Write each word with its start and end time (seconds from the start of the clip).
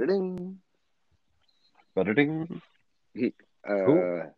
Ba-da-ding. 0.00 0.58
Ba-da-ding. 1.94 2.62
Uh, 3.16 3.84
Cool. 3.84 4.34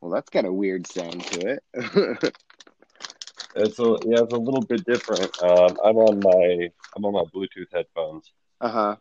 Well, 0.00 0.10
that's 0.10 0.30
got 0.30 0.46
a 0.46 0.52
weird 0.52 0.86
sound 0.86 1.22
to 1.22 1.58
it. 1.58 1.62
It's 3.56 3.78
a 3.78 3.96
yeah, 4.04 4.22
it's 4.22 4.32
a 4.32 4.38
little 4.38 4.62
bit 4.62 4.84
different. 4.84 5.30
Um, 5.42 5.78
I'm 5.84 5.96
on 5.96 6.18
my 6.18 6.70
I'm 6.96 7.04
on 7.04 7.12
my 7.12 7.22
Bluetooth 7.32 7.72
headphones, 7.72 8.32
uh 8.60 8.68
huh. 8.68 8.96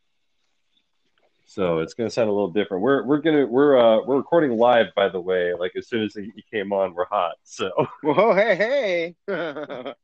so 1.45 1.79
it's 1.79 1.93
gonna 1.95 2.11
sound 2.11 2.29
a 2.29 2.31
little 2.33 2.51
different. 2.51 2.83
We're 2.83 3.03
we're 3.03 3.21
gonna 3.21 3.47
we're 3.47 3.79
uh 3.79 4.03
we're 4.05 4.17
recording 4.17 4.55
live, 4.57 4.87
by 4.95 5.09
the 5.09 5.19
way. 5.19 5.53
Like 5.57 5.71
as 5.75 5.87
soon 5.87 6.03
as 6.03 6.13
he 6.13 6.43
came 6.51 6.71
on, 6.71 6.93
we're 6.93 7.05
hot. 7.05 7.37
So 7.43 7.71
Whoa, 8.03 8.35
hey, 8.35 9.15
hey. 9.27 9.93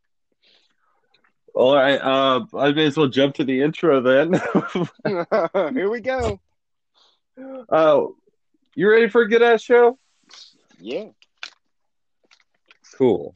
all 1.59 1.75
right, 1.75 1.97
uh, 1.97 2.45
I 2.57 2.71
may 2.71 2.85
as 2.85 2.95
well 2.95 3.09
jump 3.09 3.35
to 3.35 3.43
the 3.43 3.61
intro 3.61 3.99
then. 3.99 4.33
Here 5.75 5.89
we 5.89 5.99
go. 5.99 6.39
uh, 7.69 8.05
you 8.75 8.89
ready 8.89 9.09
for 9.09 9.23
a 9.23 9.27
good 9.27 9.41
ass 9.41 9.61
show? 9.61 9.99
Yeah. 10.79 11.07
Cool. 12.97 13.35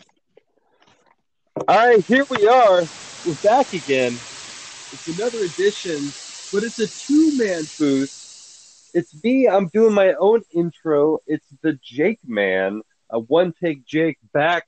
All 1.67 1.75
right, 1.75 2.03
here 2.05 2.25
we 2.29 2.47
are. 2.47 2.83
We're 3.25 3.33
back 3.43 3.73
again. 3.73 4.17
It's 4.93 5.19
another 5.19 5.39
edition, 5.43 5.99
but 6.53 6.63
it's 6.63 6.79
a 6.79 6.87
two 6.87 7.37
man 7.37 7.67
booth. 7.77 8.91
It's 8.93 9.21
me. 9.21 9.49
I'm 9.49 9.67
doing 9.67 9.93
my 9.93 10.13
own 10.13 10.43
intro. 10.53 11.19
It's 11.27 11.47
the 11.61 11.77
Jake 11.83 12.19
Man, 12.25 12.83
a 13.09 13.19
one 13.19 13.53
take 13.61 13.85
Jake 13.85 14.17
back 14.33 14.65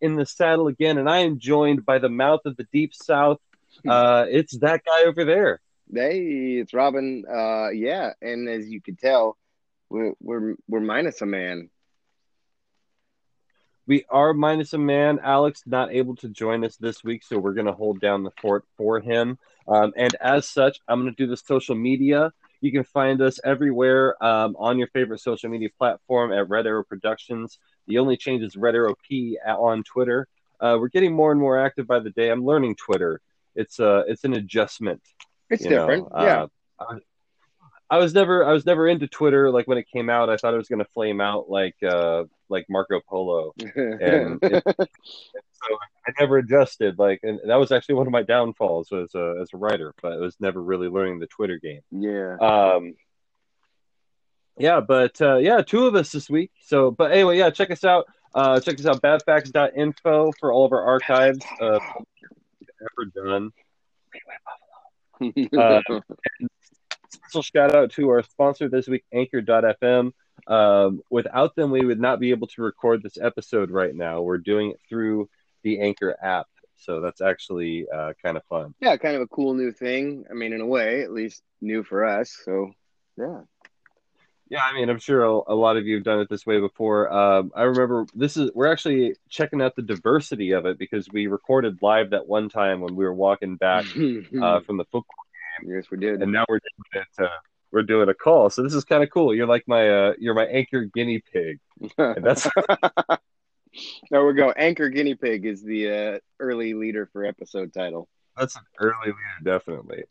in 0.00 0.16
the 0.16 0.26
saddle 0.26 0.68
again, 0.68 0.98
and 0.98 1.08
I 1.08 1.18
am 1.18 1.38
joined 1.38 1.84
by 1.84 1.98
the 1.98 2.08
mouth 2.08 2.40
of 2.44 2.56
the 2.56 2.66
deep 2.72 2.94
south. 2.94 3.38
Uh, 3.86 4.26
it's 4.28 4.58
that 4.58 4.82
guy 4.84 5.04
over 5.04 5.24
there. 5.24 5.60
Hey, 5.92 6.58
it's 6.60 6.72
Robin. 6.72 7.24
Uh, 7.28 7.70
yeah, 7.70 8.12
and 8.20 8.48
as 8.48 8.68
you 8.68 8.80
could 8.80 8.98
tell, 8.98 9.36
we're 9.88 10.12
we're 10.20 10.54
we're 10.68 10.80
minus 10.80 11.20
a 11.20 11.26
man. 11.26 11.70
We 13.86 14.04
are 14.08 14.32
minus 14.32 14.72
a 14.72 14.78
man. 14.78 15.18
Alex 15.22 15.62
not 15.66 15.92
able 15.92 16.14
to 16.16 16.28
join 16.28 16.64
us 16.64 16.76
this 16.76 17.02
week, 17.02 17.24
so 17.24 17.38
we're 17.38 17.54
going 17.54 17.66
to 17.66 17.72
hold 17.72 18.00
down 18.00 18.22
the 18.22 18.30
fort 18.40 18.64
for 18.76 19.00
him. 19.00 19.36
Um, 19.66 19.92
and 19.96 20.14
as 20.20 20.48
such, 20.48 20.78
I'm 20.86 21.02
going 21.02 21.12
to 21.12 21.16
do 21.16 21.28
the 21.28 21.36
social 21.36 21.74
media. 21.74 22.32
You 22.60 22.72
can 22.72 22.84
find 22.84 23.20
us 23.22 23.40
everywhere 23.44 24.22
um, 24.22 24.56
on 24.58 24.78
your 24.78 24.88
favorite 24.88 25.20
social 25.20 25.48
media 25.48 25.68
platform 25.78 26.32
at 26.32 26.48
Red 26.48 26.66
Arrow 26.66 26.84
Productions. 26.84 27.58
The 27.86 27.98
only 27.98 28.16
change 28.16 28.42
is 28.42 28.56
Red 28.56 28.74
Arrow 28.74 28.94
P 29.08 29.38
on 29.46 29.82
Twitter. 29.82 30.28
Uh, 30.60 30.76
we're 30.78 30.88
getting 30.88 31.14
more 31.14 31.32
and 31.32 31.40
more 31.40 31.58
active 31.58 31.86
by 31.86 32.00
the 32.00 32.10
day. 32.10 32.30
I'm 32.30 32.44
learning 32.44 32.76
Twitter. 32.76 33.20
It's 33.54 33.80
uh, 33.80 34.02
it's 34.06 34.24
an 34.24 34.34
adjustment. 34.34 35.02
It's 35.48 35.64
you 35.64 35.70
know. 35.70 35.78
different. 35.78 36.08
Uh, 36.12 36.22
yeah. 36.22 36.46
I, 36.78 36.98
I 37.90 37.98
was 37.98 38.14
never 38.14 38.44
I 38.44 38.52
was 38.52 38.64
never 38.64 38.86
into 38.86 39.08
Twitter. 39.08 39.50
Like 39.50 39.66
when 39.66 39.78
it 39.78 39.86
came 39.92 40.08
out, 40.08 40.30
I 40.30 40.36
thought 40.36 40.54
it 40.54 40.58
was 40.58 40.68
going 40.68 40.78
to 40.78 40.90
flame 40.92 41.20
out 41.20 41.50
like 41.50 41.76
uh, 41.82 42.24
like 42.48 42.66
Marco 42.68 43.00
Polo 43.08 43.52
and 43.74 44.38
it, 44.42 44.64
never 46.20 46.38
adjusted. 46.38 46.98
Like, 46.98 47.20
and 47.22 47.40
that 47.46 47.56
was 47.56 47.72
actually 47.72 47.96
one 47.96 48.06
of 48.06 48.12
my 48.12 48.22
downfalls 48.22 48.92
as 48.92 49.14
a 49.14 49.38
as 49.40 49.50
a 49.52 49.56
writer. 49.56 49.94
But 50.02 50.12
it 50.12 50.20
was 50.20 50.36
never 50.40 50.62
really 50.62 50.88
learning 50.88 51.18
the 51.18 51.26
Twitter 51.26 51.58
game. 51.58 51.80
yeah. 51.90 52.36
Um, 52.40 52.94
yeah, 54.58 54.80
but 54.80 55.20
uh, 55.22 55.36
yeah, 55.36 55.62
two 55.62 55.86
of 55.86 55.94
us 55.94 56.12
this 56.12 56.28
week. 56.28 56.50
So, 56.66 56.90
but 56.90 57.12
anyway, 57.12 57.38
yeah, 57.38 57.48
check 57.50 57.70
us 57.70 57.82
out. 57.82 58.06
Uh, 58.34 58.60
check 58.60 58.78
us 58.78 58.86
out, 58.86 59.00
badfacts.info 59.00 60.32
for 60.38 60.52
all 60.52 60.66
of 60.66 60.72
our 60.72 60.84
archives. 60.84 61.38
Uh, 61.60 61.78
ever 62.80 63.10
done. 63.14 63.50
Uh, 65.22 65.82
special 67.12 67.42
shout 67.42 67.74
out 67.74 67.90
to 67.90 68.08
our 68.08 68.22
sponsor 68.22 68.70
this 68.70 68.88
week, 68.88 69.04
Anchor.fm. 69.12 70.12
Um, 70.46 71.02
without 71.10 71.54
them, 71.54 71.70
we 71.70 71.84
would 71.84 72.00
not 72.00 72.20
be 72.20 72.30
able 72.30 72.46
to 72.46 72.62
record 72.62 73.02
this 73.02 73.18
episode 73.20 73.70
right 73.70 73.94
now. 73.94 74.22
We're 74.22 74.38
doing 74.38 74.70
it 74.70 74.80
through 74.88 75.28
the 75.62 75.80
Anchor 75.80 76.16
app, 76.22 76.46
so 76.76 77.00
that's 77.00 77.20
actually 77.20 77.86
uh, 77.94 78.12
kind 78.22 78.36
of 78.36 78.44
fun. 78.44 78.74
yeah, 78.80 78.96
kind 78.96 79.16
of 79.16 79.22
a 79.22 79.26
cool 79.28 79.54
new 79.54 79.72
thing. 79.72 80.24
I 80.30 80.34
mean, 80.34 80.52
in 80.52 80.60
a 80.60 80.66
way, 80.66 81.02
at 81.02 81.12
least 81.12 81.42
new 81.60 81.82
for 81.82 82.04
us. 82.04 82.36
So, 82.44 82.72
yeah. 83.18 83.40
Yeah, 84.48 84.64
I 84.64 84.72
mean, 84.74 84.88
I'm 84.90 84.98
sure 84.98 85.22
a, 85.22 85.30
a 85.52 85.54
lot 85.54 85.76
of 85.76 85.86
you 85.86 85.94
have 85.94 86.04
done 86.04 86.18
it 86.18 86.28
this 86.28 86.44
way 86.44 86.58
before. 86.58 87.12
Um, 87.12 87.52
I 87.54 87.62
remember 87.62 88.04
this 88.16 88.36
is 88.36 88.50
we're 88.52 88.66
actually 88.72 89.14
checking 89.28 89.62
out 89.62 89.76
the 89.76 89.82
diversity 89.82 90.50
of 90.52 90.66
it 90.66 90.76
because 90.76 91.08
we 91.12 91.28
recorded 91.28 91.78
live 91.82 92.10
that 92.10 92.26
one 92.26 92.48
time 92.48 92.80
when 92.80 92.96
we 92.96 93.04
were 93.04 93.14
walking 93.14 93.54
back 93.56 93.84
uh, 94.42 94.58
from 94.60 94.76
the 94.76 94.84
football, 94.86 95.04
game. 95.62 95.70
yes, 95.76 95.84
we 95.88 95.98
did. 95.98 96.20
and 96.20 96.32
now 96.32 96.44
we're 96.48 96.58
doing 96.58 97.04
it. 97.04 97.22
Uh, 97.24 97.28
we're 97.70 97.84
doing 97.84 98.08
a 98.08 98.14
call, 98.14 98.50
so 98.50 98.64
this 98.64 98.74
is 98.74 98.84
kind 98.84 99.04
of 99.04 99.10
cool. 99.10 99.32
You're 99.32 99.46
like 99.46 99.62
my 99.68 99.88
uh, 99.88 100.12
you're 100.18 100.34
my 100.34 100.46
anchor 100.46 100.82
guinea 100.82 101.22
pig, 101.32 101.60
and 101.98 102.24
that's 102.24 102.48
there 104.10 104.24
we 104.26 104.34
go. 104.34 104.50
Anchor 104.50 104.88
guinea 104.88 105.14
pig 105.14 105.46
is 105.46 105.62
the 105.62 105.90
uh, 105.90 106.18
early 106.38 106.74
leader 106.74 107.06
for 107.12 107.24
episode 107.24 107.72
title. 107.72 108.08
that's 108.36 108.56
an 108.56 108.62
early 108.78 108.94
leader, 109.06 109.16
definitely. 109.44 110.04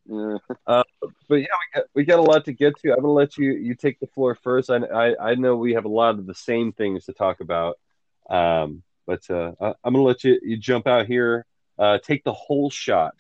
Uh, 0.68 0.84
But 1.28 1.36
yeah, 1.36 1.48
we 1.48 1.80
got, 1.80 1.84
we 1.96 2.04
got 2.06 2.20
a 2.20 2.24
lot 2.24 2.46
to 2.46 2.54
get 2.54 2.78
to. 2.80 2.92
I'm 2.92 3.02
gonna 3.02 3.12
let 3.14 3.38
you 3.38 3.52
you 3.54 3.76
take 3.76 4.00
the 4.00 4.08
floor 4.08 4.36
first. 4.36 4.70
I 4.70 4.78
I, 4.78 5.32
I 5.32 5.36
know 5.36 5.56
we 5.56 5.74
have 5.74 5.86
a 5.86 5.90
lot 5.90 6.16
of 6.20 6.26
the 6.26 6.36
same 6.36 6.72
things 6.74 7.06
to 7.06 7.14
talk 7.14 7.40
about, 7.42 7.80
um, 8.30 8.84
but 9.06 9.30
uh, 9.30 9.52
I, 9.60 9.68
I'm 9.84 9.94
gonna 9.94 10.04
let 10.04 10.24
you 10.24 10.40
you 10.42 10.58
jump 10.58 10.88
out 10.88 11.06
here. 11.08 11.46
Uh, 11.78 11.98
take 11.98 12.24
the 12.26 12.34
whole 12.34 12.70
shot, 12.70 13.16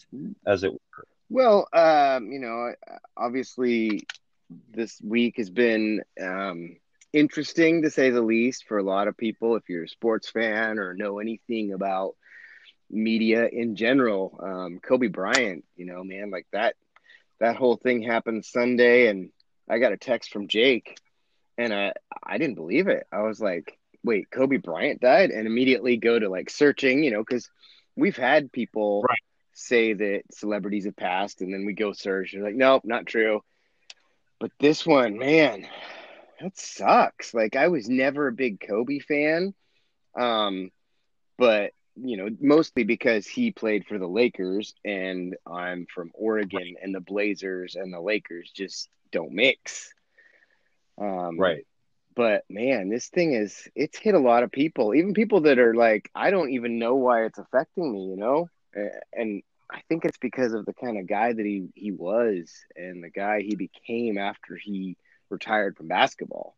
as 0.46 0.64
it 0.64 0.74
were. 0.74 1.06
well, 1.30 1.68
um, 1.72 2.30
you 2.32 2.40
know, 2.40 2.74
obviously, 3.16 4.06
this 4.72 5.00
week 5.02 5.38
has 5.38 5.50
been 5.50 6.04
um, 6.22 6.76
interesting 7.14 7.84
to 7.84 7.90
say 7.92 8.10
the 8.10 8.22
least 8.22 8.66
for 8.68 8.78
a 8.78 8.84
lot 8.84 9.08
of 9.08 9.18
people. 9.18 9.56
If 9.56 9.70
you're 9.70 9.84
a 9.84 9.90
sports 9.90 10.30
fan 10.30 10.80
or 10.80 10.94
know 10.94 11.20
anything 11.20 11.74
about 11.74 12.16
media 12.90 13.48
in 13.48 13.76
general, 13.76 14.40
um, 14.44 14.80
Kobe 14.82 15.08
Bryant, 15.08 15.64
you 15.76 15.86
know, 15.86 16.04
man, 16.04 16.32
like 16.32 16.48
that 16.54 16.76
that 17.40 17.56
whole 17.56 17.76
thing 17.78 18.02
happened 18.02 18.46
Sunday, 18.46 19.08
and 19.08 19.30
I 19.70 19.80
got 19.80 19.94
a 19.94 19.98
text 19.98 20.32
from 20.32 20.48
Jake, 20.48 20.98
and 21.58 21.74
I 21.74 21.94
I 22.24 22.38
didn't 22.38 22.56
believe 22.56 22.88
it. 22.88 23.06
I 23.12 23.22
was 23.22 23.40
like, 23.40 23.78
wait, 24.04 24.30
Kobe 24.32 24.58
Bryant 24.58 25.02
died, 25.02 25.32
and 25.32 25.48
immediately 25.48 25.98
go 25.98 26.18
to 26.20 26.30
like 26.30 26.50
searching, 26.50 27.04
you 27.04 27.12
know, 27.12 27.20
because 27.24 27.50
we've 27.96 28.18
had 28.18 28.52
people 28.52 29.10
Right. 29.10 29.20
say 29.54 29.94
that 29.94 30.24
celebrities 30.32 30.86
have 30.86 30.96
passed, 30.98 31.42
and 31.42 31.54
then 31.54 31.66
we 31.66 31.74
go 31.74 31.92
search, 31.94 32.34
and 32.34 32.44
like, 32.44 32.56
nope, 32.56 32.84
not 32.86 33.06
true. 33.06 33.42
But 34.40 34.52
this 34.60 34.86
one, 34.86 35.18
man, 35.18 35.68
that 36.42 36.58
sucks. 36.58 37.34
Like 37.34 37.56
I 37.56 37.68
was 37.68 37.90
never 37.90 38.28
a 38.28 38.34
big 38.34 38.60
Kobe 38.60 39.00
fan, 39.00 39.54
um, 40.20 40.70
but 41.38 41.72
you 41.96 42.18
know, 42.18 42.30
mostly 42.40 42.84
because 42.84 43.28
he 43.28 43.52
played 43.52 43.86
for 43.86 43.98
the 43.98 44.08
Lakers, 44.08 44.74
and 44.86 45.36
I'm 45.46 45.86
from 45.94 46.12
Oregon, 46.14 46.76
and 46.82 46.94
the 46.96 47.02
Blazers 47.02 47.76
and 47.76 47.94
the 47.94 48.02
Lakers 48.02 48.52
just 48.56 48.90
don't 49.12 49.32
mix. 49.34 49.94
Um, 51.00 51.56
Right. 51.56 51.66
but 52.16 52.44
man, 52.50 52.90
this 52.90 53.10
thing 53.10 53.34
is 53.34 53.68
it's 53.76 53.98
hit 53.98 54.16
a 54.16 54.20
lot 54.20 54.44
of 54.44 54.52
people, 54.52 54.94
even 54.96 55.14
people 55.14 55.42
that 55.42 55.60
are 55.60 55.74
like, 55.76 56.10
I 56.16 56.32
don't 56.32 56.52
even 56.52 56.80
know 56.80 56.96
why 56.96 57.26
it's 57.26 57.40
affecting 57.40 57.92
me, 57.92 58.06
you 58.06 58.18
know? 58.18 58.50
And 59.14 59.42
I 59.72 59.82
think 59.88 60.06
it's 60.06 60.18
because 60.18 60.54
of 60.54 60.66
the 60.66 60.74
kind 60.74 60.98
of 60.98 61.08
guy 61.08 61.34
that 61.34 61.46
he, 61.46 61.68
he 61.76 61.92
was 61.92 62.52
and 62.76 63.04
the 63.04 63.10
guy 63.10 63.42
he 63.42 63.56
became 63.56 64.18
after 64.18 64.58
he 64.62 64.98
retired 65.30 65.78
from 65.78 65.88
basketball. 65.88 66.56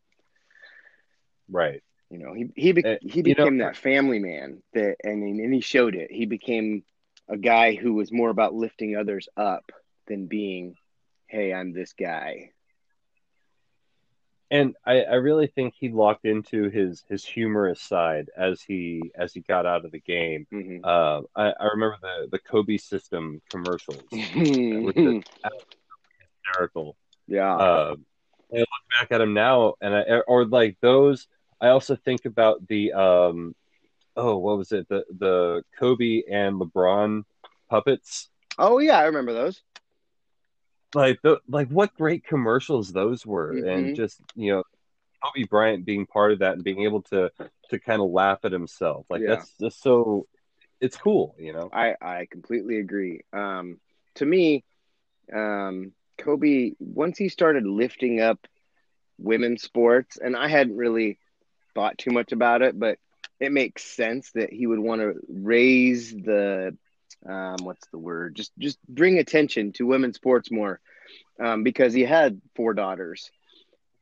Right. 1.49 1.81
You 2.09 2.17
know, 2.17 2.33
he 2.33 2.49
he 2.55 2.71
be, 2.73 2.83
Uh, 2.85 2.97
he 3.01 3.17
you 3.19 3.35
know- 3.35 3.43
became 3.45 3.57
that 3.59 3.77
family 3.77 4.19
man 4.19 4.61
that 4.73 4.97
and 5.03 5.23
and 5.23 5.53
he 5.53 5.61
showed 5.61 5.95
it. 5.95 6.11
He 6.11 6.25
became 6.25 6.83
a 7.29 7.37
guy 7.37 7.75
who 7.75 7.93
was 7.93 8.11
more 8.11 8.29
about 8.29 8.53
lifting 8.53 8.97
others 8.97 9.29
up 9.37 9.71
than 10.07 10.27
being, 10.27 10.75
hey, 11.27 11.53
I'm 11.53 11.71
this 11.71 11.93
guy. 11.93 12.51
And 14.49 14.75
I, 14.85 15.03
I 15.03 15.13
really 15.15 15.47
think 15.47 15.75
he 15.79 15.87
locked 15.87 16.25
into 16.25 16.69
his 16.69 17.01
his 17.07 17.23
humorous 17.23 17.81
side 17.81 18.29
as 18.35 18.61
he 18.61 19.11
as 19.15 19.33
he 19.33 19.39
got 19.39 19.65
out 19.65 19.85
of 19.85 19.91
the 19.91 20.01
game. 20.01 20.45
Mhm. 20.51 20.81
Uh, 20.83 21.21
I, 21.33 21.53
I 21.57 21.65
remember 21.73 21.95
the 22.01 22.27
the 22.31 22.39
Kobe 22.39 22.75
system 22.75 23.41
commercials. 23.49 24.03
Which 24.11 24.97
is 24.97 25.23
hysterical. 26.43 26.97
yeah. 27.27 27.55
Uh, 27.55 27.95
I 28.53 28.59
look 28.59 28.67
back 28.99 29.11
at 29.11 29.21
him 29.21 29.33
now, 29.33 29.75
and 29.81 29.95
I, 29.95 30.01
or 30.27 30.45
like 30.45 30.77
those. 30.81 31.27
I 31.59 31.69
also 31.69 31.95
think 31.95 32.25
about 32.25 32.67
the 32.67 32.91
um, 32.93 33.55
oh, 34.15 34.37
what 34.37 34.57
was 34.57 34.71
it? 34.71 34.87
The 34.89 35.05
the 35.17 35.63
Kobe 35.77 36.23
and 36.29 36.59
LeBron 36.59 37.23
puppets. 37.69 38.29
oh 38.57 38.79
yeah, 38.79 38.97
I 38.99 39.03
remember 39.03 39.33
those. 39.33 39.61
Like 40.93 41.21
the 41.21 41.39
like 41.47 41.69
what 41.69 41.95
great 41.95 42.25
commercials 42.25 42.91
those 42.91 43.25
were, 43.25 43.53
Mhm. 43.53 43.67
and 43.71 43.95
just 43.95 44.19
you 44.35 44.51
know, 44.51 44.63
Kobe 45.23 45.45
Bryant 45.47 45.85
being 45.85 46.05
part 46.05 46.33
of 46.33 46.39
that 46.39 46.53
and 46.53 46.63
being 46.63 46.83
able 46.83 47.01
to 47.03 47.31
to 47.69 47.79
kind 47.79 48.01
of 48.01 48.09
laugh 48.09 48.39
at 48.43 48.51
himself. 48.51 49.05
Like 49.09 49.21
Yeah. 49.21 49.35
that's 49.35 49.57
just 49.57 49.81
so. 49.81 50.27
It's 50.81 50.97
cool, 50.97 51.35
you 51.37 51.53
know. 51.53 51.69
I 51.71 51.95
I 52.01 52.27
completely 52.29 52.77
agree. 52.79 53.21
Um, 53.31 53.79
to 54.15 54.25
me, 54.25 54.63
um, 55.31 55.93
Kobe 56.17 56.71
once 56.79 57.17
he 57.17 57.29
started 57.29 57.65
lifting 57.65 58.19
up 58.21 58.47
women's 59.17 59.63
sports, 59.63 60.17
and 60.17 60.35
I 60.35 60.47
hadn't 60.47 60.77
really 60.77 61.17
thought 61.75 61.97
too 61.97 62.11
much 62.11 62.31
about 62.31 62.61
it, 62.61 62.77
but 62.79 62.97
it 63.39 63.51
makes 63.51 63.83
sense 63.83 64.31
that 64.33 64.51
he 64.51 64.65
would 64.67 64.79
want 64.79 65.01
to 65.01 65.13
raise 65.29 66.11
the 66.11 66.77
um, 67.27 67.63
what's 67.63 67.87
the 67.91 67.97
word? 67.99 68.35
Just 68.35 68.51
just 68.57 68.79
bring 68.87 69.17
attention 69.19 69.71
to 69.73 69.85
women's 69.85 70.15
sports 70.15 70.51
more, 70.51 70.79
um, 71.39 71.63
because 71.63 71.93
he 71.93 72.01
had 72.03 72.41
four 72.55 72.73
daughters, 72.73 73.31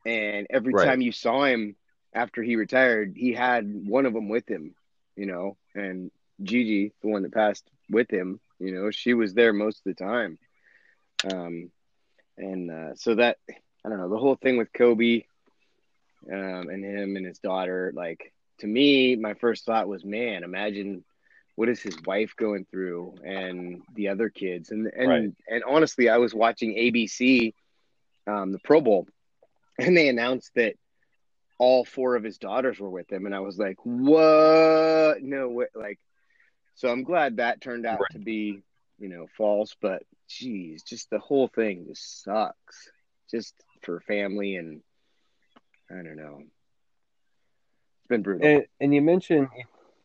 and 0.04 0.46
every 0.50 0.74
Right. 0.74 0.74
time 0.74 1.00
you 1.00 1.12
saw 1.12 1.44
him 1.44 1.76
after 2.14 2.42
he 2.42 2.56
retired, 2.56 3.14
he 3.16 3.32
had 3.32 3.64
one 3.66 4.06
of 4.06 4.12
them 4.14 4.28
with 4.28 4.48
him, 4.48 4.74
you 5.16 5.26
know, 5.26 5.56
and 5.74 6.10
Gigi, 6.42 6.92
the 7.02 7.08
one 7.08 7.22
that 7.22 7.32
passed 7.32 7.68
with 7.90 8.10
him, 8.10 8.40
you 8.58 8.72
know, 8.72 8.90
she 8.90 9.14
was 9.14 9.34
there 9.34 9.52
most 9.52 9.78
of 9.78 9.84
the 9.84 9.94
time, 10.04 10.38
um, 11.24 11.70
and 12.40 12.70
uh, 12.70 12.96
so 12.96 13.16
that 13.16 13.38
I 13.84 13.88
don't 13.90 13.98
know 13.98 14.10
the 14.10 14.18
whole 14.18 14.36
thing 14.36 14.58
with 14.58 14.72
Kobe, 14.72 15.24
um, 16.32 16.68
and 16.68 16.84
him 16.84 17.16
and 17.16 17.26
his 17.26 17.38
daughter, 17.38 17.92
like 17.94 18.32
to 18.60 18.66
me, 18.66 19.16
my 19.16 19.34
first 19.34 19.64
thought 19.66 19.88
was, 19.88 20.04
man, 20.04 20.44
imagine 20.44 21.04
what 21.56 21.68
is 21.68 21.80
his 21.82 22.00
wife 22.06 22.34
going 22.36 22.66
through 22.70 23.14
and 23.24 23.82
the 23.94 24.08
other 24.08 24.30
kids 24.30 24.70
and 24.70 24.86
and 24.96 25.08
Right. 25.08 25.32
and 25.48 25.62
honestly 25.68 26.08
i 26.08 26.16
was 26.16 26.34
watching 26.34 26.74
abc 26.76 27.52
um, 28.26 28.52
the 28.52 28.58
pro 28.60 28.80
bowl 28.80 29.06
and 29.78 29.96
they 29.96 30.08
announced 30.08 30.50
that 30.54 30.74
all 31.58 31.84
four 31.84 32.16
of 32.16 32.24
his 32.24 32.38
daughters 32.38 32.78
were 32.80 32.90
with 32.90 33.10
him 33.12 33.26
and 33.26 33.34
i 33.34 33.40
was 33.40 33.58
like 33.58 33.76
what 33.84 35.22
no 35.22 35.48
way 35.48 35.66
like 35.74 35.98
so 36.74 36.88
i'm 36.90 37.04
glad 37.04 37.36
that 37.36 37.60
turned 37.60 37.86
out 37.86 38.00
Right. 38.00 38.10
to 38.10 38.18
be 38.18 38.62
you 38.98 39.08
know 39.08 39.26
false 39.36 39.76
but 39.80 40.02
geez 40.30 40.82
just 40.84 41.10
the 41.10 41.18
whole 41.18 41.48
thing 41.48 41.86
just 41.88 42.22
sucks 42.22 42.88
just 43.30 43.54
for 43.82 44.00
family 44.00 44.56
and 44.56 44.80
i 45.90 45.94
don't 45.94 46.16
know 46.16 46.38
it's 46.40 48.08
been 48.08 48.22
brutal 48.22 48.46
And, 48.46 48.66
and 48.80 48.94
you 48.94 49.02
mentioned 49.02 49.48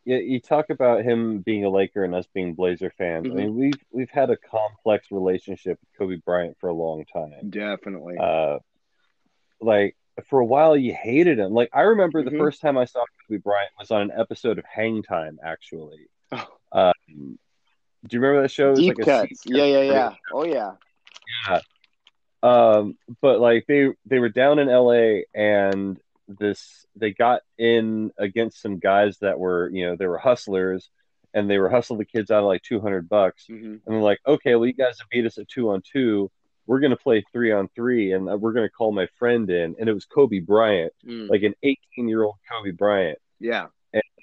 you, 0.04 0.18
you 0.18 0.40
talk 0.40 0.70
about 0.72 1.04
him 1.04 1.40
being 1.40 1.64
a 1.66 1.70
Laker 1.70 2.04
and 2.04 2.14
us 2.14 2.28
being 2.32 2.54
Blazer 2.54 2.92
fans. 2.96 3.26
Mhm. 3.26 3.32
I 3.32 3.36
mean, 3.36 3.56
we've 3.56 3.74
we've 3.92 4.10
had 4.12 4.30
a 4.30 4.38
complex 4.38 5.08
relationship 5.10 5.80
with 5.82 5.98
Kobe 5.98 6.22
Bryant 6.24 6.56
for 6.60 6.70
a 6.70 6.74
long 6.74 7.06
time. 7.06 7.50
definitely 7.50 8.16
Uh, 8.20 8.60
like 9.60 9.96
for 10.30 10.40
a 10.40 10.46
while, 10.46 10.78
you 10.78 10.94
hated 10.94 11.40
him. 11.40 11.54
Like 11.54 11.70
I 11.74 11.82
remember 11.82 12.22
the 12.24 12.30
Mhm. 12.32 12.38
first 12.38 12.62
time 12.62 12.78
I 12.78 12.86
saw 12.86 13.04
Kobe 13.28 13.40
Bryant 13.40 13.72
was 13.80 13.90
on 13.92 14.02
an 14.04 14.12
episode 14.12 14.60
of 14.60 14.66
Hang 14.66 15.02
Time. 15.02 15.40
Actually, 15.44 16.08
Oh. 16.32 16.58
um, 16.72 17.40
do 18.08 18.16
you 18.16 18.22
remember 18.22 18.42
that 18.44 18.52
show? 18.52 18.76
Deep 18.76 18.98
like 18.98 19.06
cuts 19.06 19.44
yeah 19.46 19.66
yeah 19.66 19.82
yeah 19.82 20.12
oh 20.34 20.46
yeah 20.46 20.72
Yeah. 21.48 21.60
Um, 22.44 22.98
but 23.22 23.40
like 23.40 23.66
they 23.68 23.90
they 24.06 24.20
were 24.20 24.30
down 24.30 24.60
in 24.60 24.68
LA 24.68 25.22
and 25.34 25.98
this 26.28 26.86
they 26.96 27.12
got 27.12 27.42
in 27.58 28.12
against 28.18 28.62
some 28.62 28.80
guys 28.80 29.18
that 29.20 29.40
were, 29.40 29.70
you 29.70 29.86
know, 29.88 29.96
they 29.96 30.08
were 30.08 30.18
hustlers 30.18 30.90
and 31.34 31.50
they 31.50 31.58
were 31.58 31.70
hustling 31.70 32.00
the 32.00 32.06
kids 32.06 32.32
out 32.32 32.40
of 32.40 32.46
like 32.46 32.62
200 32.64 33.10
bucks. 33.10 33.46
hmm 33.48 33.56
And 33.56 33.82
they're 33.86 34.00
like, 34.02 34.20
okay, 34.28 34.56
well, 34.56 34.66
you 34.68 34.74
guys 34.74 34.98
have 35.00 35.10
beat 35.10 35.26
us 35.26 35.38
at 35.38 35.48
two 35.48 35.70
on 35.72 35.82
two. 35.92 36.30
We're 36.68 36.80
going 36.80 36.92
to 36.92 36.98
play 36.98 37.24
three 37.32 37.52
on 37.52 37.70
three 37.76 38.14
and 38.14 38.30
uh, 38.30 38.38
we're 38.38 38.54
going 38.54 38.68
to 38.68 38.72
call 38.72 38.92
my 38.92 39.08
friend 39.20 39.50
in. 39.50 39.76
And 39.80 39.88
it 39.90 39.94
was 39.94 40.06
Kobe 40.06 40.40
Bryant, 40.40 40.94
Mm. 41.06 41.30
like 41.30 41.44
an 41.44 41.54
18 41.64 42.08
year 42.08 42.24
old 42.24 42.36
Kobe 42.52 42.72
Bryant. 42.72 43.20
yeah 43.40 43.68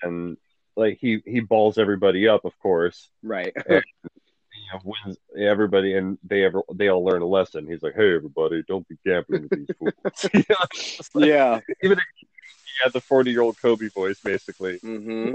And 0.02 0.36
like 0.76 0.98
he, 1.00 1.22
he 1.26 1.40
balls 1.40 1.78
everybody 1.78 2.28
up, 2.28 2.44
of 2.44 2.58
course. 2.58 3.08
right 3.22 3.52
you 3.66 3.80
know, 4.72 4.80
wins 4.84 5.16
everybody, 5.38 5.96
and 5.96 6.18
they 6.22 6.44
ever 6.44 6.62
they 6.74 6.88
all 6.88 7.04
learn 7.04 7.22
a 7.22 7.26
lesson. 7.26 7.66
He's 7.66 7.82
like, 7.82 7.94
"Hey, 7.94 8.14
everybody, 8.14 8.62
don't 8.68 8.86
be 8.86 8.96
gambling 9.04 9.42
with 9.42 9.50
these 9.50 9.76
fools." 9.78 9.92
you 10.34 10.44
know, 10.48 10.56
like- 11.14 11.28
yeah 11.28 11.60
even 11.82 11.98
he 12.18 12.26
had 12.82 12.92
the 12.92 13.00
forty-year-old 13.00 13.58
Kobe 13.60 13.88
voice, 13.88 14.20
basically. 14.20 14.78
hmm 14.78 15.32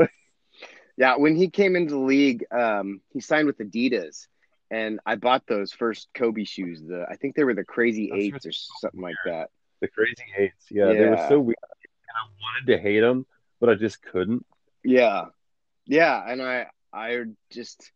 yeah 0.98 1.16
when 1.18 1.36
he 1.36 1.50
came 1.50 1.75
into 1.75 1.94
the 1.94 2.00
league 2.00 2.45
um 2.51 3.01
he 3.13 3.19
signed 3.19 3.45
with 3.45 3.60
adidas 3.60 4.28
and 4.72 5.00
i 5.06 5.13
bought 5.16 5.44
those 5.48 5.72
first 5.72 6.07
kobe 6.16 6.44
shoes 6.44 6.81
the 6.81 7.06
i 7.10 7.16
think 7.16 7.36
they 7.36 7.44
were 7.44 7.54
the 7.54 7.63
crazy 7.63 8.12
eights 8.12 8.45
or 8.45 8.51
something 8.51 9.01
like 9.01 9.16
that 9.25 9.50
The 9.81 9.88
crazy 9.89 10.24
eights, 10.36 10.66
yeah, 10.72 10.94
they 10.94 11.06
were 11.06 11.18
so 11.30 11.39
weird. 11.39 11.57
And 11.62 12.16
I 12.16 12.25
wanted 12.42 12.72
to 12.75 12.81
hate 12.81 13.01
them, 13.01 13.28
but 13.60 13.69
I 13.69 13.75
just 13.75 14.01
couldn't. 14.01 14.44
Yeah 14.83 15.25
yeah 15.85 16.24
and 16.27 16.41
i 16.41 16.68
i 16.94 17.24
just 17.51 17.91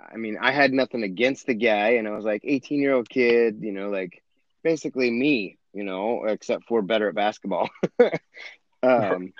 i 0.00 0.16
mean 0.16 0.36
i 0.40 0.52
had 0.52 0.72
nothing 0.72 1.02
against 1.02 1.46
the 1.46 1.54
guy 1.54 1.90
and 1.90 2.06
i 2.06 2.10
was 2.10 2.24
like 2.24 2.42
18 2.44 2.80
year 2.80 2.94
old 2.94 3.08
kid 3.08 3.58
you 3.60 3.72
know 3.72 3.88
like 3.88 4.22
basically 4.62 5.10
me 5.10 5.56
you 5.72 5.84
know 5.84 6.24
except 6.24 6.64
for 6.66 6.82
better 6.82 7.08
at 7.08 7.14
basketball 7.14 7.68
um 8.82 9.32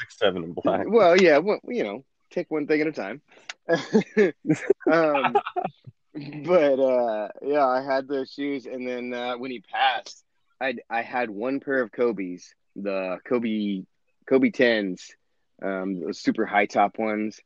six 0.00 0.18
seven 0.18 0.44
and 0.44 0.54
black. 0.54 0.86
Well, 0.88 1.20
yeah, 1.20 1.38
well, 1.38 1.60
you 1.64 1.84
know, 1.84 2.04
take 2.30 2.50
one 2.50 2.66
thing 2.66 2.80
at 2.80 2.86
a 2.86 2.92
time. 2.92 3.20
um, 4.90 5.36
but 6.44 6.80
uh, 6.80 7.28
yeah, 7.42 7.66
I 7.66 7.82
had 7.82 8.08
those 8.08 8.32
shoes, 8.32 8.66
and 8.66 8.86
then 8.86 9.12
uh, 9.12 9.34
when 9.36 9.50
he 9.50 9.60
passed, 9.60 10.24
I 10.60 10.74
I 10.88 11.02
had 11.02 11.30
one 11.30 11.60
pair 11.60 11.82
of 11.82 11.92
Kobe's, 11.92 12.54
the 12.76 13.18
Kobe 13.24 13.82
Kobe 14.26 14.50
tens, 14.50 15.14
um, 15.62 16.00
those 16.00 16.20
super 16.20 16.46
high 16.46 16.66
top 16.66 16.98
ones, 16.98 17.40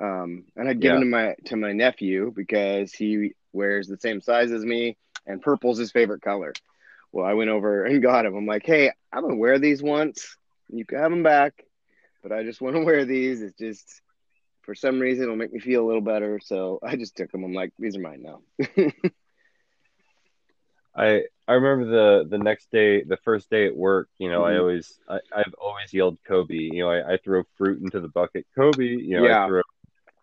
um, 0.00 0.44
and 0.56 0.68
I'd 0.68 0.80
given 0.80 0.98
Yeah. 0.98 1.00
them 1.00 1.10
my 1.10 1.34
to 1.46 1.56
my 1.56 1.72
nephew 1.72 2.32
because 2.34 2.92
he 2.92 3.32
wears 3.52 3.88
the 3.88 3.98
same 3.98 4.20
size 4.20 4.52
as 4.52 4.64
me, 4.64 4.96
and 5.26 5.40
purple's 5.42 5.78
his 5.78 5.92
favorite 5.92 6.22
color. 6.22 6.52
Well, 7.12 7.26
I 7.26 7.34
went 7.34 7.50
over 7.50 7.84
and 7.84 8.02
got 8.02 8.26
him. 8.26 8.34
I'm 8.34 8.46
like, 8.46 8.66
hey, 8.66 8.90
I'm 9.12 9.22
gonna 9.22 9.36
wear 9.36 9.58
these 9.58 9.82
once. 9.82 10.36
You 10.68 10.84
can 10.84 10.98
have 10.98 11.10
them 11.10 11.22
back 11.22 11.54
but 12.22 12.32
I 12.32 12.42
just 12.42 12.60
want 12.60 12.76
to 12.76 12.82
wear 12.84 13.04
these. 13.04 13.42
It's 13.42 13.56
just 13.58 14.02
for 14.62 14.74
some 14.74 14.98
reason 15.00 15.24
it'll 15.24 15.36
make 15.36 15.52
me 15.52 15.60
feel 15.60 15.84
a 15.84 15.86
little 15.86 16.02
better. 16.02 16.40
So 16.42 16.78
I 16.82 16.96
just 16.96 17.16
took 17.16 17.30
them. 17.30 17.44
I'm 17.44 17.52
like, 17.52 17.72
these 17.78 17.96
are 17.96 18.00
mine 18.00 18.22
now. 18.22 18.40
I 20.94 21.24
I 21.48 21.54
remember 21.54 21.84
the 21.86 22.28
the 22.28 22.38
next 22.38 22.70
day, 22.72 23.02
the 23.02 23.16
first 23.18 23.48
day 23.50 23.66
at 23.66 23.76
work. 23.76 24.08
You 24.18 24.30
know, 24.30 24.44
I 24.44 24.54
Mhm. 24.54 24.60
always 24.60 24.98
I, 25.08 25.20
I've 25.32 25.54
always 25.60 25.92
yelled 25.92 26.18
Kobe. 26.26 26.54
You 26.54 26.80
know, 26.84 26.90
I, 26.90 27.14
I 27.14 27.16
throw 27.18 27.44
fruit 27.56 27.80
into 27.80 28.00
the 28.00 28.08
bucket, 28.08 28.46
Kobe. 28.54 28.84
You 28.84 29.18
know, 29.18 29.24
Yeah. 29.26 29.44
I 29.44 29.48
throw 29.48 29.62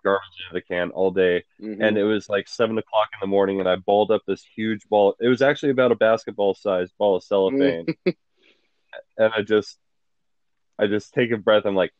garbage 0.04 0.28
into 0.42 0.54
the 0.56 0.62
can 0.62 0.92
all 0.92 1.12
day. 1.12 1.46
Mhm. 1.62 1.82
and 1.82 1.98
it 1.98 2.04
was 2.04 2.28
like 2.28 2.50
seven 2.50 2.78
o'clock 2.78 3.08
in 3.14 3.20
the 3.22 3.28
morning, 3.28 3.60
and 3.62 3.70
I 3.70 3.78
balled 3.78 4.12
up 4.12 4.22
this 4.28 4.44
huge 4.44 4.88
ball. 4.90 5.16
It 5.20 5.30
was 5.30 5.42
actually 5.42 5.70
about 5.72 5.94
a 5.94 5.96
basketball 5.96 6.56
sized 6.56 6.94
ball 6.98 7.16
of 7.16 7.24
cellophane, 7.24 7.86
and 9.18 9.34
I 9.34 9.42
just, 9.44 9.78
I 10.78 10.88
just 10.88 11.14
take 11.14 11.32
a 11.32 11.38
breath. 11.38 11.66
I'm 11.66 11.76
like, 11.76 11.94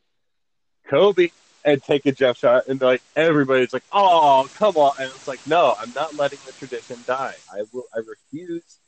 Kobe, 0.90 1.30
and 1.64 1.82
take 1.82 2.06
a 2.06 2.12
jump 2.12 2.38
shot, 2.38 2.68
and 2.68 2.82
like 2.82 3.02
everybody's 3.16 3.72
like, 3.72 3.86
oh, 3.94 4.50
come 4.56 4.76
on, 4.76 4.94
and 5.00 5.10
it's 5.10 5.28
like, 5.30 5.46
no, 5.48 5.76
I'm 5.80 5.94
not 5.94 6.14
letting 6.16 6.40
the 6.46 6.52
tradition 6.52 6.98
die. 7.08 7.36
I 7.52 7.64
will, 7.72 7.86
I 7.96 8.00
refuse 8.00 8.80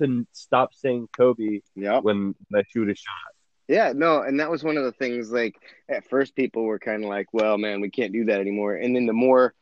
to 0.00 0.26
stop 0.32 0.74
saying 0.74 1.08
Kobe 1.16 1.60
Yep. 1.74 2.04
when 2.04 2.34
I 2.54 2.62
shoot 2.68 2.88
a 2.88 2.94
shot. 2.94 3.34
Yeah, 3.68 3.92
no, 3.94 4.22
and 4.22 4.38
that 4.38 4.50
was 4.50 4.62
one 4.62 4.76
of 4.76 4.84
the 4.84 4.92
things 4.92 5.30
like 5.32 5.56
at 5.88 6.08
first 6.08 6.36
people 6.36 6.64
were 6.64 6.78
kind 6.78 7.02
of 7.02 7.10
like, 7.10 7.26
well, 7.32 7.58
man, 7.58 7.80
we 7.80 7.90
can't 7.90 8.12
do 8.12 8.26
that 8.26 8.40
anymore. 8.40 8.74
And 8.76 8.94
then 8.94 9.06
the 9.06 9.12
more 9.12 9.54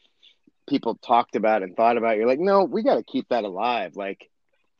people 0.68 0.96
talked 0.96 1.36
about 1.36 1.62
and 1.62 1.74
thought 1.76 1.96
about 1.96 2.14
it, 2.14 2.18
you're 2.18 2.26
like, 2.26 2.38
no, 2.40 2.64
we 2.64 2.82
got 2.82 2.96
to 2.96 3.02
keep 3.02 3.28
that 3.28 3.44
alive. 3.44 3.96
Like 3.96 4.28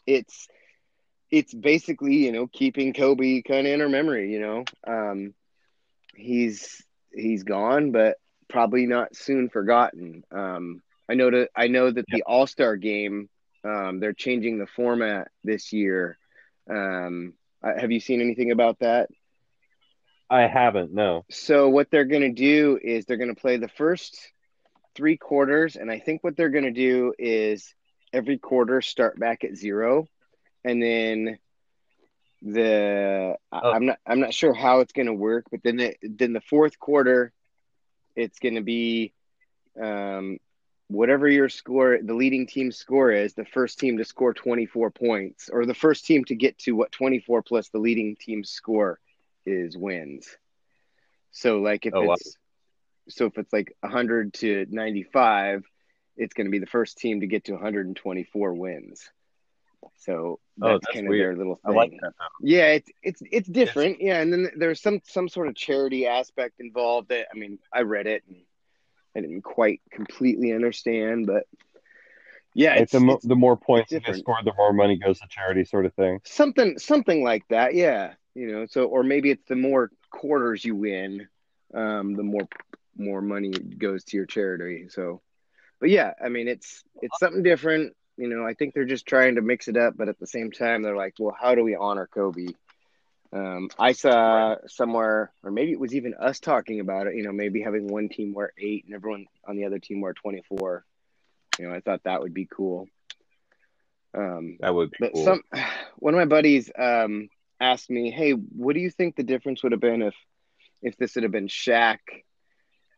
it's 0.06 0.48
it's 1.30 1.54
basically, 1.54 2.16
you 2.16 2.32
know, 2.32 2.46
keeping 2.46 2.92
Kobe 2.92 3.42
kind 3.42 3.66
of 3.66 3.72
in 3.72 3.80
our 3.80 3.88
memory, 3.88 4.30
you 4.32 4.40
know. 4.40 4.64
Um 4.86 5.34
he's 6.14 6.84
he's 7.12 7.44
gone, 7.44 7.92
but 7.92 8.16
probably 8.48 8.86
not 8.86 9.16
soon 9.16 9.48
forgotten. 9.48 10.22
Um 10.30 10.82
I 11.08 11.14
know 11.14 11.30
that 11.30 11.48
I 11.56 11.68
know 11.68 11.90
that 11.90 12.04
the 12.08 12.22
All-Star 12.22 12.76
game 12.76 13.28
um 13.64 14.00
they're 14.00 14.12
changing 14.12 14.58
the 14.58 14.66
format 14.66 15.28
this 15.42 15.72
year. 15.72 16.18
Um 16.68 17.34
have 17.62 17.90
you 17.90 18.00
seen 18.00 18.20
anything 18.20 18.50
about 18.50 18.80
that? 18.80 19.08
I 20.28 20.42
haven't, 20.42 20.92
no. 20.92 21.24
So 21.30 21.68
what 21.68 21.90
they're 21.90 22.04
going 22.04 22.22
to 22.22 22.32
do 22.32 22.78
is 22.82 23.04
they're 23.04 23.16
going 23.18 23.34
to 23.34 23.40
play 23.40 23.56
the 23.56 23.68
first 23.68 24.18
three 24.94 25.16
quarters, 25.16 25.76
and 25.76 25.90
I 25.90 25.98
think 25.98 26.24
what 26.24 26.36
they're 26.36 26.50
going 26.50 26.64
to 26.64 26.70
do 26.70 27.14
is 27.18 27.74
every 28.12 28.38
quarter 28.38 28.80
start 28.80 29.18
back 29.18 29.44
at 29.44 29.56
zero, 29.56 30.06
and 30.64 30.82
then 30.82 31.38
the 32.42 33.36
Oh. 33.52 33.70
I'm 33.72 33.86
not 33.86 33.98
I'm 34.06 34.20
not 34.20 34.34
sure 34.34 34.52
how 34.52 34.80
it's 34.80 34.92
going 34.92 35.06
to 35.06 35.14
work, 35.14 35.46
but 35.50 35.60
then 35.62 35.76
the, 35.76 35.96
then 36.02 36.32
the 36.32 36.40
fourth 36.40 36.78
quarter, 36.78 37.32
it's 38.16 38.38
going 38.38 38.56
to 38.56 38.62
be 38.62 39.12
um, 39.80 40.38
whatever 40.88 41.28
your 41.28 41.48
score, 41.48 41.98
the 42.02 42.14
leading 42.14 42.46
team 42.46 42.70
score 42.72 43.10
is, 43.10 43.34
the 43.34 43.44
first 43.44 43.78
team 43.78 43.98
to 43.98 44.04
score 44.04 44.34
24 44.34 44.90
points, 44.90 45.48
or 45.52 45.66
the 45.66 45.74
first 45.74 46.04
team 46.06 46.24
to 46.26 46.34
get 46.34 46.58
to 46.58 46.72
what 46.72 46.92
24 46.92 47.42
plus 47.42 47.68
the 47.70 47.78
leading 47.78 48.16
team's 48.16 48.50
score 48.50 49.00
is 49.46 49.76
wins. 49.76 50.28
So 51.32 51.58
like 51.58 51.86
if 51.86 51.94
Oh, 51.94 52.02
wow. 52.04 52.14
it's 52.14 52.36
so 53.08 53.26
if 53.26 53.36
it's 53.38 53.52
like 53.52 53.76
100 53.80 54.32
to 54.34 54.66
95, 54.70 55.64
it's 56.16 56.32
going 56.32 56.46
to 56.46 56.50
be 56.50 56.58
the 56.58 56.66
first 56.66 56.96
team 56.98 57.20
to 57.20 57.26
get 57.26 57.44
to 57.44 57.52
124 57.52 58.54
wins. 58.54 59.10
So 59.98 60.38
Oh, 60.62 60.68
that's, 60.68 60.84
that's 60.86 60.94
kind 60.94 61.06
of 61.06 61.10
weird. 61.10 61.34
their 61.34 61.36
little 61.38 61.60
thing. 61.66 61.74
like. 61.74 61.92
Yeah, 62.40 62.68
it's 62.68 62.90
it's 63.02 63.22
it's 63.30 63.48
different. 63.48 64.00
Yeah, 64.00 64.20
and 64.20 64.32
then 64.32 64.50
there's 64.56 64.80
some 64.80 65.00
some 65.04 65.28
sort 65.28 65.48
of 65.48 65.56
charity 65.56 66.06
aspect 66.06 66.60
involved. 66.60 67.08
That 67.08 67.26
I 67.34 67.36
mean, 67.36 67.58
I 67.72 67.80
read 67.82 68.06
it 68.06 68.22
and 68.28 68.36
I 69.16 69.20
didn't 69.20 69.42
quite 69.42 69.80
completely 69.90 70.52
understand, 70.52 71.26
but 71.26 71.44
yeah, 72.54 72.74
it's, 72.74 72.92
the 72.92 73.00
mo- 73.00 73.14
it's 73.14 73.26
the 73.26 73.34
more 73.34 73.56
points 73.56 73.90
you 73.90 74.00
score, 74.14 74.38
the 74.44 74.52
more 74.56 74.72
money 74.72 74.96
goes 74.96 75.18
to 75.20 75.26
charity, 75.28 75.64
sort 75.64 75.86
of 75.86 75.94
thing. 75.94 76.20
something 76.24 76.78
something 76.78 77.22
like 77.22 77.46
that. 77.48 77.74
Yeah, 77.74 78.14
you 78.34 78.52
know. 78.52 78.66
So 78.66 78.84
or 78.84 79.02
maybe 79.02 79.30
it's 79.30 79.44
the 79.48 79.56
more 79.56 79.90
quarters 80.10 80.64
you 80.64 80.76
win, 80.76 81.28
um, 81.74 82.14
the 82.14 82.22
more 82.22 82.48
more 82.96 83.20
money 83.20 83.50
goes 83.50 84.04
to 84.04 84.16
your 84.16 84.26
charity. 84.26 84.86
So, 84.88 85.20
but 85.80 85.90
yeah, 85.90 86.12
I 86.24 86.28
mean, 86.28 86.46
it's 86.46 86.84
it's 87.02 87.18
something 87.18 87.42
different. 87.42 87.94
You 88.16 88.28
know, 88.28 88.46
I 88.46 88.54
think 88.54 88.74
they're 88.74 88.84
just 88.84 89.06
trying 89.06 89.34
to 89.34 89.42
mix 89.42 89.66
it 89.66 89.76
up, 89.76 89.96
but 89.96 90.08
at 90.08 90.20
the 90.20 90.26
same 90.26 90.52
time, 90.52 90.82
they're 90.82 90.96
like, 90.96 91.14
well, 91.18 91.36
how 91.38 91.56
do 91.56 91.64
we 91.64 91.74
honor 91.74 92.06
Kobe? 92.06 92.46
Um, 93.34 93.68
I 93.78 93.92
saw 93.92 94.54
somewhere, 94.66 95.32
or 95.42 95.50
maybe 95.50 95.72
it 95.72 95.80
was 95.80 95.94
even 95.94 96.14
us 96.14 96.38
talking 96.38 96.78
about 96.78 97.08
it. 97.08 97.16
You 97.16 97.24
know, 97.24 97.32
maybe 97.32 97.62
having 97.62 97.88
one 97.88 98.08
team 98.08 98.32
wear 98.32 98.52
eight 98.56 98.84
and 98.84 98.94
everyone 98.94 99.26
on 99.46 99.56
the 99.56 99.64
other 99.64 99.80
team 99.80 100.00
wear 100.00 100.12
twenty 100.12 100.42
four. 100.48 100.84
You 101.58 101.68
know, 101.68 101.74
I 101.74 101.80
thought 101.80 102.04
that 102.04 102.20
would 102.20 102.32
be 102.32 102.46
cool. 102.46 102.88
Um, 104.16 104.58
That 104.60 104.74
would 104.74 104.92
be 104.92 104.98
but 105.00 105.14
cool. 105.14 105.24
some 105.24 105.42
one 105.96 106.14
of 106.14 106.18
my 106.18 106.26
buddies 106.26 106.70
um, 106.78 107.28
asked 107.60 107.90
me, 107.90 108.12
"Hey, 108.12 108.32
what 108.32 108.74
do 108.74 108.80
you 108.80 108.90
think 108.90 109.16
the 109.16 109.24
difference 109.24 109.64
would 109.64 109.72
have 109.72 109.80
been 109.80 110.02
if 110.02 110.14
if 110.80 110.96
this 110.96 111.14
had 111.14 111.24
have 111.24 111.32
been 111.32 111.48
Shaq, 111.48 111.98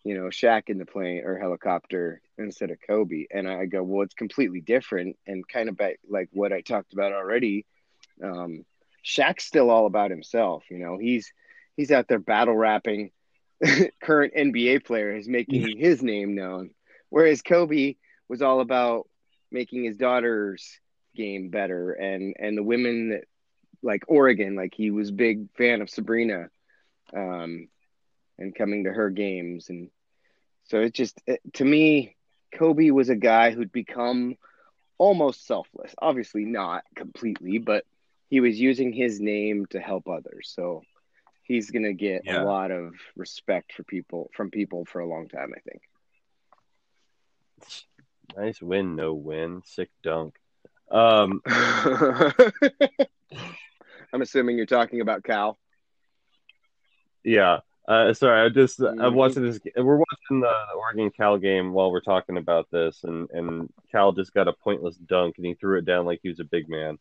you 0.05 0.15
know, 0.15 0.25
Shaq 0.25 0.65
in 0.69 0.77
the 0.77 0.85
plane 0.85 1.23
or 1.25 1.39
helicopter 1.39 2.21
instead 2.37 2.71
of 2.71 2.79
Kobe?" 2.87 3.25
And 3.31 3.49
I 3.49 3.65
go, 3.65 3.83
"Well, 3.83 4.03
it's 4.03 4.13
completely 4.13 4.61
different, 4.61 5.17
and 5.27 5.49
kind 5.49 5.71
of 5.71 5.79
back, 5.79 5.99
like 6.07 6.29
what 6.33 6.53
I 6.53 6.61
talked 6.61 6.93
about 6.93 7.15
already. 7.15 7.65
Um, 8.23 8.67
Shaq's 9.07 9.45
still 9.45 9.71
all 9.71 9.87
about 9.87 10.11
himself. 10.11 10.65
You 10.69 10.79
know, 10.79 10.99
he's 10.99 11.33
he's 11.77 11.93
out 11.93 12.09
there 12.09 12.19
battle 12.19 12.57
rapping. 12.57 13.13
Current 14.03 14.35
NBA 14.35 14.85
players, 14.85 15.25
is 15.25 15.29
making 15.29 15.79
his 15.79 16.03
name 16.03 16.35
known, 16.35 16.71
whereas 17.09 17.41
Kobe 17.41 17.95
was 18.29 18.43
all 18.43 18.61
about 18.61 19.09
making 19.51 19.85
his 19.85 19.97
daughter's 19.97 20.79
game 21.15 21.49
better 21.49 21.93
and 21.93 22.35
and 22.39 22.59
the 22.59 22.63
women 22.63 23.11
that 23.11 23.25
like 23.83 24.05
Oregon 24.09 24.55
like 24.55 24.75
he 24.75 24.91
was 24.91 25.11
big 25.11 25.49
fan 25.57 25.81
of 25.81 25.89
Sabrina 25.89 26.49
um 27.15 27.69
and 28.39 28.55
coming 28.55 28.85
to 28.85 28.93
her 28.93 29.09
games. 29.09 29.71
And 29.71 29.89
so 30.65 30.81
it 30.81 30.93
just 30.93 31.23
it, 31.27 31.41
to 31.55 31.65
me 31.65 32.17
Kobe 32.53 32.91
was 32.91 33.09
a 33.09 33.17
guy 33.17 33.51
who'd 33.53 33.73
become 33.73 34.37
almost 34.99 35.47
selfless. 35.47 35.95
Obviously 35.99 36.45
not 36.45 36.85
completely 36.95 37.59
but 37.59 37.85
he 38.29 38.41
was 38.41 38.61
using 38.61 38.93
his 38.93 39.21
name 39.21 39.67
to 39.71 39.81
help 39.81 40.09
others 40.09 40.53
so 40.55 40.83
he's 41.43 41.71
going 41.71 41.85
to 41.85 41.95
get 41.95 42.23
Yeah. 42.25 42.43
a 42.43 42.45
lot 42.45 42.71
of 42.71 42.95
respect 43.17 43.73
for 43.73 43.83
people 43.85 44.31
from 44.35 44.51
people 44.51 44.85
for 44.85 45.01
a 45.01 45.09
long 45.09 45.29
time 45.29 45.53
I 45.57 45.61
think 45.61 45.83
Nice 48.37 48.61
win, 48.61 48.97
no 48.97 49.15
win, 49.15 49.63
sick 49.65 49.89
dunk. 50.03 50.35
Um, 50.91 51.41
I'm 51.47 52.33
assuming 54.21 54.57
you're 54.57 54.67
talking 54.67 55.01
about 55.01 55.25
Cal. 55.25 55.59
yeah. 57.25 57.61
Uh, 57.89 58.13
sorry, 58.13 58.45
I 58.45 58.49
just 58.49 58.81
I'm 58.81 58.97
Mhm. 58.99 59.15
watching 59.15 59.45
this. 59.45 59.61
We're 59.77 59.99
watching 59.99 60.41
the 60.41 60.53
Oregon 60.77 61.09
Cal 61.13 61.39
game 61.39 61.73
while 61.73 61.93
we're 61.93 62.01
talking 62.01 62.37
about 62.37 62.69
this, 62.73 63.05
and 63.05 63.31
and 63.31 63.73
Cal 63.93 64.11
just 64.11 64.35
got 64.35 64.49
a 64.49 64.53
pointless 64.53 64.97
dunk, 64.97 65.37
and 65.37 65.47
he 65.47 65.55
threw 65.55 65.79
it 65.79 65.85
down 65.85 66.05
like 66.05 66.19
he 66.21 66.29
was 66.29 66.41
a 66.41 66.45
big 66.45 66.69
man. 66.69 66.99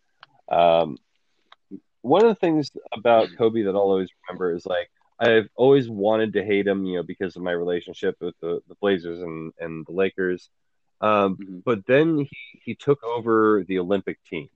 Um, 0.47 0.99
one 2.05 2.21
of 2.23 2.29
the 2.29 2.35
things 2.35 2.71
about 2.93 3.29
Kobe 3.37 3.63
that 3.63 3.71
I'll 3.75 3.81
always 3.81 4.09
remember 4.27 4.53
is 4.55 4.65
like 4.65 4.89
I've 5.19 5.47
always 5.55 5.89
wanted 5.89 6.33
to 6.33 6.43
hate 6.45 6.67
him, 6.67 6.85
you 6.85 6.97
know, 6.97 7.03
because 7.03 7.35
of 7.35 7.41
my 7.41 7.51
relationship 7.51 8.15
with 8.21 8.35
the, 8.41 8.61
the 8.67 8.75
Blazers 8.75 9.21
and 9.21 9.53
and 9.59 9.85
the 9.85 9.91
Lakers. 9.93 10.49
Um, 11.01 11.37
Mhm. 11.37 11.63
but 11.63 11.85
then 11.85 12.19
he, 12.19 12.59
he 12.63 12.75
took 12.75 13.03
over 13.03 13.63
the 13.67 13.79
Olympic 13.79 14.17
team. 14.23 14.49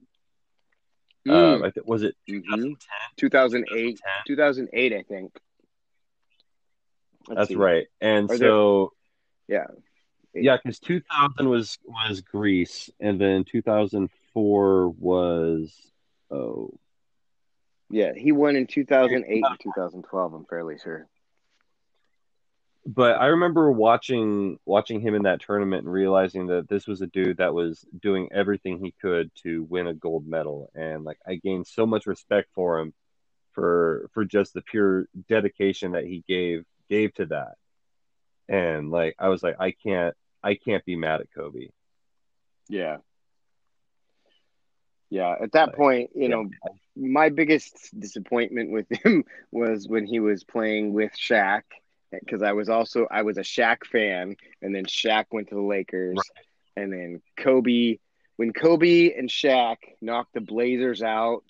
Mm. 1.26 1.54
Um, 1.56 1.62
I 1.64 1.70
th- 1.70 1.84
was 1.86 2.02
it 2.02 2.14
Mhm. 2.28 2.44
2010? 2.46 2.76
2008, 3.16 3.98
2010? 4.26 4.26
2008, 4.26 4.92
I 4.94 5.02
think. 5.02 5.32
Let's 7.28 7.38
That's 7.38 7.48
see. 7.50 7.54
right. 7.56 7.86
And 8.00 8.30
Are 8.30 8.38
there- 8.38 8.48
so 8.48 8.92
Yeah. 9.48 9.66
yeah, 10.34 10.56
because 10.56 10.78
2000 10.80 11.48
was 11.48 11.78
was 11.84 12.20
Greece, 12.22 12.90
and 13.00 13.20
then 13.20 13.44
2004 13.44 14.88
was 14.90 15.74
oh 16.30 16.72
Yeah, 17.90 18.12
he 18.16 18.32
won 18.32 18.56
in 18.56 18.66
2008 18.66 19.44
and 19.44 19.60
2012, 19.60 20.32
I'm 20.32 20.44
fairly 20.46 20.78
sure. 20.78 21.08
but 22.86 23.20
I 23.20 23.26
remember 23.26 23.70
watching 23.70 24.58
watching 24.64 25.00
him 25.00 25.14
in 25.14 25.22
that 25.22 25.40
tournament 25.40 25.84
and 25.84 25.92
realizing 25.92 26.46
that 26.46 26.68
this 26.68 26.86
was 26.86 27.02
a 27.02 27.06
dude 27.06 27.36
that 27.38 27.54
was 27.54 27.84
doing 28.00 28.28
everything 28.32 28.78
he 28.82 28.94
could 29.00 29.30
to 29.42 29.64
win 29.64 29.86
a 29.86 29.94
gold 29.94 30.26
medal, 30.26 30.70
and 30.74 31.04
like 31.04 31.18
I 31.26 31.34
gained 31.36 31.66
so 31.66 31.84
much 31.86 32.06
respect 32.06 32.48
for 32.54 32.78
him 32.78 32.94
for 33.52 34.08
for 34.14 34.24
just 34.24 34.54
the 34.54 34.62
pure 34.62 35.06
dedication 35.28 35.92
that 35.92 36.04
he 36.04 36.24
gave 36.26 36.64
gave 36.88 37.12
to 37.14 37.26
that, 37.26 37.54
and 38.48 38.90
like 38.90 39.14
I 39.18 39.28
was 39.28 39.42
like 39.42 39.56
I 39.60 39.72
can't 39.72 40.14
I 40.42 40.54
can't 40.54 40.84
be 40.84 40.96
mad 40.96 41.20
at 41.20 41.32
Kobe. 41.34 41.68
Yeah. 42.68 42.98
Yeah, 45.10 45.34
at 45.42 45.52
that 45.52 45.74
point, 45.74 46.10
you 46.14 46.28
know, 46.28 46.48
my 46.96 47.28
biggest 47.30 47.90
disappointment 47.98 48.70
with 48.70 48.86
him 49.04 49.24
was 49.50 49.88
when 49.88 50.06
he 50.06 50.20
was 50.20 50.44
playing 50.44 50.92
with 50.92 51.12
Shaq 51.12 51.62
because 52.12 52.42
I 52.42 52.52
was 52.52 52.68
also 52.68 53.06
I 53.10 53.22
was 53.22 53.36
a 53.36 53.42
Shaq 53.42 53.84
fan 53.86 54.36
and 54.62 54.74
then 54.74 54.84
Shaq 54.84 55.26
went 55.30 55.48
to 55.48 55.56
the 55.56 55.60
Lakers 55.60 56.18
and 56.76 56.92
then 56.92 57.22
Kobe 57.36 57.98
when 58.36 58.52
Kobe 58.52 59.12
and 59.14 59.28
Shaq 59.28 59.76
knocked 60.00 60.32
the 60.32 60.40
Blazers 60.40 61.02
out 61.02 61.44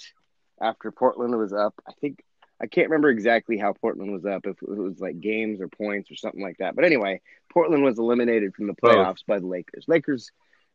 after 0.61 0.91
Portland 0.91 1.39
was 1.39 1.53
up, 1.53 1.75
I 1.89 1.93
think 2.01 2.25
I 2.61 2.67
can't 2.67 2.89
remember 2.89 3.09
exactly 3.11 3.57
how 3.57 3.73
Portland 3.73 4.13
was 4.13 4.27
up 4.27 4.47
if 4.47 4.61
it 4.61 4.69
was 4.69 5.01
like 5.01 5.21
games 5.21 5.61
or 5.61 5.69
points 5.69 6.11
or 6.11 6.17
something 6.17 6.43
like 6.43 6.59
that. 6.59 6.75
But 6.75 6.85
anyway, 6.85 7.21
Portland 7.53 7.85
was 7.85 7.99
eliminated 7.99 8.55
from 8.55 8.67
the 8.67 8.75
Both. 8.81 8.93
playoffs 8.93 9.27
by 9.27 9.39
the 9.39 9.47
Lakers. 9.47 9.85
Lakers 9.87 10.31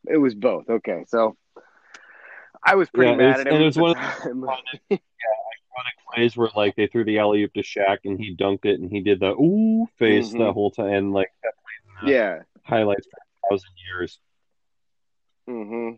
it 0.07 0.17
was 0.17 0.35
both. 0.35 0.69
Okay. 0.69 1.03
So 1.07 1.35
I 2.65 2.75
was 2.75 2.89
pretty 2.89 3.11
Yeah, 3.11 3.17
mad 3.17 3.39
at 3.41 3.47
him. 3.47 3.53
and 3.55 3.63
it's 3.63 3.77
at 3.77 3.81
one 3.81 3.95
the 3.95 4.31
of 4.31 4.37
iconic 4.91 4.99
plays 6.13 6.35
where 6.37 6.49
like 6.55 6.75
they 6.75 6.87
threw 6.87 7.03
the 7.03 7.19
alley 7.19 7.43
oop 7.43 7.53
to 7.53 7.61
Shaq 7.61 7.99
and 8.05 8.19
he 8.19 8.35
dunked 8.35 8.65
it 8.65 8.79
and 8.79 8.89
he 8.91 9.01
did 9.01 9.19
the 9.19 9.31
ooh 9.31 9.87
face 9.97 10.31
Mhm. 10.33 10.37
the 10.39 10.53
whole 10.53 10.71
time 10.71 10.87
and 10.87 11.13
like 11.13 11.31
that 11.43 11.53
played 11.53 12.05
in 12.05 12.07
the 12.07 12.13
yeah. 12.13 12.41
highlights 12.63 13.07
for 13.07 13.17
a 13.17 13.49
thousand 13.49 13.71
years. 13.87 14.19
hmm 15.47 15.91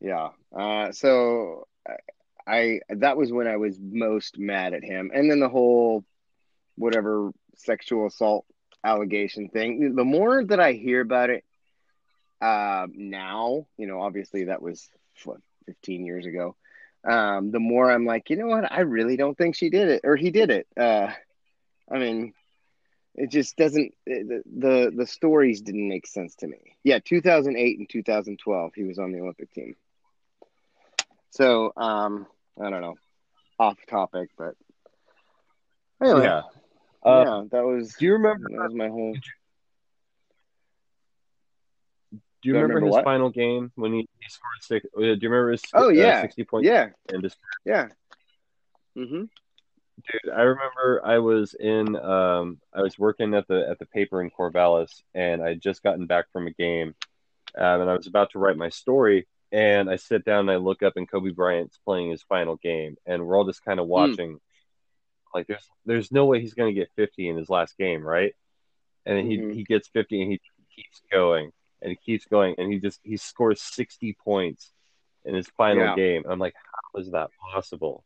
Yeah. 0.00 0.30
Uh, 0.54 0.92
so 0.92 1.66
I, 1.88 1.96
I 2.46 2.80
that 2.90 3.16
was 3.16 3.32
when 3.32 3.46
I 3.46 3.56
was 3.56 3.78
most 3.80 4.38
mad 4.38 4.74
at 4.74 4.84
him, 4.84 5.10
and 5.14 5.30
then 5.30 5.40
the 5.40 5.48
whole 5.48 6.04
whatever 6.76 7.30
sexual 7.56 8.06
assault 8.06 8.44
allegation 8.84 9.48
thing. 9.48 9.94
The 9.94 10.04
more 10.04 10.44
that 10.44 10.60
I 10.60 10.72
hear 10.72 11.00
about 11.00 11.30
it 11.30 11.44
uh, 12.40 12.86
now, 12.92 13.66
you 13.76 13.86
know, 13.86 14.00
obviously 14.02 14.44
that 14.44 14.62
was 14.62 14.88
what 15.24 15.38
15 15.66 16.04
years 16.04 16.26
ago. 16.26 16.56
Um, 17.04 17.50
the 17.50 17.60
more 17.60 17.90
I'm 17.90 18.04
like, 18.04 18.30
you 18.30 18.36
know 18.36 18.46
what? 18.46 18.70
I 18.70 18.80
really 18.80 19.16
don't 19.16 19.36
think 19.36 19.54
she 19.54 19.70
did 19.70 19.88
it 19.88 20.00
or 20.04 20.16
he 20.16 20.30
did 20.30 20.50
it. 20.50 20.66
Uh, 20.76 21.08
I 21.90 21.98
mean, 21.98 22.32
it 23.14 23.30
just 23.30 23.56
doesn't. 23.56 23.92
The, 24.06 24.42
the 24.46 24.92
the 24.96 25.06
stories 25.06 25.60
didn't 25.62 25.88
make 25.88 26.06
sense 26.06 26.34
to 26.36 26.46
me. 26.46 26.58
Yeah, 26.84 26.98
2008 27.04 27.78
and 27.78 27.88
2012, 27.88 28.72
he 28.74 28.84
was 28.84 28.98
on 28.98 29.12
the 29.12 29.20
Olympic 29.20 29.52
team. 29.52 29.74
So, 31.30 31.72
um, 31.76 32.26
I 32.60 32.70
don't 32.70 32.80
know, 32.80 32.94
off 33.58 33.78
topic, 33.86 34.30
but 34.38 34.54
anyway, 36.02 36.24
Yeah. 36.24 36.42
yeah, 37.06 37.24
Uh, 37.30 37.44
that 37.50 37.64
was 37.64 37.94
do 37.98 38.04
you 38.06 38.12
remember? 38.14 38.48
that 38.50 38.62
was 38.62 38.74
my 38.74 38.88
whole. 38.88 39.18
Do 42.46 42.50
you 42.50 42.54
remember, 42.54 42.74
remember 42.76 42.86
his 42.86 42.94
what? 42.94 43.04
final 43.04 43.30
game 43.30 43.72
when 43.74 43.92
he, 43.92 43.98
he 44.00 44.28
scored 44.28 44.62
six? 44.62 44.86
uh, 44.96 45.00
Do 45.00 45.06
you 45.06 45.28
remember 45.28 45.50
his? 45.50 45.62
Oh, 45.74 45.86
uh, 45.86 45.88
yeah. 45.88 46.20
sixty 46.22 46.44
points. 46.44 46.68
Yeah, 46.68 46.90
And 47.12 47.22
just, 47.22 47.36
yeah. 47.64 47.88
Mm-hmm. 48.96 49.24
dude, 49.24 50.32
I 50.32 50.42
remember 50.42 51.02
I 51.04 51.18
was 51.18 51.54
in. 51.54 51.96
Um, 51.96 52.60
I 52.72 52.82
was 52.82 52.96
working 52.98 53.34
at 53.34 53.48
the 53.48 53.66
at 53.68 53.80
the 53.80 53.86
paper 53.86 54.22
in 54.22 54.30
Corvallis, 54.30 55.02
and 55.12 55.42
I 55.42 55.48
had 55.48 55.60
just 55.60 55.82
gotten 55.82 56.06
back 56.06 56.26
from 56.32 56.46
a 56.46 56.52
game, 56.52 56.94
um, 57.58 57.80
and 57.80 57.90
I 57.90 57.96
was 57.96 58.06
about 58.06 58.30
to 58.30 58.38
write 58.38 58.56
my 58.56 58.68
story. 58.68 59.26
And 59.50 59.90
I 59.90 59.96
sit 59.96 60.24
down 60.24 60.40
and 60.40 60.50
I 60.50 60.56
look 60.56 60.82
up, 60.82 60.92
and 60.96 61.10
Kobe 61.10 61.30
Bryant's 61.30 61.78
playing 61.84 62.10
his 62.10 62.22
final 62.22 62.56
game, 62.56 62.96
and 63.06 63.26
we're 63.26 63.36
all 63.36 63.44
just 63.44 63.64
kind 63.64 63.80
of 63.80 63.86
watching. 63.88 64.38
Like, 65.34 65.48
there's 65.48 65.66
there's 65.84 66.12
no 66.12 66.26
way 66.26 66.40
he's 66.40 66.54
going 66.54 66.72
to 66.74 66.80
get 66.80 66.90
50 66.96 67.28
in 67.28 67.36
his 67.36 67.50
last 67.50 67.76
game, 67.76 68.02
right? 68.02 68.34
And 69.04 69.18
then 69.18 69.26
he 69.26 69.54
he 69.54 69.64
gets 69.64 69.88
50, 69.88 70.22
and 70.22 70.32
he 70.32 70.40
keeps 70.74 71.00
going, 71.12 71.52
and 71.86 71.92
he 71.96 72.12
keeps 72.12 72.26
going, 72.26 72.56
and 72.58 72.72
he 72.72 72.80
just 72.80 72.98
he 73.04 73.16
scores 73.16 73.62
60 73.62 74.16
points 74.24 74.72
in 75.24 75.36
his 75.36 75.46
final 75.56 75.84
Yeah. 75.84 75.94
game. 75.94 76.24
I'm 76.28 76.40
like, 76.40 76.54
how 76.92 76.98
is 77.00 77.12
that 77.12 77.30
possible? 77.52 78.02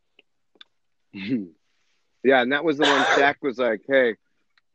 yeah, 1.13 1.49
and 2.23 2.51
that 2.51 2.63
was 2.63 2.77
the 2.77 2.83
one 2.83 3.01
Shaq 3.17 3.35
was 3.41 3.57
like, 3.57 3.81
"Hey, 3.87 4.15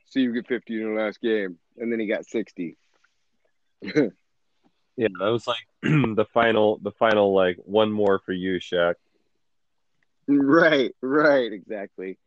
see 0.07 0.23
you 0.23 0.35
get 0.35 0.49
50 0.49 0.83
in 0.83 0.95
the 0.95 1.01
last 1.01 1.21
game," 1.21 1.57
and 1.79 1.91
then 1.93 2.01
he 2.01 2.07
got 2.07 2.27
60. 2.27 2.77
Yeah, 4.99 5.09
that 5.21 5.29
was 5.29 5.47
like 5.47 5.59
the 5.83 6.25
final, 6.33 6.79
the 6.79 6.91
final 6.91 7.35
like 7.35 7.59
one 7.59 7.93
more 7.93 8.19
for 8.19 8.33
you, 8.33 8.59
Shaq. 8.59 8.95
Right, 10.27 10.95
right, 11.03 11.53
exactly. 11.53 12.19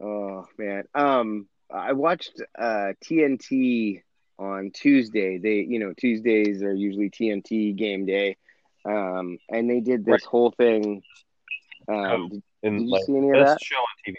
Oh 0.00 0.46
man. 0.56 0.84
Um 0.94 1.46
I 1.70 1.92
watched 1.92 2.40
uh 2.58 2.92
TNT 3.04 4.02
on 4.38 4.70
Tuesday. 4.72 5.38
They, 5.38 5.60
you 5.60 5.78
know, 5.78 5.92
Tuesdays 5.92 6.62
are 6.62 6.74
usually 6.74 7.10
TNT 7.10 7.74
game 7.76 8.06
day. 8.06 8.36
Um 8.84 9.38
and 9.50 9.68
they 9.70 9.80
did 9.80 10.04
this 10.04 10.12
Right. 10.12 10.24
whole 10.24 10.50
thing 10.50 11.02
um 11.88 11.96
Oh, 11.96 12.28
did, 12.28 12.42
And 12.62 12.78
did 12.78 12.84
you 12.86 12.90
like 12.92 13.02
see 13.04 13.16
any 13.16 13.30
of 13.30 13.46
that? 13.46 13.62
show 13.62 13.76
on 13.76 13.86
TV. 14.06 14.16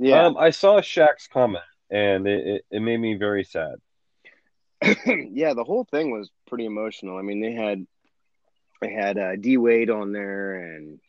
Yeah. 0.00 0.26
Um, 0.26 0.36
I 0.38 0.50
saw 0.50 0.80
Shaq's 0.80 1.26
comment, 1.26 1.64
and 1.90 2.26
it, 2.28 2.46
it, 2.46 2.64
it 2.70 2.80
made 2.80 2.98
me 2.98 3.14
very 3.14 3.44
sad. 3.44 3.76
yeah, 5.06 5.54
the 5.54 5.64
whole 5.64 5.84
thing 5.84 6.10
was 6.12 6.30
pretty 6.46 6.64
emotional. 6.66 7.18
I 7.18 7.22
mean, 7.22 7.40
they 7.40 7.52
had 7.52 7.84
they 8.80 8.92
had 8.92 9.18
uh 9.18 9.36
D 9.36 9.56
Wade 9.56 9.90
on 9.90 10.12
there 10.12 10.54
and 10.54 11.00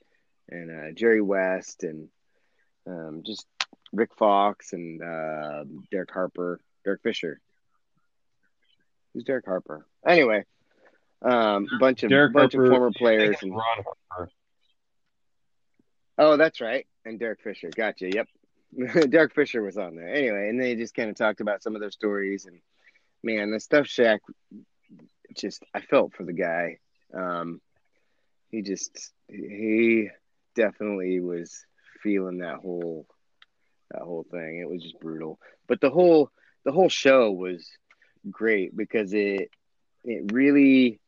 and 0.50 0.72
uh 0.72 0.92
Jerry 0.94 1.22
West 1.22 1.84
and 1.84 2.10
um 2.88 3.22
just 3.26 3.46
Rick 3.94 4.16
Fox 4.18 4.74
and 4.74 5.02
uh 5.04 5.66
Derek 5.92 6.12
Harper, 6.12 6.60
Derek 6.84 7.02
Fisher. 7.02 7.40
Who's 9.14 9.24
Derek 9.24 9.46
Harper? 9.46 9.86
Anyway, 10.06 10.46
um 11.22 11.68
bunch 11.80 12.04
of 12.04 12.10
Derek 12.10 12.34
bunch 12.34 12.54
Harper, 12.54 12.66
of 12.66 12.72
former 12.72 12.92
players 12.92 13.38
and 13.42 13.52
Ron 13.52 13.84
Harper. 14.10 14.32
Oh, 16.18 16.38
that's 16.38 16.60
right. 16.62 16.86
And 17.06 17.20
Derek 17.20 17.42
Fisher. 17.42 17.70
Gotcha. 17.76 18.10
Yep. 18.10 18.28
Derek 19.10 19.34
Fisher 19.34 19.62
was 19.62 19.78
on 19.78 19.96
there. 19.96 20.14
Anyway, 20.14 20.50
and 20.50 20.62
they 20.62 20.76
just 20.76 20.94
kind 20.94 21.10
of 21.10 21.16
talked 21.16 21.42
about 21.42 21.64
some 21.64 21.76
of 21.76 21.82
their 21.82 21.92
stories 21.92 22.46
and 22.46 22.60
man, 23.24 23.52
the 23.52 23.60
stuff 23.60 23.86
Shaq 23.86 24.20
just 25.36 25.64
I 25.74 25.82
felt 25.82 26.14
for 26.14 26.24
the 26.24 26.34
guy. 26.34 26.78
Um 27.14 27.62
he 28.52 28.62
just 28.62 29.12
he 29.28 30.10
definitely 30.56 31.20
was 31.20 31.66
feeling 32.02 32.40
that 32.40 32.58
whole 32.58 33.06
that 33.92 34.02
whole 34.02 34.26
thing. 34.30 34.60
It 34.60 34.70
was 34.70 34.84
just 34.84 35.00
brutal. 35.00 35.40
But 35.68 35.82
the 35.82 35.90
whole 35.90 36.32
the 36.66 36.72
whole 36.72 36.90
show 36.90 37.32
was 37.32 37.68
great 38.30 38.76
because 38.76 39.14
it 39.14 39.50
it 40.04 40.32
really 40.32 41.00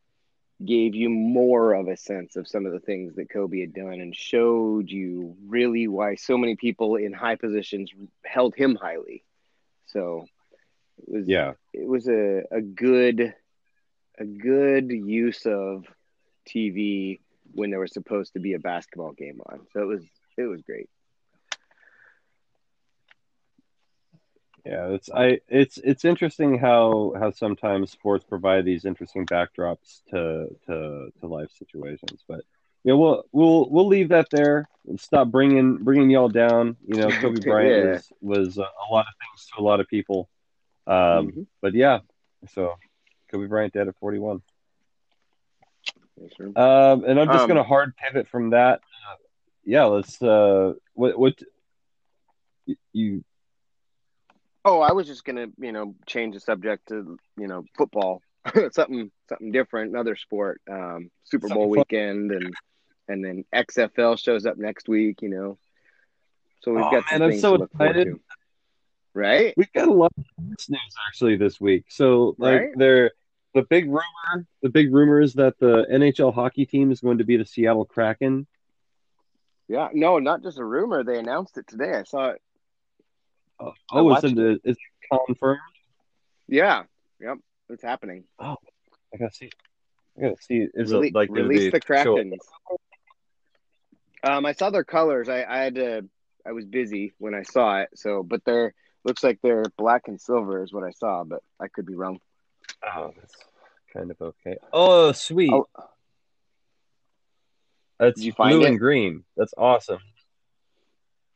gave 0.64 0.96
you 0.96 1.10
more 1.10 1.74
of 1.74 1.88
a 1.88 1.98
sense 1.98 2.36
of 2.36 2.48
some 2.48 2.66
of 2.66 2.72
the 2.72 2.80
things 2.80 3.16
that 3.16 3.30
Kobe 3.30 3.60
had 3.60 3.74
done 3.74 4.00
and 4.00 4.16
showed 4.16 4.90
you 4.90 5.36
really 5.48 5.88
why 5.88 6.16
so 6.16 6.38
many 6.38 6.56
people 6.56 6.96
in 6.96 7.14
high 7.14 7.36
positions 7.36 7.92
held 8.26 8.56
him 8.56 8.76
highly. 8.76 9.24
So 9.88 10.26
it 10.98 11.12
was 11.12 11.28
Yeah, 11.28 11.54
it 11.74 11.88
was 11.88 12.08
a, 12.08 12.44
a 12.52 12.62
good 12.62 13.34
a 14.20 14.26
good 14.26 14.92
use 14.92 15.46
of 15.46 15.86
TV 16.48 17.20
when 17.54 17.72
there 17.72 17.80
was 17.80 17.94
supposed 17.94 18.34
to 18.34 18.40
be 18.40 18.54
a 18.54 18.60
basketball 18.60 19.14
game 19.14 19.42
on. 19.48 19.68
So 19.74 19.82
it 19.82 19.88
was 19.88 20.04
it 20.38 20.44
was 20.44 20.62
great. 20.62 20.90
Yeah. 24.66 24.88
It's 24.90 25.10
I. 25.12 25.40
It's 25.48 25.78
it's 25.78 26.06
interesting 26.06 26.58
how 26.58 27.14
how 27.18 27.32
sometimes 27.32 27.92
sports 27.92 28.24
provide 28.24 28.66
these 28.66 28.86
interesting 28.86 29.26
backdrops 29.26 30.02
to 30.10 30.48
to 30.68 31.12
to 31.20 31.28
life 31.28 31.52
situations, 31.58 32.24
but. 32.28 32.42
You 32.84 32.94
know, 32.94 32.98
we'll 32.98 33.24
we'll 33.32 33.70
we'll 33.70 33.86
leave 33.86 34.10
that 34.10 34.26
there. 34.32 34.68
and 34.88 35.00
Stop 35.00 35.28
bringing 35.28 35.78
bringing 35.78 36.10
y'all 36.10 36.30
down. 36.30 36.78
You 36.88 36.96
know, 36.96 37.10
Kobe 37.22 37.40
Bryant 37.40 37.76
Yeah. 37.76 37.92
was 37.92 38.12
was 38.22 38.58
a, 38.58 38.62
lot 38.92 39.06
of 39.08 39.14
things 39.22 39.46
to 39.54 39.62
a 39.62 39.64
lot 39.64 39.80
of 39.80 39.88
people. 39.88 40.28
Um, 40.88 40.96
Mhm. 41.32 41.48
But 41.62 41.76
yeah, 41.76 42.00
so 42.50 42.74
Kobe 43.32 43.46
Bryant 43.46 43.74
dead 43.74 43.88
at 43.88 43.96
41. 43.98 44.42
Yes. 46.20 46.32
Um, 46.40 47.04
and 47.06 47.20
I'm 47.20 47.28
just 47.28 47.42
Um, 47.44 47.48
gonna 47.50 47.64
hard 47.64 47.96
pivot 47.98 48.28
from 48.28 48.50
that. 48.50 48.80
Uh, 48.80 49.16
yeah, 49.64 49.84
let's. 49.84 50.20
Uh, 50.20 50.74
what 50.96 51.20
what 51.20 51.40
you? 52.94 53.24
Oh, 54.64 54.80
I 54.82 54.92
was 54.94 55.08
just 55.08 55.26
gonna, 55.26 55.48
you 55.58 55.72
know, 55.72 55.96
change 56.06 56.36
the 56.36 56.40
subject 56.40 56.90
to, 56.90 57.18
you 57.38 57.48
know, 57.48 57.64
football, 57.76 58.22
something, 58.72 59.12
something 59.28 59.52
different, 59.52 59.92
another 59.92 60.16
sport. 60.16 60.62
Um, 60.70 61.10
Super 61.24 61.48
Something 61.48 61.64
Bowl 61.64 61.70
weekend, 61.70 62.32
and 62.32 62.54
and 63.08 63.26
then 63.26 63.44
XFL 63.54 64.20
shows 64.20 64.46
up 64.46 64.58
next 64.58 64.88
week. 64.88 65.22
You 65.22 65.30
know, 65.30 65.58
so 66.62 66.74
we've 66.74 66.84
Oh, 66.86 66.92
got 66.92 67.04
man, 67.12 67.22
I'm 67.24 67.40
so 67.40 67.54
to 67.54 67.60
look 67.64 67.72
forward 67.72 67.96
excited. 67.98 68.14
to. 68.14 68.22
Right? 69.14 69.54
We've 69.58 69.72
got 69.74 69.90
a 69.90 69.94
lot 69.94 70.12
of 70.18 70.24
news 70.40 70.80
actually 71.08 71.36
this 71.36 71.60
week. 71.60 71.86
So 71.90 72.36
like, 72.38 72.60
Right. 72.62 72.70
there, 72.78 73.12
the 73.54 73.64
big 73.64 73.88
rumor, 73.88 74.46
the 74.62 74.70
big 74.70 74.94
rumor 74.94 75.20
is 75.20 75.34
that 75.34 75.60
the 75.60 75.86
NHL 75.92 76.34
hockey 76.34 76.66
team 76.66 76.92
is 76.94 77.02
going 77.02 77.18
to 77.18 77.26
be 77.26 77.36
the 77.36 77.44
Seattle 77.46 77.84
Kraken. 77.84 78.48
Yeah. 79.68 79.90
No, 79.94 80.20
not 80.20 80.44
just 80.44 80.60
a 80.60 80.64
rumor. 80.64 81.04
They 81.04 81.20
announced 81.20 81.58
it 81.58 81.68
today. 81.68 81.92
I 81.94 82.04
saw 82.04 82.30
it. 82.30 82.42
Oh, 83.62 83.74
I 83.92 84.00
oh 84.00 84.08
is 84.10 84.24
watched 84.24 84.38
it, 84.38 84.62
is 84.64 84.78
it 85.12 85.20
confirmed? 85.28 85.60
Yeah. 86.48 86.84
Yep. 87.20 87.38
It's 87.70 87.84
happening. 87.84 88.24
Oh, 88.40 88.56
I 89.14 89.18
gotta 89.18 89.34
see. 89.34 89.52
I 90.18 90.22
gotta 90.22 90.42
see. 90.42 90.68
Is 90.74 90.92
Rele- 90.92 91.08
it 91.08 91.16
like 91.16 91.30
release 91.30 91.72
the 91.72 91.80
Krakens. 91.80 92.40
Um, 94.24 94.46
I 94.46 94.54
saw 94.54 94.70
their 94.70 94.84
colors. 94.84 95.30
I, 95.30 95.44
I 95.44 95.58
had 95.60 95.76
to. 95.76 96.06
I 96.46 96.54
was 96.54 96.66
busy 96.66 97.14
when 97.20 97.36
I 97.36 97.44
saw 97.44 97.82
it. 97.82 97.90
So, 97.96 98.24
but 98.24 98.44
they're 98.46 98.74
looks 99.04 99.24
like 99.24 99.40
they're 99.42 99.66
black 99.78 100.08
and 100.08 100.20
silver 100.20 100.64
is 100.64 100.74
what 100.74 100.84
I 100.84 100.92
saw, 100.92 101.24
but 101.24 101.42
I 101.60 101.68
could 101.68 101.86
be 101.86 101.96
wrong. 101.96 102.20
Oh, 102.84 103.12
that's 103.16 103.36
kind 103.94 104.12
of 104.12 104.22
okay. 104.22 104.58
Oh, 104.74 105.12
sweet. 105.12 105.54
Oh. 105.54 105.68
That's 108.00 108.16
Did 108.16 108.26
you 108.26 108.32
find 108.34 108.58
blue 108.58 108.66
it? 108.66 108.70
and 108.70 108.80
green. 108.80 109.24
That's 109.38 109.54
awesome. 109.56 110.00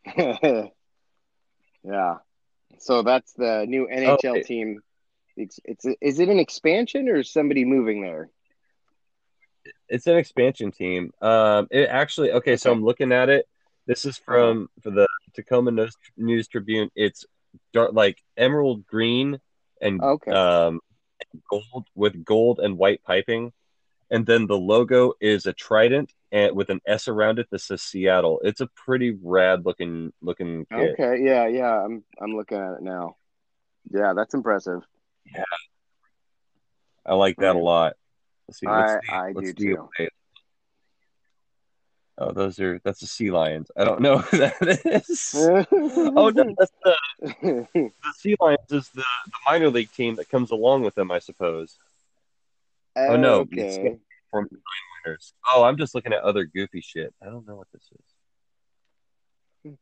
yeah. 1.87 2.15
So 2.79 3.01
that's 3.03 3.33
the 3.33 3.65
new 3.67 3.87
NHL 3.87 4.29
Okay. 4.29 4.43
team. 4.43 4.81
It's, 5.37 5.59
it's 5.65 5.85
is 6.01 6.19
it 6.19 6.29
an 6.29 6.39
expansion 6.39 7.09
or 7.09 7.17
is 7.17 7.31
somebody 7.31 7.65
moving 7.65 8.01
there? 8.01 8.29
It's 9.89 10.07
an 10.07 10.17
expansion 10.17 10.71
team. 10.71 11.11
Um, 11.21 11.67
it 11.71 11.87
actually 11.89 12.31
okay. 12.33 12.57
So 12.57 12.71
I'm 12.71 12.83
looking 12.83 13.11
at 13.11 13.29
it. 13.29 13.47
This 13.87 14.05
is 14.05 14.17
from 14.17 14.69
for 14.81 14.91
the 14.91 15.07
Tacoma 15.35 15.71
News, 15.71 15.95
News 16.17 16.47
Tribune. 16.47 16.89
It's 16.95 17.25
dark, 17.73 17.93
like 17.93 18.17
emerald 18.37 18.85
green 18.85 19.39
and 19.81 20.01
Okay. 20.01 20.31
um, 20.31 20.79
gold 21.49 21.87
with 21.95 22.23
gold 22.23 22.59
and 22.59 22.77
white 22.77 23.03
piping, 23.03 23.51
and 24.09 24.25
then 24.25 24.47
the 24.47 24.57
logo 24.57 25.13
is 25.19 25.45
a 25.45 25.53
trident 25.53 26.11
and 26.35 26.55
with 26.55 26.69
an 26.69 26.81
S 26.85 27.07
around 27.07 27.39
it 27.39 27.47
that 27.51 27.59
says 27.59 27.81
Seattle. 27.81 28.41
It's 28.43 28.59
a 28.61 28.67
pretty 28.67 29.17
rad 29.23 29.65
looking 29.65 30.11
looking 30.21 30.65
kit. 30.69 30.95
Okay. 30.99 31.23
Yeah. 31.23 31.47
Yeah. 31.47 31.83
I'm 31.83 32.03
I'm 32.21 32.35
looking 32.35 32.57
at 32.57 32.73
it 32.73 32.81
now. 32.81 33.15
Yeah, 33.89 34.13
that's 34.13 34.33
impressive. 34.33 34.81
Yeah. 35.33 35.43
I 37.05 37.13
like 37.13 37.37
that 37.37 37.55
a 37.55 37.59
lot. 37.59 37.93
Let's 38.47 38.59
see. 38.59 38.67
I- 38.67 38.99
the, 39.07 39.13
I 39.13 39.33
do 39.33 39.53
too. 39.53 39.87
Oh, 42.17 42.31
those 42.31 42.59
are 42.59 42.79
that's 42.83 43.01
the 43.01 43.07
sea 43.07 43.29
lions. 43.31 43.69
I 43.75 43.83
don't 43.83 43.99
know 44.01 44.19
who 44.19 44.37
that 44.37 44.55
is. 44.85 45.33
oh 45.37 46.29
no, 46.29 46.55
that's 46.57 46.71
the 46.83 46.97
the 47.81 48.13
sea 48.17 48.35
lions 48.39 48.71
is 48.71 48.87
the, 48.89 49.01
the 49.25 49.31
minor 49.45 49.69
league 49.69 49.91
team 49.91 50.15
that 50.15 50.29
comes 50.29 50.51
along 50.51 50.83
with 50.83 50.95
them, 50.95 51.11
I 51.11 51.19
suppose. 51.19 51.77
Oh, 52.95 53.17
no, 53.17 53.41
it's- 53.51 53.77
Okay. 53.77 53.99
From. 55.05 55.17
Oh, 55.53 55.63
I'm 55.63 55.77
just 55.77 55.95
looking 55.95 56.13
at 56.13 56.21
other 56.21 56.45
goofy 56.45 56.81
shit. 56.81 57.13
I 57.21 57.25
don't 57.25 57.47
know 57.47 57.55
what 57.55 57.67
this 57.73 57.83
is. 57.91 59.75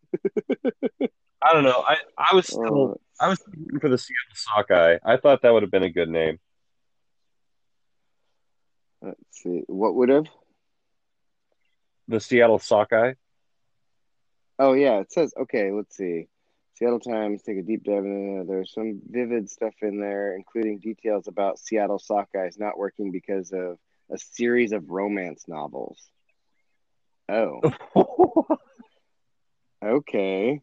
I 1.44 1.54
don't 1.54 1.64
know. 1.64 1.84
I 1.86 1.98
I 2.18 2.36
was 2.36 2.46
uh, 2.50 2.54
still 2.54 2.78
Oh, 2.78 3.02
I 3.20 3.28
was 3.28 3.40
thinking 3.40 3.80
for 3.80 3.90
the 3.90 3.98
Seattle 3.98 4.36
Sockeye. 4.36 4.98
I 5.04 5.18
thought 5.18 5.42
that 5.42 5.54
would 5.54 5.64
have 5.64 5.72
been 5.72 5.84
a 5.84 5.90
good 5.90 6.10
name. 6.10 6.40
let's 9.02 9.18
see. 9.32 9.64
What 9.68 9.96
would 9.96 10.10
have? 10.10 10.28
The 12.08 12.20
Seattle 12.20 12.60
Sockeye. 12.60 13.14
Oh 14.60 14.74
yeah, 14.74 15.00
it 15.00 15.12
says 15.12 15.34
okay. 15.42 15.72
Let's 15.72 15.96
see. 15.96 16.28
Seattle 16.76 17.00
Times 17.00 17.44
take 17.44 17.58
a 17.58 17.62
deep 17.62 17.84
dive 17.84 18.04
into 18.04 18.46
there's 18.48 18.74
some 18.74 19.00
vivid 19.10 19.50
stuff 19.50 19.74
in 19.82 20.00
there, 20.00 20.36
including 20.36 20.80
details 20.80 21.28
about 21.28 21.60
Seattle 21.60 22.00
Sockeyes 22.00 22.60
not 22.60 22.78
working 22.78 23.12
because 23.12 23.52
of 23.52 23.78
a 24.14 24.18
series 24.18 24.72
of 24.72 24.90
romance 24.90 25.46
novels. 25.48 26.00
Oh, 27.28 27.62
okay. 29.84 30.62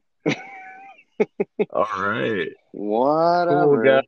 All 1.70 1.88
right. 1.98 2.50
Whatever. 2.72 4.02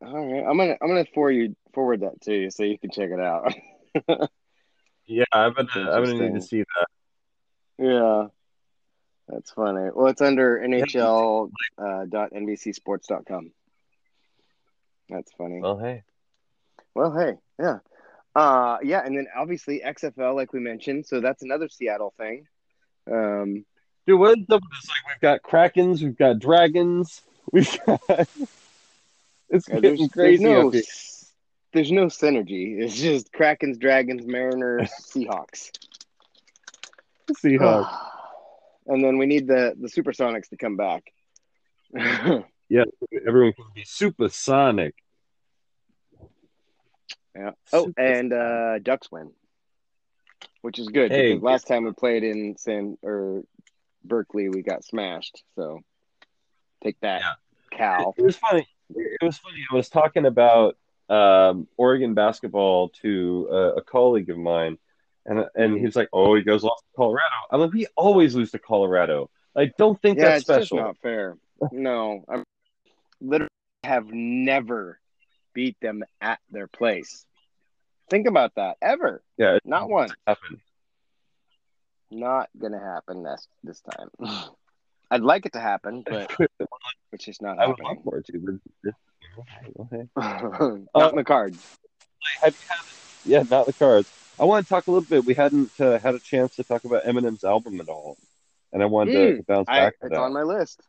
Cool, 0.00 0.08
All 0.08 0.32
right. 0.32 0.44
I'm 0.48 0.56
gonna 0.56 0.76
I'm 0.80 0.88
gonna 0.88 1.04
forward 1.14 1.32
you 1.32 1.56
forward 1.74 2.00
that 2.00 2.20
to 2.22 2.34
you 2.34 2.50
so 2.50 2.64
you 2.64 2.78
can 2.78 2.90
check 2.90 3.10
it 3.10 3.20
out. 3.20 3.54
Yeah, 5.10 5.24
I'm 5.32 5.52
gonna 5.54 5.90
I'm 5.90 6.04
gonna 6.04 6.28
need 6.28 6.34
to 6.34 6.40
see 6.40 6.62
that. 6.62 6.86
Yeah, 7.84 8.26
that's 9.26 9.50
funny. 9.50 9.90
Well, 9.92 10.06
it's 10.06 10.20
under 10.20 10.60
NHL 10.60 11.50
uh, 11.76 12.04
dot 12.08 12.30
NBCSports 12.32 13.06
dot 13.08 13.26
com. 13.26 13.50
That's 15.08 15.32
funny. 15.32 15.58
Well, 15.60 15.78
hey, 15.78 16.04
Well, 16.94 17.12
hey, 17.12 17.32
yeah, 17.58 17.78
uh, 18.34 18.78
yeah, 18.82 19.02
and 19.04 19.16
then 19.16 19.26
obviously 19.36 19.82
XFL, 19.84 20.34
like 20.34 20.52
we 20.52 20.60
mentioned, 20.60 21.06
so 21.06 21.20
that's 21.20 21.42
another 21.42 21.68
Seattle 21.68 22.14
thing. 22.16 22.46
Um, 23.10 23.64
dude, 24.06 24.18
what 24.18 24.38
is 24.38 24.44
up 24.50 24.60
with 24.62 24.70
this? 24.70 24.88
Like, 24.88 25.06
we've 25.08 25.20
got 25.20 25.42
krakens, 25.42 26.02
we've 26.02 26.16
got 26.16 26.38
dragons, 26.38 27.22
we've 27.52 27.78
got. 27.86 28.00
it's 28.08 29.68
yeah, 29.68 29.74
getting 29.74 29.82
there's 29.82 29.98
there's 29.98 30.10
crazy 30.12 30.44
no 30.44 30.72
there's 31.72 31.92
no 31.92 32.06
synergy. 32.06 32.80
It's 32.80 32.96
just 32.96 33.32
Krakens, 33.32 33.78
Dragons, 33.78 34.26
Mariners, 34.26 34.90
Seahawks. 35.00 35.70
Seahawks. 37.30 37.96
and 38.86 39.04
then 39.04 39.18
we 39.18 39.26
need 39.26 39.46
the 39.46 39.74
the 39.80 39.88
Supersonics 39.88 40.48
to 40.50 40.56
come 40.56 40.76
back. 40.76 41.04
Yeah, 42.70 42.84
everyone 43.26 43.52
can 43.52 43.64
be 43.74 43.82
supersonic. 43.84 44.94
Yeah. 47.34 47.52
Oh, 47.72 47.86
Super- 47.86 48.00
and 48.02 48.32
uh, 48.32 48.78
Ducks 48.80 49.10
win, 49.10 49.30
which 50.62 50.78
is 50.78 50.88
good 50.88 51.10
Hey, 51.12 51.34
because 51.34 51.42
last 51.42 51.66
time 51.66 51.84
we 51.84 51.92
played 51.92 52.24
in 52.24 52.56
San 52.58 52.98
or 53.02 53.42
Berkeley, 54.04 54.48
we 54.48 54.62
got 54.62 54.84
smashed. 54.84 55.42
So 55.54 55.80
take 56.82 56.98
that, 57.00 57.20
Yeah. 57.20 57.76
Cal. 57.76 58.14
It 58.16 58.22
was 58.22 58.36
funny. 58.36 58.66
It 58.94 59.22
was 59.22 59.38
funny. 59.38 59.64
I 59.70 59.74
was 59.74 59.88
talking 59.88 60.26
about 60.26 60.76
um, 61.08 61.68
Oregon 61.76 62.14
basketball 62.14 62.88
to 63.02 63.48
uh, 63.50 63.74
a 63.76 63.82
colleague 63.82 64.30
of 64.30 64.38
mine, 64.38 64.78
and 65.26 65.44
and 65.54 65.76
he 65.76 65.84
was 65.84 65.96
like, 65.96 66.08
"Oh, 66.12 66.34
you 66.34 66.44
guys 66.44 66.62
lost 66.62 66.84
to 66.84 66.96
Colorado." 66.96 67.34
I'm 67.50 67.60
like, 67.60 67.72
"We 67.72 67.86
always 67.96 68.34
lose 68.34 68.50
to 68.52 68.58
Colorado. 68.58 69.30
I 69.56 69.70
don't 69.78 70.00
think 70.00 70.18
Yeah, 70.18 70.26
that's 70.26 70.40
it's 70.40 70.46
just 70.48 70.68
special." 70.68 70.78
not 70.78 70.98
fair. 70.98 71.36
No, 71.72 72.24
I 72.28 72.42
literally 73.20 73.50
have 73.84 74.12
never 74.12 74.99
beat 75.60 75.76
them 75.82 76.02
at 76.22 76.38
their 76.50 76.66
place. 76.66 77.26
Think 78.08 78.26
about 78.26 78.54
that. 78.56 78.78
Ever. 78.80 79.22
yeah, 79.36 79.58
Not 79.62 79.90
once. 79.90 80.10
happened. 80.26 80.58
Not 82.10 82.48
gonna 82.58 82.80
happen 82.80 83.22
this 83.22 83.46
this 83.62 83.82
time. 83.82 84.08
I'd 85.10 85.20
like 85.20 85.44
it 85.44 85.52
to 85.52 85.60
happen, 85.60 86.02
but 86.08 86.34
it's 87.12 87.24
just 87.26 87.42
not 87.42 87.58
I 87.58 87.66
would 87.66 87.78
love 87.78 87.98
happening. 87.98 88.02
for 88.04 88.16
it 88.18 88.26
to. 88.26 88.60
But, 88.82 88.94
okay. 89.82 90.08
not 90.96 91.10
in 91.10 91.16
the 91.16 91.24
cards. 91.24 91.76
Had- 92.40 92.54
yeah, 93.26 93.42
not 93.50 93.66
the 93.66 93.74
cards. 93.74 94.10
I 94.40 94.44
want 94.46 94.64
to 94.64 94.68
talk 94.70 94.86
a 94.86 94.90
little 94.90 95.06
bit. 95.06 95.26
We 95.26 95.34
hadn't 95.34 95.78
uh, 95.78 95.98
had 95.98 96.14
a 96.14 96.18
chance 96.18 96.56
to 96.56 96.64
talk 96.64 96.84
about 96.84 97.04
Eminem's 97.04 97.44
album 97.44 97.78
at 97.82 97.88
all, 97.90 98.16
and 98.72 98.82
I 98.82 98.86
wanted 98.86 99.12
to, 99.12 99.36
to 99.36 99.42
bounce 99.42 99.68
Hmm. 99.68 99.74
I, 99.74 99.80
back 99.80 100.00
to 100.00 100.06
it's 100.06 100.14
that. 100.14 100.20
on 100.22 100.32
my 100.32 100.42
list. 100.42 100.80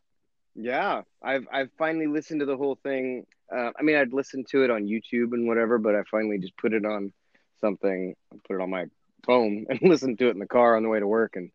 Yeah, 0.54 1.02
I've 1.22 1.46
I've 1.52 1.70
finally 1.78 2.06
listened 2.06 2.40
to 2.40 2.46
the 2.46 2.56
whole 2.56 2.76
thing. 2.82 3.26
Uh, 3.54 3.70
I 3.78 3.82
mean, 3.82 3.96
I'd 3.96 4.12
listened 4.12 4.46
to 4.50 4.64
it 4.64 4.70
on 4.70 4.84
YouTube 4.84 5.32
and 5.32 5.46
whatever, 5.46 5.78
but 5.78 5.94
I 5.94 6.02
finally 6.10 6.38
just 6.38 6.56
put 6.56 6.72
it 6.72 6.84
on 6.84 7.12
something, 7.60 8.14
put 8.46 8.56
it 8.56 8.60
on 8.60 8.70
my 8.70 8.86
phone, 9.26 9.66
and 9.70 9.80
listened 9.82 10.18
to 10.18 10.28
it 10.28 10.32
in 10.32 10.38
the 10.38 10.46
car 10.46 10.76
on 10.76 10.82
the 10.82 10.88
way 10.88 11.00
to 11.00 11.06
work. 11.06 11.36
And 11.36 11.50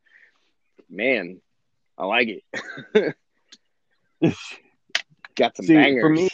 man, 0.90 1.42
I 1.98 2.06
like 2.06 2.28
it. 2.30 3.16
Got 5.36 5.56
some 5.56 5.66
See, 5.66 5.74
bangers. 5.74 6.02
for 6.02 6.10
me, 6.10 6.30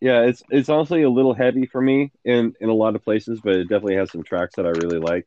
yeah, 0.00 0.22
it's 0.22 0.42
it's 0.50 0.68
honestly 0.68 1.02
a 1.02 1.10
little 1.10 1.34
heavy 1.34 1.66
for 1.66 1.80
me 1.80 2.12
in 2.24 2.54
in 2.60 2.68
a 2.68 2.74
lot 2.74 2.94
of 2.96 3.04
places, 3.04 3.40
but 3.42 3.54
it 3.54 3.64
definitely 3.64 3.96
has 3.96 4.10
some 4.10 4.22
tracks 4.22 4.56
that 4.56 4.66
I 4.66 4.70
really 4.70 4.98
like. 4.98 5.26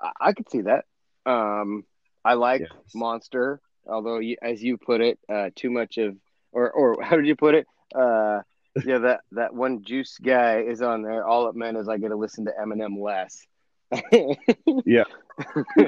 I, 0.00 0.12
I 0.20 0.32
could 0.32 0.50
see 0.50 0.62
that. 0.62 0.84
Um, 1.26 1.84
I 2.24 2.34
like 2.34 2.62
Yes. 2.62 2.70
Monster, 2.94 3.60
although 3.88 4.18
you, 4.18 4.36
as 4.42 4.62
you 4.62 4.76
put 4.76 5.00
it, 5.00 5.18
uh, 5.28 5.50
too 5.54 5.70
much 5.70 5.98
of, 5.98 6.16
or 6.52 6.70
or 6.70 6.96
how 7.02 7.16
did 7.16 7.26
you 7.26 7.36
put 7.36 7.54
it? 7.54 7.66
Uh, 7.94 8.40
yeah, 8.84 8.98
that 8.98 9.20
that 9.32 9.54
one 9.54 9.82
juice 9.82 10.18
guy 10.18 10.60
is 10.60 10.82
on 10.82 11.02
there. 11.02 11.26
All 11.26 11.48
it 11.48 11.56
meant 11.56 11.76
is 11.78 11.88
I 11.88 11.96
get 11.98 12.08
to 12.08 12.16
listen 12.16 12.44
to 12.46 12.52
Eminem 12.60 13.00
less. 13.00 13.46
Yeah. 14.84 15.04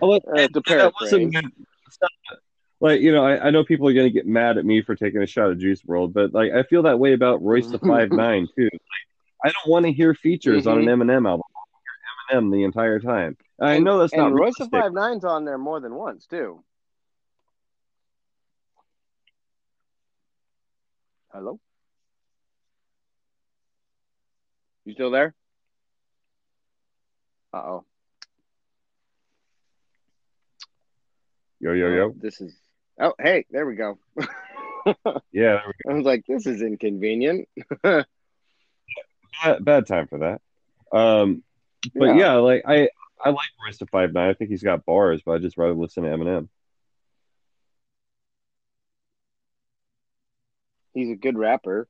Well, 0.00 0.20
Uh, 0.34 0.48
to 0.48 0.62
paraphrase. 0.62 0.92
wasn't 1.00 1.32
meant- 1.34 1.54
it's 1.86 1.98
not- 2.00 2.38
like 2.82 3.00
you 3.02 3.12
know, 3.12 3.24
I, 3.24 3.48
I 3.48 3.50
know 3.50 3.62
people 3.64 3.86
are 3.88 3.92
gonna 3.92 4.08
get 4.10 4.26
mad 4.26 4.56
at 4.58 4.64
me 4.64 4.80
for 4.82 4.94
taking 4.96 5.22
a 5.22 5.26
shot 5.26 5.50
at 5.50 5.58
Juice 5.58 5.82
WRLD, 5.82 6.12
but 6.14 6.32
like 6.32 6.52
I 6.52 6.62
feel 6.62 6.82
that 6.84 6.98
way 6.98 7.12
about 7.12 7.42
Royce 7.42 7.66
the 7.68 7.78
Five 7.78 8.10
Nine 8.10 8.48
too. 8.56 8.64
Like, 8.72 8.80
I 9.44 9.48
don't 9.48 9.70
want 9.70 9.84
to 9.86 9.92
hear 9.92 10.14
features 10.14 10.66
on 10.66 10.78
an 10.78 10.84
Eminem 10.86 11.28
album. 11.28 11.42
I 11.54 11.60
want 11.60 11.68
to 12.30 12.34
hear 12.34 12.40
Eminem 12.40 12.52
the 12.52 12.64
entire 12.64 12.98
time. 13.00 13.36
I 13.60 13.74
And- 13.74 13.84
know 13.84 13.98
that's 13.98 14.14
not 14.14 14.28
and 14.28 14.34
Royce 14.38 14.54
the. 14.58 14.68
Five 14.70 14.92
Nine's 14.94 15.24
on 15.24 15.44
there 15.44 15.58
more 15.58 15.80
than 15.80 15.94
once 15.94 16.26
too. 16.26 16.62
Hello, 21.32 21.60
you 24.84 24.94
still 24.94 25.12
there? 25.12 25.32
Uh 27.52 27.56
oh. 27.58 27.84
Yo 31.60 31.72
yo 31.72 31.88
yo. 31.88 32.14
This 32.16 32.40
is. 32.40 32.52
Oh, 33.00 33.12
hey, 33.20 33.46
there 33.50 33.66
we 33.66 33.74
go. 33.76 33.98
Yeah, 35.30 35.60
there 35.60 35.62
we 35.86 35.92
I 35.92 35.94
was 35.94 36.06
like, 36.06 36.24
this 36.26 36.46
is 36.46 36.62
inconvenient. 36.62 37.46
Bad, 37.84 38.06
bad 39.60 39.86
time 39.86 40.06
for 40.08 40.18
that. 40.20 40.40
Um, 40.96 41.44
but 41.94 42.06
Yeah. 42.06 42.16
yeah. 42.16 42.34
like 42.36 42.62
I 42.66 42.88
I 43.22 43.28
like 43.30 43.50
Royce 43.64 43.76
the 43.78 43.86
Five 43.86 44.12
Nine. 44.14 44.30
I 44.30 44.34
think 44.34 44.50
he's 44.50 44.62
got 44.62 44.86
bars, 44.86 45.20
but 45.24 45.32
I 45.32 45.38
just 45.38 45.58
rather 45.58 45.74
listen 45.74 46.04
to 46.04 46.08
Eminem. 46.08 46.48
He's 51.00 51.10
a 51.10 51.16
good 51.16 51.38
rapper. 51.38 51.88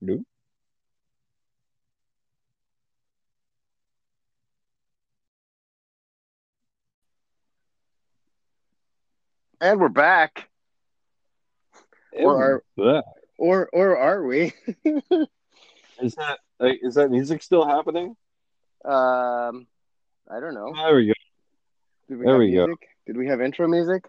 Nope. 0.00 0.20
And 9.60 9.80
we're 9.80 9.88
back. 9.88 10.48
Or 12.12 12.36
are- 12.40 12.64
Bleh. 12.78 13.02
Or 13.42 13.68
or 13.72 13.98
are 13.98 14.22
we? 14.22 14.52
is 16.00 16.14
that 16.14 16.38
is 16.60 16.94
that 16.94 17.10
music 17.10 17.42
still 17.42 17.66
happening? 17.66 18.14
um 18.84 19.66
I 20.30 20.38
don't 20.38 20.54
know. 20.54 20.72
There 20.72 20.94
we 20.94 21.06
go. 21.08 21.12
Did 22.08 22.18
we 22.18 22.24
There 22.24 22.34
have 22.34 22.38
we 22.38 22.54
go. 22.54 22.76
Did 23.04 23.16
we 23.16 23.26
have 23.26 23.40
intro 23.40 23.66
music? 23.66 24.04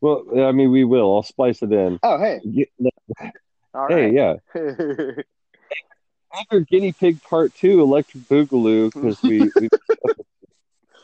Well, 0.00 0.24
I 0.42 0.52
mean, 0.52 0.70
we 0.70 0.84
will. 0.84 1.14
I'll 1.14 1.22
splice 1.22 1.62
it 1.62 1.70
in. 1.70 2.00
Oh 2.02 2.16
hey. 2.18 2.40
Get- 2.50 2.72
All 3.74 3.88
hey, 3.88 4.10
right. 4.10 4.12
yeah. 4.14 4.36
After 6.34 6.60
Guinea 6.60 6.92
Pig 6.92 7.22
Part 7.22 7.54
Two, 7.54 7.82
Electric 7.82 8.22
Boogaloo, 8.22 8.90
because 8.90 9.22
we. 9.22 9.50
we... 9.60 9.68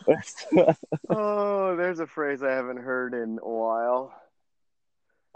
oh, 1.10 1.76
there's 1.76 2.00
a 2.00 2.06
phrase 2.06 2.42
I 2.42 2.52
haven't 2.52 2.78
heard 2.78 3.12
in 3.12 3.38
a 3.42 3.46
while. 3.46 4.14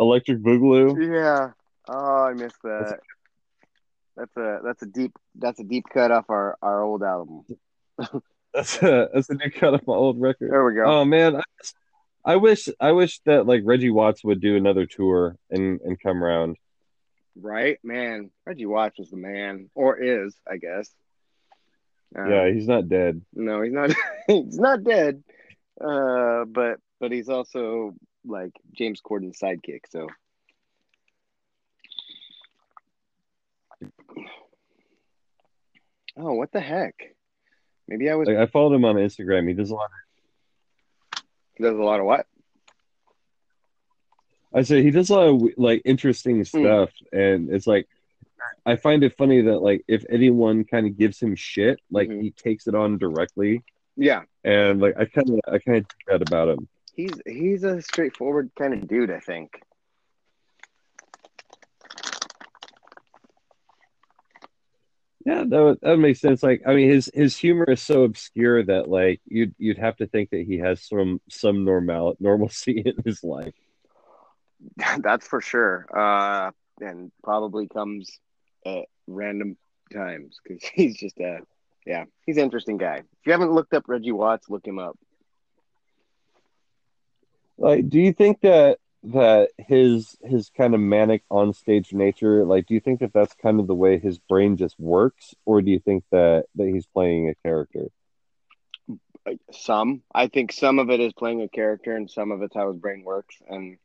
Electric 0.02 0.38
Boogaloo. 0.38 1.14
Yeah. 1.14 1.50
Oh, 1.88 2.24
I 2.24 2.34
missed 2.34 2.62
that. 2.62 3.00
That's 4.16 4.36
a 4.36 4.60
that's 4.62 4.82
a 4.82 4.86
deep 4.86 5.12
that's 5.34 5.58
a 5.58 5.64
deep 5.64 5.86
cut 5.92 6.10
off 6.10 6.26
our 6.28 6.56
our 6.62 6.82
old 6.82 7.02
album. 7.02 7.44
That's 8.54 8.82
a, 8.82 9.08
that's 9.14 9.30
a 9.30 9.34
new 9.34 9.50
cut 9.50 9.72
of 9.72 9.86
my 9.86 9.94
old 9.94 10.20
record. 10.20 10.50
There 10.50 10.62
we 10.62 10.74
go. 10.74 10.84
Oh 10.84 11.04
man, 11.06 11.36
I, 11.36 11.42
I 12.22 12.36
wish 12.36 12.68
I 12.78 12.92
wish 12.92 13.18
that 13.24 13.46
like 13.46 13.62
Reggie 13.64 13.88
Watts 13.88 14.22
would 14.22 14.42
do 14.42 14.56
another 14.56 14.84
tour 14.84 15.38
and 15.50 15.80
and 15.80 15.98
come 15.98 16.22
around. 16.22 16.58
Right, 17.34 17.78
man. 17.82 18.30
Reggie 18.44 18.66
Watts 18.66 18.98
was 18.98 19.08
the 19.08 19.16
man, 19.16 19.70
or 19.74 19.96
is, 19.96 20.36
I 20.46 20.58
guess. 20.58 20.90
Uh, 22.14 22.28
yeah, 22.28 22.52
he's 22.52 22.68
not 22.68 22.90
dead. 22.90 23.22
No, 23.32 23.62
he's 23.62 23.72
not. 23.72 23.94
he's 24.26 24.58
not 24.58 24.84
dead. 24.84 25.24
Uh, 25.80 26.44
but 26.44 26.78
but 27.00 27.10
he's 27.10 27.30
also 27.30 27.94
like 28.24 28.52
James 28.72 29.00
Corden's 29.00 29.38
sidekick. 29.38 29.80
So. 29.90 30.08
Oh, 36.16 36.34
what 36.34 36.52
the 36.52 36.60
heck? 36.60 36.94
Maybe 37.88 38.10
I 38.10 38.14
was. 38.14 38.28
Like 38.28 38.36
I 38.36 38.46
followed 38.46 38.74
him 38.74 38.84
on 38.84 38.96
Instagram. 38.96 39.48
He 39.48 39.54
does 39.54 39.70
a 39.70 39.74
lot. 39.74 39.90
Of... 41.14 41.22
He 41.56 41.64
does 41.64 41.74
a 41.76 41.82
lot 41.82 42.00
of 42.00 42.06
what? 42.06 42.26
I 44.54 44.62
say 44.62 44.82
he 44.82 44.90
does 44.90 45.08
a 45.10 45.14
lot 45.14 45.28
of 45.28 45.42
like 45.56 45.82
interesting 45.84 46.36
Hmm. 46.36 46.42
stuff, 46.42 46.90
and 47.12 47.50
it's 47.50 47.66
like 47.66 47.88
I 48.66 48.76
find 48.76 49.02
it 49.02 49.16
funny 49.16 49.40
that 49.42 49.60
like 49.60 49.84
if 49.88 50.04
anyone 50.10 50.64
kind 50.64 50.86
of 50.86 50.98
gives 50.98 51.20
him 51.20 51.34
shit, 51.34 51.80
like 51.90 52.08
Mhm. 52.08 52.22
he 52.22 52.30
takes 52.32 52.66
it 52.66 52.74
on 52.74 52.98
directly, 52.98 53.62
Yeah, 53.96 54.24
and 54.44 54.80
like 54.80 54.96
I 54.98 55.06
kind 55.06 55.30
of 55.30 55.40
I 55.48 55.58
kind 55.58 55.78
of 55.78 55.86
that 56.06 56.22
about 56.22 56.48
him. 56.50 56.68
He's 56.94 57.12
he's 57.26 57.64
a 57.64 57.82
straightforward 57.82 58.50
kind 58.58 58.74
of 58.74 58.88
dude. 58.88 59.10
I 59.10 59.20
think. 59.20 59.50
Yeah, 65.24 65.44
that 65.46 65.62
would, 65.62 65.78
that 65.82 65.90
would 65.90 66.00
make 66.00 66.16
sense. 66.16 66.42
Like, 66.42 66.62
I 66.66 66.74
mean, 66.74 66.90
his 66.90 67.10
his 67.14 67.36
humor 67.36 67.64
is 67.64 67.80
so 67.80 68.02
obscure 68.02 68.64
that 68.64 68.88
like 68.88 69.20
you'd 69.26 69.54
you'd 69.56 69.78
have 69.78 69.96
to 69.98 70.06
think 70.06 70.30
that 70.30 70.44
he 70.46 70.58
has 70.58 70.82
some 70.82 71.20
some 71.28 71.64
normal 71.64 72.16
normalcy 72.18 72.82
in 72.84 72.94
his 73.04 73.22
life. 73.22 73.54
That's 74.98 75.26
for 75.26 75.40
sure. 75.40 75.86
Uh, 75.96 76.50
and 76.80 77.12
probably 77.22 77.68
comes 77.68 78.18
at 78.66 78.86
random 79.06 79.56
times 79.92 80.38
because 80.42 80.62
he's 80.74 80.98
just 80.98 81.18
a 81.20 81.40
yeah, 81.86 82.04
he's 82.26 82.36
an 82.36 82.44
interesting 82.44 82.76
guy. 82.76 82.98
If 82.98 83.26
you 83.26 83.32
haven't 83.32 83.52
looked 83.52 83.74
up 83.74 83.84
Reggie 83.88 84.12
Watts, 84.12 84.48
look 84.48 84.66
him 84.66 84.78
up. 84.78 84.96
Like, 87.62 87.88
do 87.88 88.00
you 88.00 88.12
think 88.12 88.40
that 88.40 88.78
that 89.04 89.50
his 89.56 90.16
his 90.24 90.50
kind 90.56 90.74
of 90.74 90.80
manic 90.80 91.22
on 91.30 91.52
stage 91.52 91.92
nature, 91.92 92.44
like, 92.44 92.66
do 92.66 92.74
you 92.74 92.80
think 92.80 93.00
that 93.00 93.12
that's 93.12 93.34
kind 93.34 93.60
of 93.60 93.68
the 93.68 93.74
way 93.74 94.00
his 94.00 94.18
brain 94.18 94.56
just 94.56 94.78
works, 94.80 95.32
or 95.46 95.62
do 95.62 95.70
you 95.70 95.78
think 95.78 96.02
that 96.10 96.46
that 96.56 96.66
he's 96.66 96.86
playing 96.86 97.28
a 97.28 97.36
character? 97.46 97.86
Some, 99.52 100.02
I 100.12 100.26
think, 100.26 100.50
some 100.52 100.80
of 100.80 100.90
it 100.90 100.98
is 100.98 101.12
playing 101.12 101.40
a 101.42 101.48
character, 101.48 101.94
and 101.94 102.10
some 102.10 102.32
of 102.32 102.42
it's 102.42 102.56
how 102.56 102.66
his 102.66 102.80
brain 102.80 103.04
works. 103.04 103.36
And 103.48 103.78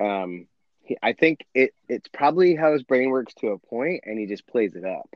um, 0.00 0.46
he, 0.80 0.96
I 1.02 1.12
think 1.12 1.44
it 1.52 1.74
it's 1.90 2.08
probably 2.08 2.56
how 2.56 2.72
his 2.72 2.84
brain 2.84 3.10
works 3.10 3.34
to 3.40 3.48
a 3.48 3.58
point, 3.58 4.04
and 4.06 4.18
he 4.18 4.24
just 4.24 4.46
plays 4.46 4.74
it 4.74 4.86
up. 4.86 5.10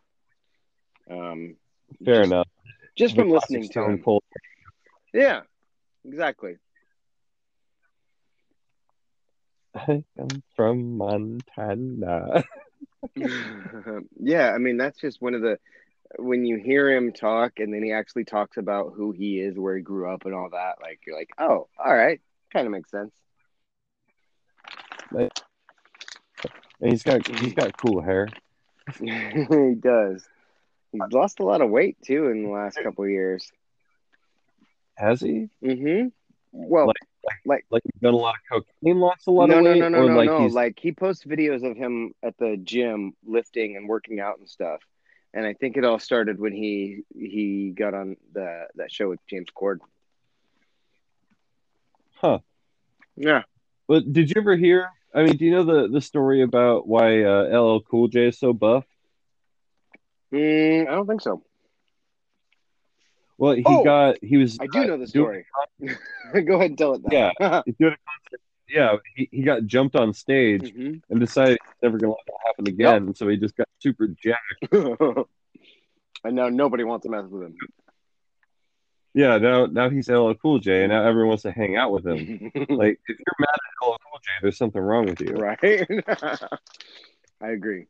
Um, 1.10 1.56
Fair 2.04 2.20
just, 2.20 2.32
enough. 2.32 2.48
Just 2.96 3.16
from 3.16 3.30
listening 3.30 3.70
to 3.70 3.84
him. 3.84 4.04
Yeah, 5.14 5.40
exactly. 6.04 6.56
I 9.74 10.04
am 10.18 10.42
from 10.54 10.96
Montana. 10.98 12.44
yeah, 14.20 14.50
I 14.52 14.58
mean 14.58 14.76
that's 14.76 15.00
just 15.00 15.20
one 15.22 15.34
of 15.34 15.40
the 15.42 15.58
when 16.18 16.44
you 16.44 16.56
hear 16.56 16.90
him 16.94 17.12
talk 17.12 17.54
and 17.58 17.72
then 17.72 17.82
he 17.82 17.92
actually 17.92 18.24
talks 18.24 18.58
about 18.58 18.92
who 18.94 19.12
he 19.12 19.40
is, 19.40 19.56
where 19.58 19.76
he 19.76 19.82
grew 19.82 20.12
up 20.12 20.24
and 20.26 20.34
all 20.34 20.50
that, 20.50 20.74
like 20.82 21.00
you're 21.06 21.16
like, 21.16 21.30
Oh, 21.38 21.68
all 21.82 21.94
right. 21.94 22.20
Kind 22.52 22.66
of 22.66 22.72
makes 22.72 22.90
sense. 22.90 23.12
and 25.10 25.30
he's 26.80 27.02
got 27.02 27.26
he's 27.38 27.54
got 27.54 27.76
cool 27.76 28.00
hair. 28.02 28.28
he 29.00 29.74
does. 29.78 30.24
He's 30.92 31.00
lost 31.12 31.40
a 31.40 31.44
lot 31.44 31.62
of 31.62 31.70
weight 31.70 31.96
too 32.04 32.26
in 32.28 32.42
the 32.44 32.50
last 32.50 32.78
couple 32.82 33.04
of 33.04 33.10
years. 33.10 33.50
Has 34.96 35.20
he? 35.20 35.48
Mm-hmm. 35.64 36.08
Well, 36.52 36.88
Like- 36.88 36.96
like, 37.44 37.64
Like 37.70 37.82
he's 37.84 38.00
done 38.00 38.14
a 38.14 38.16
lot 38.16 38.34
of 38.34 38.64
cocaine, 38.64 38.98
lost 38.98 39.26
a 39.26 39.30
lot 39.30 39.48
no, 39.48 39.58
of 39.58 39.64
weight, 39.64 39.78
no, 39.78 39.88
no, 39.88 39.98
or 39.98 40.08
no, 40.08 40.16
like 40.16 40.26
no. 40.30 40.42
he's 40.42 40.54
Like 40.54 40.78
he 40.80 40.92
posts 40.92 41.24
videos 41.24 41.68
of 41.68 41.76
him 41.76 42.14
at 42.22 42.36
the 42.38 42.56
gym 42.62 43.14
lifting 43.24 43.76
and 43.76 43.88
working 43.88 44.20
out 44.20 44.38
and 44.38 44.48
stuff. 44.48 44.80
And 45.34 45.46
I 45.46 45.54
think 45.54 45.76
it 45.76 45.84
all 45.84 45.98
started 45.98 46.38
when 46.38 46.52
he 46.52 47.02
he 47.14 47.70
got 47.70 47.94
on 47.94 48.16
the 48.32 48.66
that 48.76 48.92
show 48.92 49.08
with 49.08 49.20
James 49.28 49.48
Corden. 49.56 49.80
huh? 52.14 52.38
Yeah. 53.16 53.42
But 53.88 54.12
did 54.12 54.30
you 54.30 54.40
ever 54.40 54.56
hear? 54.56 54.90
I 55.14 55.24
mean, 55.24 55.36
do 55.36 55.44
you 55.44 55.50
know 55.50 55.64
the 55.64 55.88
the 55.88 56.00
story 56.00 56.42
about 56.42 56.86
why 56.86 57.22
uh, 57.22 57.60
LL 57.60 57.80
Cool 57.80 58.08
J 58.08 58.28
is 58.28 58.38
so 58.38 58.52
buff? 58.52 58.84
Mm, 60.32 60.88
I 60.88 60.90
don't 60.92 61.06
think 61.06 61.20
so. 61.20 61.42
Well, 63.38 63.52
he 63.54 63.64
Oh, 63.66 63.82
got 63.84 64.16
he 64.22 64.36
was 64.36 64.58
I 64.60 64.66
do 64.66 64.84
know 64.84 64.98
the 64.98 65.06
story. 65.06 65.44
Go 65.80 66.54
ahead 66.54 66.70
and 66.70 66.78
tell 66.78 66.94
it. 66.94 67.02
Yeah. 67.10 67.30
Yeah. 67.40 67.62
he's 67.66 67.74
doing 67.76 67.92
a 67.92 67.96
concert. 67.96 68.40
Yeah, 68.68 68.96
he, 69.16 69.28
he 69.30 69.42
got 69.42 69.66
jumped 69.66 69.96
on 69.96 70.14
stage 70.14 70.72
hmm 70.72 70.94
and 71.10 71.20
decided 71.20 71.58
he's 71.62 71.82
never 71.82 71.98
gonna 71.98 72.12
let 72.12 72.26
that 72.26 72.34
happen 72.46 72.68
again, 72.68 73.02
and 73.08 73.16
so 73.16 73.28
he 73.28 73.36
just 73.36 73.56
got 73.56 73.68
super 73.80 74.06
jacked. 74.08 74.72
and 74.72 75.26
now 76.36 76.48
nobody 76.48 76.84
wants 76.84 77.04
to 77.04 77.10
mess 77.10 77.24
with 77.28 77.42
him. 77.42 77.56
Yeah, 79.14 79.36
now 79.38 79.66
now 79.66 79.90
he's 79.90 80.08
LL 80.08 80.32
Cool 80.40 80.58
J, 80.60 80.84
and 80.84 80.92
now 80.92 81.04
everyone 81.06 81.28
wants 81.30 81.42
to 81.42 81.52
hang 81.52 81.76
out 81.76 81.92
with 81.92 82.06
him. 82.06 82.16
Like, 82.54 82.98
if 83.08 83.18
you're 83.18 83.36
mad 83.40 83.48
at 83.50 83.86
LL 83.86 83.98
Cool 84.10 84.20
J, 84.22 84.30
there's 84.40 84.56
something 84.56 84.80
wrong 84.80 85.04
with 85.04 85.20
you. 85.20 85.32
right? 85.34 85.58
I 87.42 87.48
agree. 87.50 87.88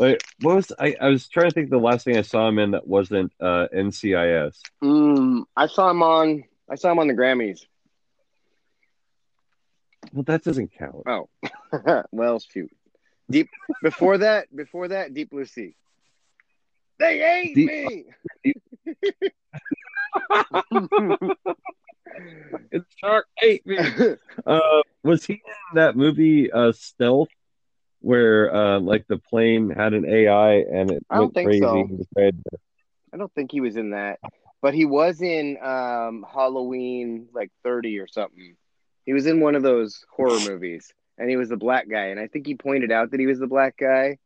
Like, 0.00 0.22
what 0.40 0.56
was 0.56 0.72
I? 0.78 0.96
I 0.98 1.08
was 1.08 1.28
trying 1.28 1.50
to 1.50 1.54
think 1.54 1.68
the 1.68 1.76
last 1.76 2.06
thing 2.06 2.16
I 2.16 2.22
saw 2.22 2.48
him 2.48 2.58
in 2.58 2.70
that 2.70 2.86
wasn't 2.86 3.34
uh, 3.38 3.66
NCIS. 3.70 4.58
Mm, 4.82 5.42
I 5.54 5.66
saw 5.66 5.90
him 5.90 6.02
on. 6.02 6.44
I 6.70 6.76
saw 6.76 6.90
him 6.90 7.00
on 7.00 7.06
the 7.06 7.12
Grammys. 7.12 7.60
Well, 10.14 10.22
that 10.22 10.42
doesn't 10.42 10.72
count. 10.72 11.02
Oh, 11.06 11.28
well, 12.12 12.40
shoot. 12.40 12.70
Deep 13.30 13.50
before 13.82 14.16
that. 14.18 14.48
Before 14.56 14.88
that, 14.88 15.12
Deep 15.12 15.28
Blue 15.28 15.44
Sea. 15.44 15.76
They 16.98 17.22
ate 17.22 17.54
Deep- 17.54 17.68
me. 18.44 18.54
It's 22.72 22.86
Shark 22.96 23.26
ate 23.42 23.66
me. 23.66 23.78
Uh, 24.46 24.82
was 25.02 25.24
he 25.24 25.34
in 25.34 25.74
that 25.74 25.96
movie 25.96 26.50
uh, 26.50 26.72
Stealth, 26.72 27.28
where 28.00 28.54
uh, 28.54 28.80
like 28.80 29.06
the 29.06 29.18
plane 29.18 29.70
had 29.70 29.92
an 29.94 30.04
AI 30.08 30.54
and 30.54 30.90
it 30.90 31.04
I 31.10 31.16
don't 31.16 31.22
went 31.24 31.34
think 31.34 31.46
crazy? 31.48 31.60
so. 31.60 31.80
and 31.80 31.98
decided 31.98 32.42
to- 32.50 32.58
I 33.12 33.16
don't 33.16 33.32
think 33.34 33.50
he 33.50 33.60
was 33.60 33.76
in 33.76 33.90
that, 33.90 34.20
but 34.62 34.72
he 34.74 34.84
was 34.84 35.20
in 35.20 35.58
um, 35.62 36.24
Halloween 36.32 37.28
like 37.34 37.50
30 37.64 37.98
or 37.98 38.06
something. 38.06 38.54
He 39.04 39.12
was 39.12 39.26
in 39.26 39.40
one 39.40 39.54
of 39.56 39.62
those 39.62 40.04
horror 40.14 40.38
movies, 40.48 40.92
and 41.18 41.28
he 41.28 41.36
was 41.36 41.48
the 41.48 41.56
black 41.56 41.88
guy. 41.88 42.06
And 42.06 42.20
I 42.20 42.28
think 42.28 42.46
he 42.46 42.54
pointed 42.54 42.92
out 42.92 43.10
that 43.10 43.20
he 43.20 43.26
was 43.26 43.40
the 43.40 43.46
black 43.48 43.76
guy, 43.76 44.18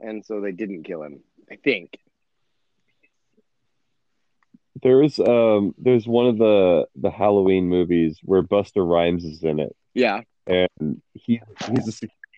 and 0.00 0.24
so 0.24 0.40
they 0.40 0.52
didn't 0.52 0.82
kill 0.84 1.02
him. 1.02 1.20
I 1.50 1.56
think. 1.56 1.98
There's 4.82 5.18
um 5.18 5.74
there's 5.78 6.06
one 6.06 6.26
of 6.28 6.38
the 6.38 6.86
the 6.94 7.10
Halloween 7.10 7.68
movies 7.68 8.20
where 8.22 8.42
Busta 8.42 8.86
Rhymes 8.88 9.24
is 9.24 9.42
in 9.42 9.58
it, 9.58 9.74
Yeah, 9.94 10.20
and 10.46 11.02
he 11.14 11.40
he's 11.68 11.88
a 11.88 11.92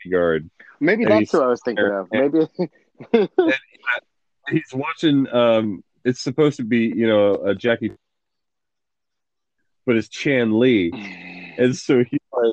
guard. 0.09 0.49
maybe 0.81 1.03
And 1.05 1.13
that's 1.13 1.21
he's 1.21 1.33
what 1.33 1.43
I 1.43 1.47
was 1.49 1.61
thinking 1.65 1.85
of. 1.87 2.09
Maybe. 2.11 2.47
He's 4.51 4.73
watching. 4.75 5.29
Um, 5.33 5.85
it's 6.05 6.21
supposed 6.21 6.57
to 6.57 6.65
be 6.65 6.81
you 6.95 7.07
know 7.07 7.35
a 7.35 7.55
Jackie, 7.55 7.93
but 9.87 9.97
it's 9.97 10.09
Chan 10.09 10.59
Lee, 10.59 10.91
and 11.59 11.77
so 11.77 12.03
he 12.05 12.19
like 12.33 12.53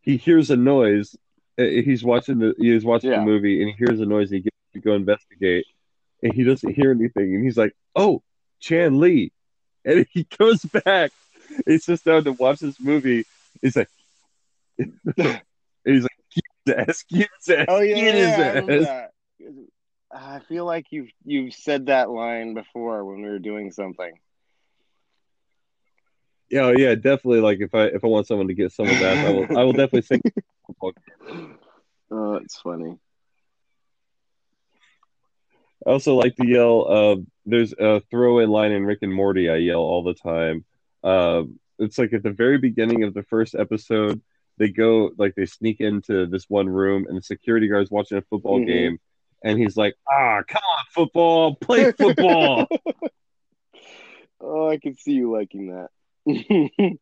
he 0.00 0.16
hears 0.16 0.50
a 0.50 0.56
noise. 0.56 1.14
Uh, 1.58 1.64
He's 1.64 2.02
watching 2.02 2.38
the 2.40 2.54
he's 2.58 2.84
watching 2.84 3.10
Yeah. 3.12 3.20
the 3.20 3.24
movie 3.24 3.60
and 3.62 3.70
he 3.70 3.76
hears 3.76 4.00
a 4.00 4.06
noise. 4.06 4.30
And 4.32 4.38
he 4.38 4.42
gets 4.42 4.56
to 4.72 4.80
go 4.80 4.94
investigate, 4.94 5.66
and 6.22 6.32
he 6.34 6.42
doesn't 6.42 6.74
hear 6.74 6.90
anything. 6.90 7.34
And 7.34 7.44
he's 7.44 7.56
like, 7.56 7.74
"Oh, 7.94 8.22
Chan 8.60 8.98
Lee," 8.98 9.30
and 9.84 10.06
he 10.10 10.24
goes 10.38 10.62
back. 10.64 11.12
He 11.66 11.78
sits 11.78 12.02
down 12.02 12.24
to 12.24 12.32
watch 12.32 12.58
this 12.60 12.80
movie. 12.80 13.24
He's 13.62 13.76
like, 13.76 13.88
and 15.84 15.94
he's 15.94 16.02
like, 16.02 16.10
"Get 16.66 16.78
his 16.78 16.88
ass, 16.88 17.04
his 17.08 17.56
ass, 17.56 17.66
oh 17.68 17.80
yeah, 17.80 17.96
his 17.96 18.14
yeah, 18.38 18.62
I 18.66 18.94
ass." 18.94 19.10
I 20.14 20.38
feel 20.40 20.64
like 20.64 20.86
you've 20.90 21.10
you've 21.24 21.54
said 21.54 21.86
that 21.86 22.10
line 22.10 22.54
before 22.54 23.04
when 23.04 23.22
we 23.22 23.28
were 23.28 23.40
doing 23.40 23.72
something. 23.72 24.12
Yeah, 26.50 26.72
yeah, 26.76 26.94
definitely. 26.94 27.40
Like 27.40 27.58
if 27.60 27.74
I 27.74 27.86
if 27.86 28.04
I 28.04 28.06
want 28.06 28.26
someone 28.26 28.48
to 28.48 28.54
get 28.54 28.72
some 28.72 28.86
of 28.86 28.98
that, 29.00 29.26
I 29.26 29.30
will 29.30 29.58
I 29.58 29.64
will 29.64 29.72
definitely 29.72 30.02
think. 30.02 30.22
Oh, 32.10 32.34
it's 32.34 32.60
funny. 32.60 32.96
I 35.84 35.90
also 35.90 36.14
like 36.14 36.36
to 36.36 36.46
yell. 36.46 36.86
Uh, 36.88 37.16
there's 37.44 37.72
a 37.72 38.02
throwaway 38.10 38.44
line 38.44 38.72
in 38.72 38.84
Rick 38.84 39.00
and 39.02 39.12
Morty. 39.12 39.50
I 39.50 39.56
yell 39.56 39.80
all 39.80 40.04
the 40.04 40.14
time. 40.14 40.64
Uh, 41.02 41.44
it's 41.78 41.98
like 41.98 42.12
at 42.12 42.22
the 42.22 42.30
very 42.30 42.58
beginning 42.58 43.02
of 43.02 43.14
the 43.14 43.24
first 43.24 43.54
episode, 43.54 44.22
they 44.58 44.68
go 44.68 45.10
like 45.18 45.34
they 45.34 45.46
sneak 45.46 45.80
into 45.80 46.26
this 46.26 46.44
one 46.48 46.68
room, 46.68 47.06
and 47.08 47.16
the 47.16 47.22
security 47.22 47.68
guard's 47.68 47.90
watching 47.90 48.18
a 48.18 48.22
football 48.22 48.60
Mhm. 48.60 48.66
game, 48.66 48.98
and 49.42 49.58
he's 49.58 49.76
like, 49.76 49.94
"Ah, 50.10 50.42
come 50.46 50.62
on, 50.76 50.84
football, 50.90 51.54
play 51.56 51.92
football." 51.92 52.66
Oh, 54.46 54.68
I 54.68 54.76
can 54.76 54.94
see 54.94 55.12
you 55.12 55.32
liking 55.32 55.68
that. 55.68 55.88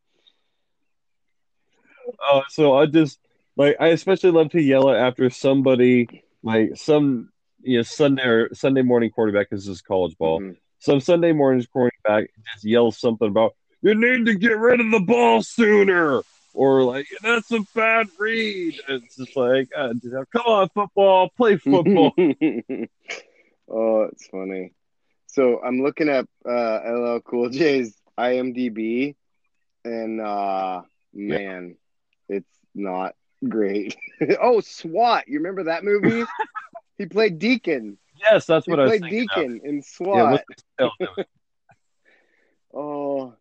Oh, 2.20 2.42
so 2.48 2.74
I 2.76 2.86
just 2.86 3.18
like 3.56 3.76
I 3.80 3.88
especially 3.88 4.30
love 4.30 4.50
to 4.50 4.60
yell 4.62 4.90
it 4.90 4.96
after 4.96 5.28
somebody 5.30 6.22
like 6.42 6.72
some 6.76 7.30
you 7.62 7.78
know 7.78 7.82
Sunday 7.82 8.24
or 8.26 8.54
Sunday 8.54 8.82
morning 8.82 9.10
quarterback 9.10 9.50
because 9.50 9.64
this 9.66 9.76
is 9.76 9.82
college 9.82 10.16
ball. 10.18 10.40
Mhm. 10.40 10.56
Some 10.78 11.00
Sunday 11.00 11.32
morning 11.32 11.64
quarterback 11.72 12.28
just 12.52 12.64
yells 12.64 12.98
something 12.98 13.28
about 13.28 13.54
you 13.82 13.94
need 13.94 14.26
to 14.26 14.34
get 14.34 14.58
rid 14.58 14.80
of 14.80 14.90
the 14.90 15.00
ball 15.00 15.42
sooner. 15.42 16.22
Or 16.54 16.82
like 16.84 17.06
that's 17.22 17.50
a 17.52 17.60
bad 17.74 18.08
read. 18.18 18.80
It's 18.88 19.16
just 19.16 19.36
like, 19.36 19.70
uh, 19.76 19.94
come 20.32 20.42
on, 20.46 20.68
football, 20.70 21.30
play 21.36 21.56
football. 21.56 22.12
oh, 23.68 24.02
it's 24.02 24.26
funny. 24.26 24.72
So 25.26 25.62
I'm 25.62 25.82
looking 25.82 26.08
at 26.08 26.26
uh, 26.46 26.80
LL 26.84 27.20
Cool 27.20 27.48
J's 27.48 27.96
IMDb, 28.18 29.16
and 29.84 30.20
uh, 30.20 30.82
man, 31.14 31.76
yeah. 32.28 32.36
it's 32.36 32.58
not 32.74 33.14
great. 33.48 33.96
oh, 34.40 34.60
SWAT! 34.60 35.28
You 35.28 35.38
remember 35.38 35.64
that 35.64 35.84
movie? 35.84 36.24
he 36.98 37.06
played 37.06 37.38
Deacon. 37.38 37.96
Yes, 38.20 38.46
that's 38.46 38.68
what 38.68 38.78
he 38.78 38.84
I 38.84 38.98
played 38.98 39.10
Deacon 39.10 39.56
of. 39.56 39.64
in 39.64 39.82
SWAT. 39.82 40.44
Yeah, 40.78 40.88
oh, 42.74 43.34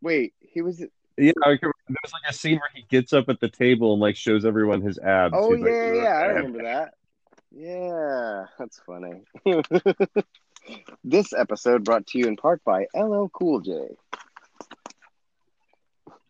wait, 0.00 0.34
he 0.38 0.62
was. 0.62 0.82
Yeah, 1.20 1.32
there's 1.44 2.12
like 2.12 2.30
a 2.30 2.32
scene 2.32 2.56
where 2.56 2.70
he 2.74 2.82
gets 2.88 3.12
up 3.12 3.28
at 3.28 3.40
the 3.40 3.48
table 3.48 3.92
and 3.92 4.00
like 4.00 4.16
shows 4.16 4.44
everyone 4.44 4.80
his 4.80 4.98
abs. 4.98 5.34
Oh 5.36 5.54
He's 5.54 5.64
yeah, 5.64 5.72
like, 5.72 5.94
yeah, 5.94 6.10
I 6.10 6.24
remember 6.26 6.62
that. 6.62 6.94
Yeah, 7.52 8.46
that's 8.58 8.80
funny. 8.86 9.22
this 11.04 11.32
episode 11.32 11.84
brought 11.84 12.06
to 12.08 12.18
you 12.18 12.26
in 12.26 12.36
part 12.36 12.62
by 12.64 12.86
LL 12.94 13.26
Cool 13.32 13.60
J. 13.60 13.88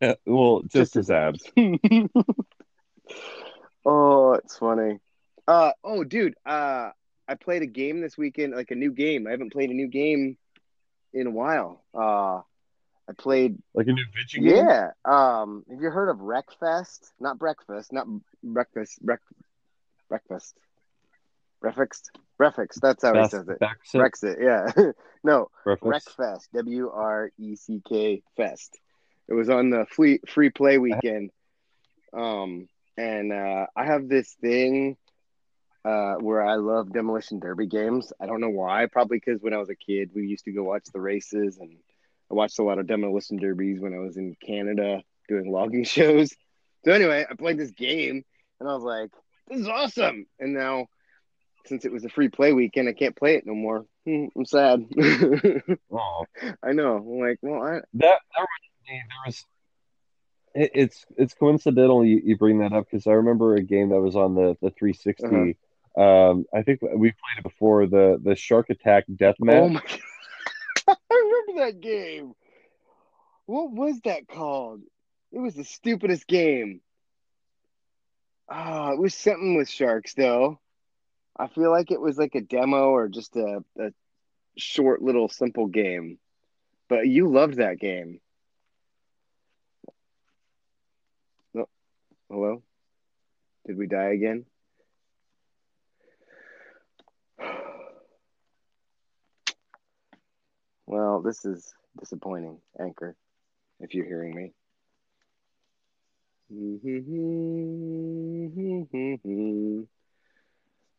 Yeah, 0.00 0.14
well, 0.26 0.62
just, 0.62 0.72
just 0.72 0.94
his 0.94 1.10
abs. 1.10 1.44
oh, 3.84 4.32
it's 4.32 4.56
funny. 4.56 4.98
Uh 5.46 5.72
oh, 5.84 6.02
dude. 6.04 6.34
Uh, 6.44 6.90
I 7.28 7.34
played 7.36 7.62
a 7.62 7.66
game 7.66 8.00
this 8.00 8.18
weekend, 8.18 8.54
like 8.54 8.72
a 8.72 8.74
new 8.74 8.90
game. 8.90 9.28
I 9.28 9.30
haven't 9.30 9.52
played 9.52 9.70
a 9.70 9.74
new 9.74 9.88
game 9.88 10.36
in 11.12 11.28
a 11.28 11.30
while. 11.30 11.84
Uh, 11.94 12.40
I 13.10 13.12
played 13.12 13.58
like 13.74 13.88
a 13.88 13.92
new 13.92 14.04
video 14.14 14.54
game. 14.54 14.66
Yeah. 14.68 14.90
Um, 15.04 15.64
have 15.68 15.80
you 15.80 15.90
heard 15.90 16.10
of 16.10 16.18
Wreckfest? 16.18 17.10
Not 17.18 17.38
breakfast, 17.38 17.92
not 17.92 18.06
breakfast. 18.42 19.04
Breakfast. 19.04 20.56
Breakfast. 21.60 22.10
Breakfast. 22.38 22.78
That's 22.80 23.02
how 23.02 23.12
Best 23.12 23.32
he 23.32 23.38
says 23.38 23.48
it. 23.48 23.60
Brexit. 23.94 24.36
Yeah. 24.40 24.92
no. 25.24 25.50
Wreckfest. 25.66 26.48
W 26.54 26.90
R 26.90 27.32
E 27.36 27.56
C 27.56 27.82
K 27.86 28.22
Fest. 28.36 28.78
It 29.28 29.34
was 29.34 29.50
on 29.50 29.70
the 29.70 29.86
free 29.90 30.20
free 30.28 30.50
play 30.50 30.78
weekend. 30.78 31.30
Um, 32.12 32.68
and 32.96 33.32
uh, 33.32 33.66
I 33.76 33.86
have 33.86 34.08
this 34.08 34.32
thing 34.40 34.96
uh, 35.84 36.14
where 36.14 36.42
I 36.42 36.56
love 36.56 36.92
demolition 36.92 37.40
derby 37.40 37.66
games. 37.66 38.12
I 38.20 38.26
don't 38.26 38.40
know 38.40 38.50
why. 38.50 38.86
Probably 38.86 39.18
because 39.18 39.42
when 39.42 39.54
I 39.54 39.58
was 39.58 39.70
a 39.70 39.74
kid, 39.74 40.10
we 40.14 40.26
used 40.26 40.44
to 40.44 40.52
go 40.52 40.62
watch 40.62 40.84
the 40.92 41.00
races 41.00 41.58
and 41.58 41.76
I 42.30 42.34
watched 42.34 42.58
a 42.58 42.62
lot 42.62 42.78
of 42.78 42.86
demolition 42.86 43.38
derbies 43.38 43.80
when 43.80 43.94
I 43.94 43.98
was 43.98 44.16
in 44.16 44.36
Canada 44.44 45.02
doing 45.28 45.50
logging 45.50 45.84
shows. 45.96 46.30
So 46.84 46.92
anyway, 46.92 47.26
I 47.28 47.34
played 47.34 47.58
this 47.58 47.72
game 47.72 48.24
and 48.58 48.68
I 48.68 48.74
was 48.74 48.82
like, 48.82 49.10
"This 49.48 49.60
is 49.60 49.68
awesome!" 49.68 50.26
And 50.38 50.54
now, 50.54 50.86
since 51.66 51.84
it 51.84 51.92
was 51.92 52.04
a 52.04 52.08
free 52.08 52.28
play 52.28 52.52
weekend, 52.52 52.88
I 52.88 52.92
can't 52.92 53.16
play 53.16 53.34
it 53.34 53.46
no 53.46 53.54
more. 53.54 53.84
Hmm, 54.06 54.26
I'm 54.36 54.44
sad. 54.44 54.86
oh, 55.92 56.24
I 56.62 56.72
know. 56.72 56.96
I'm 56.96 57.18
like, 57.18 57.38
well, 57.42 57.62
I... 57.62 57.80
that 57.94 58.20
that 58.34 58.46
there 58.86 59.02
was. 59.26 59.44
It, 60.54 60.70
it's 60.74 61.04
it's 61.16 61.34
coincidental 61.34 62.04
you, 62.04 62.20
you 62.24 62.36
bring 62.36 62.58
that 62.58 62.72
up 62.72 62.86
because 62.90 63.06
I 63.06 63.12
remember 63.12 63.54
a 63.54 63.62
game 63.62 63.90
that 63.90 64.00
was 64.00 64.16
on 64.16 64.34
the 64.34 64.56
the 64.62 64.70
360. 64.70 65.26
Uh-huh. 65.26 65.50
Um, 66.00 66.46
I 66.54 66.62
think 66.62 66.80
we 66.82 66.88
played 67.10 67.38
it 67.38 67.42
before 67.42 67.86
the 67.86 68.18
the 68.22 68.36
Shark 68.36 68.70
Attack 68.70 69.04
Death 69.16 69.36
Match. 69.40 69.62
Oh 69.62 69.68
my 69.68 69.82
I 71.10 71.42
remember 71.46 71.64
that 71.66 71.80
game. 71.80 72.34
What 73.46 73.72
was 73.72 74.00
that 74.04 74.28
called? 74.28 74.82
It 75.32 75.38
was 75.38 75.54
the 75.54 75.64
stupidest 75.64 76.26
game. 76.26 76.80
Ah, 78.48 78.88
oh, 78.88 78.92
it 78.94 79.00
was 79.00 79.14
something 79.14 79.56
with 79.56 79.68
sharks 79.68 80.14
though. 80.14 80.58
I 81.38 81.46
feel 81.46 81.70
like 81.70 81.90
it 81.90 82.00
was 82.00 82.18
like 82.18 82.34
a 82.34 82.40
demo 82.40 82.90
or 82.90 83.08
just 83.08 83.36
a, 83.36 83.64
a 83.78 83.92
short 84.56 85.02
little 85.02 85.28
simple 85.28 85.66
game. 85.66 86.18
But 86.88 87.06
you 87.06 87.28
loved 87.28 87.56
that 87.56 87.78
game. 87.78 88.20
Oh, 91.56 91.68
hello? 92.28 92.62
Did 93.66 93.78
we 93.78 93.86
die 93.86 94.10
again? 94.10 94.44
Well, 100.90 101.22
this 101.22 101.44
is 101.44 101.72
disappointing, 102.00 102.58
Anchor, 102.80 103.14
if 103.78 103.94
you're 103.94 104.06
hearing 104.06 104.34
me. 104.34 104.52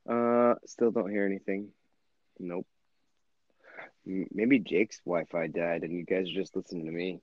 uh, 0.10 0.56
still 0.66 0.92
don't 0.92 1.12
hear 1.12 1.26
anything. 1.26 1.72
Nope. 2.40 2.66
Maybe 4.06 4.60
Jake's 4.60 5.02
Wi-Fi 5.06 5.48
died, 5.48 5.84
and 5.84 5.92
you 5.92 6.06
guys 6.06 6.30
are 6.30 6.36
just 6.36 6.56
listening 6.56 6.86
to 6.86 6.92
me. 6.94 7.20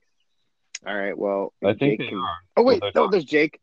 All 0.85 0.95
right. 0.95 1.17
Well, 1.17 1.53
I 1.63 1.73
think 1.73 2.01
Jake 2.01 2.09
can... 2.09 2.23
Oh 2.55 2.61
wait, 2.61 2.83
well, 2.83 3.05
oh, 3.05 3.09
there's 3.09 3.25
Jake. 3.25 3.59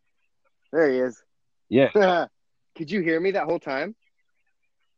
There 0.72 0.90
he 0.90 0.98
is. 0.98 1.22
Yeah. 1.68 2.26
could 2.76 2.90
you 2.90 3.02
hear 3.02 3.20
me 3.20 3.30
that 3.30 3.44
whole 3.44 3.60
time? 3.60 3.94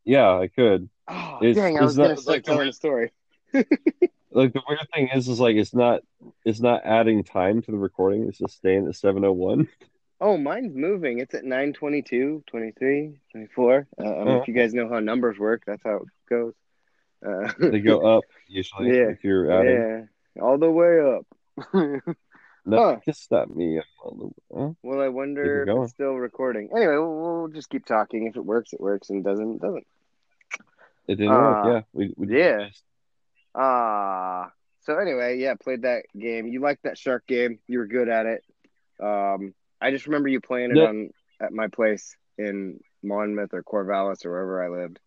Yeah, 0.07 0.31
I 0.31 0.49
could. 0.49 0.89
Oh, 1.09 1.41
is, 1.43 1.57
dang! 1.57 1.79
I 1.79 1.83
was 1.83 1.99
gonna 1.99 2.17
start 2.17 2.37
like 2.37 2.45
telling 2.45 2.69
a 2.69 2.73
story. 2.73 3.13
Like 3.55 4.53
the 4.53 4.63
weird 4.69 4.87
thing 4.95 5.09
is 5.15 5.29
is 5.29 5.41
like 5.41 5.57
it's 5.57 5.75
not 5.75 6.03
it's 6.45 6.61
not 6.61 6.83
adding 6.85 7.25
time 7.25 7.63
to 7.63 7.71
the 7.71 7.79
recording. 7.79 8.29
It's 8.29 8.39
just 8.39 8.57
staying 8.57 8.87
at 8.87 8.97
701 8.97 9.69
oh 10.21 10.37
mine's 10.37 10.75
moving. 10.75 11.19
It's 11.19 11.35
at 11.35 11.45
922 11.45 12.45
23 12.47 13.21
24 13.33 13.87
uh, 13.99 14.05
oh. 14.05 14.41
if 14.41 14.49
you 14.49 14.55
guys 14.55 14.75
know 14.75 14.89
how 14.89 15.01
numbers 15.01 15.39
work. 15.39 15.63
That's 15.67 15.83
how 15.85 15.97
it 15.97 16.09
goes. 16.29 16.55
Uh, 17.25 17.53
they 17.59 17.81
go 17.81 18.01
up 18.17 18.25
usually 18.47 18.97
yeah. 18.97 19.09
if 19.09 19.25
you're 19.25 19.51
adding. 19.51 20.09
yeah. 20.37 20.43
All 20.43 20.59
the 20.59 20.71
way 20.71 21.01
up. 21.01 22.15
No 22.67 22.77
huh. 22.77 22.97
just 23.07 23.23
stop 23.23 23.49
me. 23.49 23.81
Huh? 24.05 24.71
well 24.83 25.01
i 25.01 25.09
wonder 25.09 25.63
if 25.63 25.85
it's 25.85 25.93
still 25.93 26.13
recording. 26.13 26.69
Anyway 26.77 26.97
we'll, 26.97 27.17
we'll, 27.17 27.49
just 27.49 27.71
keep 27.71 27.87
talking. 27.87 28.27
If 28.27 28.37
it 28.37 28.45
works 28.45 28.75
it 28.75 28.81
works. 28.81 29.09
And 29.09 29.25
doesn't 29.25 29.55
it 29.55 29.63
doesn't. 29.63 29.87
It 31.07 31.15
didn't 31.15 31.33
uh, 31.33 31.39
work 31.39 31.65
yeah. 31.67 31.81
We, 31.95 32.15
we 32.15 32.39
yeah 32.39 32.69
Ah. 33.55 34.47
Uh, 34.47 34.49
so 34.89 34.97
anyway, 34.97 35.37
yeah, 35.39 35.55
played 35.55 35.83
that 35.83 36.05
game. 36.19 36.47
You 36.47 36.61
liked 36.61 36.85
that 36.85 36.97
shark 36.97 37.27
game. 37.27 37.59
You 37.67 37.81
were 37.81 37.87
good 37.87 38.09
at 38.09 38.25
it. 38.25 38.43
Um, 38.99 39.53
I 39.83 39.91
just 39.91 40.07
remember 40.07 40.29
you 40.29 40.41
playing 40.41 40.71
it 40.71 40.79
yep. 40.79 40.89
on 40.89 41.11
at 41.41 41.53
my 41.53 41.69
place 41.69 42.17
in 42.39 42.81
Monmouth 43.03 43.53
or 43.53 43.63
Corvallis 43.63 44.25
or 44.25 44.31
wherever 44.31 44.65
I 44.65 44.83
lived. 44.83 44.99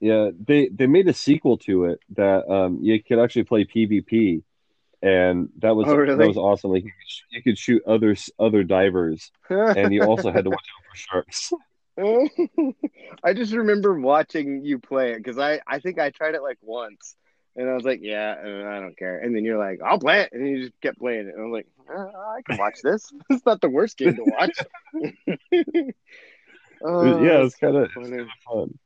Yeah, 0.00 0.30
they 0.36 0.68
they 0.68 0.86
made 0.86 1.06
a 1.06 1.12
sequel 1.12 1.58
to 1.58 1.84
it 1.84 2.00
that 2.16 2.50
um 2.50 2.78
you 2.80 3.00
could 3.02 3.18
actually 3.18 3.44
play 3.44 3.64
PvP, 3.64 4.42
and 5.02 5.50
that 5.58 5.76
was 5.76 5.86
oh, 5.86 5.94
really? 5.94 6.16
that 6.16 6.26
was 6.26 6.38
awesome. 6.38 6.72
Like 6.72 6.84
you 6.84 6.90
could, 6.90 7.36
you 7.36 7.42
could 7.42 7.58
shoot 7.58 7.82
other 7.86 8.16
other 8.38 8.64
divers, 8.64 9.30
and 9.50 9.92
you 9.92 10.02
also 10.02 10.32
had 10.32 10.44
to 10.44 10.50
watch 10.50 10.58
out 10.74 10.90
for 10.90 10.96
sharks. 10.96 11.52
I 13.22 13.34
just 13.34 13.52
remember 13.52 14.00
watching 14.00 14.64
you 14.64 14.78
play 14.78 15.12
it 15.12 15.18
because 15.18 15.38
I 15.38 15.60
I 15.66 15.78
think 15.78 16.00
I 16.00 16.08
tried 16.08 16.34
it 16.34 16.42
like 16.42 16.58
once 16.62 17.16
and 17.56 17.68
I 17.68 17.74
was 17.74 17.84
like, 17.84 18.00
yeah, 18.02 18.34
I 18.40 18.80
don't 18.80 18.96
care. 18.96 19.18
And 19.18 19.34
then 19.36 19.44
you're 19.44 19.58
like, 19.58 19.80
I'll 19.84 19.98
play 19.98 20.22
it. 20.22 20.30
And 20.32 20.48
you 20.48 20.60
just 20.64 20.80
kept 20.80 20.98
playing 20.98 21.28
it. 21.28 21.34
And 21.34 21.40
I 21.40 21.44
was 21.44 21.52
like, 21.52 21.66
uh, 21.88 22.18
I 22.18 22.42
can 22.42 22.58
watch 22.58 22.78
this. 22.82 23.12
it's 23.30 23.44
not 23.44 23.60
the 23.60 23.68
worst 23.68 23.98
game 23.98 24.16
to 24.16 24.24
watch. 24.24 24.58
oh, 26.82 27.22
yeah, 27.22 27.44
it's 27.44 27.56
kind 27.56 27.76
of 27.76 27.90
fun. 27.92 28.78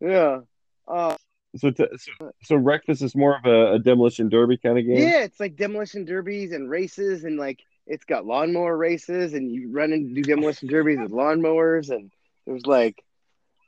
Yeah. 0.00 0.40
Uh, 0.88 1.16
so, 1.56 1.70
t- 1.70 1.86
so, 1.96 2.32
so 2.42 2.56
Wreckfest 2.56 3.02
is 3.02 3.14
more 3.14 3.36
of 3.36 3.44
a, 3.44 3.74
a, 3.74 3.78
demolition 3.78 4.28
derby 4.28 4.56
kind 4.56 4.78
of 4.78 4.86
game. 4.86 4.96
Yeah, 4.96 5.22
it's 5.22 5.40
like 5.40 5.56
demolition 5.56 6.04
derbies 6.04 6.52
and 6.52 6.70
races, 6.70 7.24
and 7.24 7.38
like 7.38 7.60
it's 7.86 8.04
got 8.04 8.26
lawnmower 8.26 8.76
races, 8.76 9.32
and 9.34 9.50
you 9.50 9.70
run 9.72 9.92
and 9.92 10.14
do 10.14 10.22
demolition 10.22 10.68
derbies 10.68 10.98
with 10.98 11.12
lawnmowers, 11.12 11.90
and 11.90 12.12
there's 12.46 12.66
like 12.66 13.02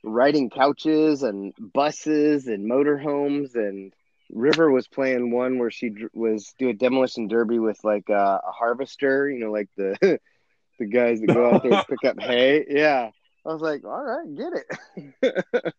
riding 0.04 0.50
couches 0.50 1.22
and 1.22 1.54
buses 1.58 2.46
and 2.46 2.70
motorhomes 2.70 3.54
and 3.54 3.92
River 4.30 4.70
was 4.70 4.86
playing 4.88 5.30
one 5.30 5.58
where 5.58 5.70
she 5.70 5.92
was 6.12 6.54
do 6.58 6.68
a 6.68 6.74
demolition 6.74 7.28
derby 7.28 7.58
with 7.58 7.82
like 7.82 8.08
a, 8.08 8.40
a 8.46 8.52
harvester, 8.52 9.28
you 9.30 9.40
know, 9.40 9.50
like 9.50 9.68
the 9.76 10.20
the 10.78 10.86
guys 10.86 11.20
that 11.20 11.28
go 11.28 11.50
out 11.50 11.62
there 11.62 11.72
and 11.72 11.86
pick 11.86 12.04
up 12.08 12.20
hay. 12.20 12.64
Yeah, 12.68 13.10
I 13.46 13.48
was 13.52 13.62
like, 13.62 13.84
all 13.84 14.04
right, 14.04 14.36
get 14.36 14.52
it. 14.52 15.74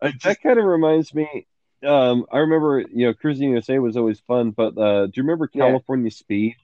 that 0.22 0.42
kind 0.42 0.58
of 0.58 0.64
reminds 0.64 1.14
me. 1.14 1.46
Um, 1.84 2.26
I 2.32 2.38
remember, 2.38 2.80
you 2.80 3.06
know, 3.06 3.14
Cruis'n 3.14 3.50
USA 3.50 3.78
was 3.78 3.96
always 3.96 4.20
fun, 4.20 4.50
but 4.50 4.76
uh, 4.76 5.06
do 5.06 5.12
you 5.14 5.22
remember 5.22 5.46
California 5.46 6.10
yeah. 6.10 6.16
Speed? 6.16 6.56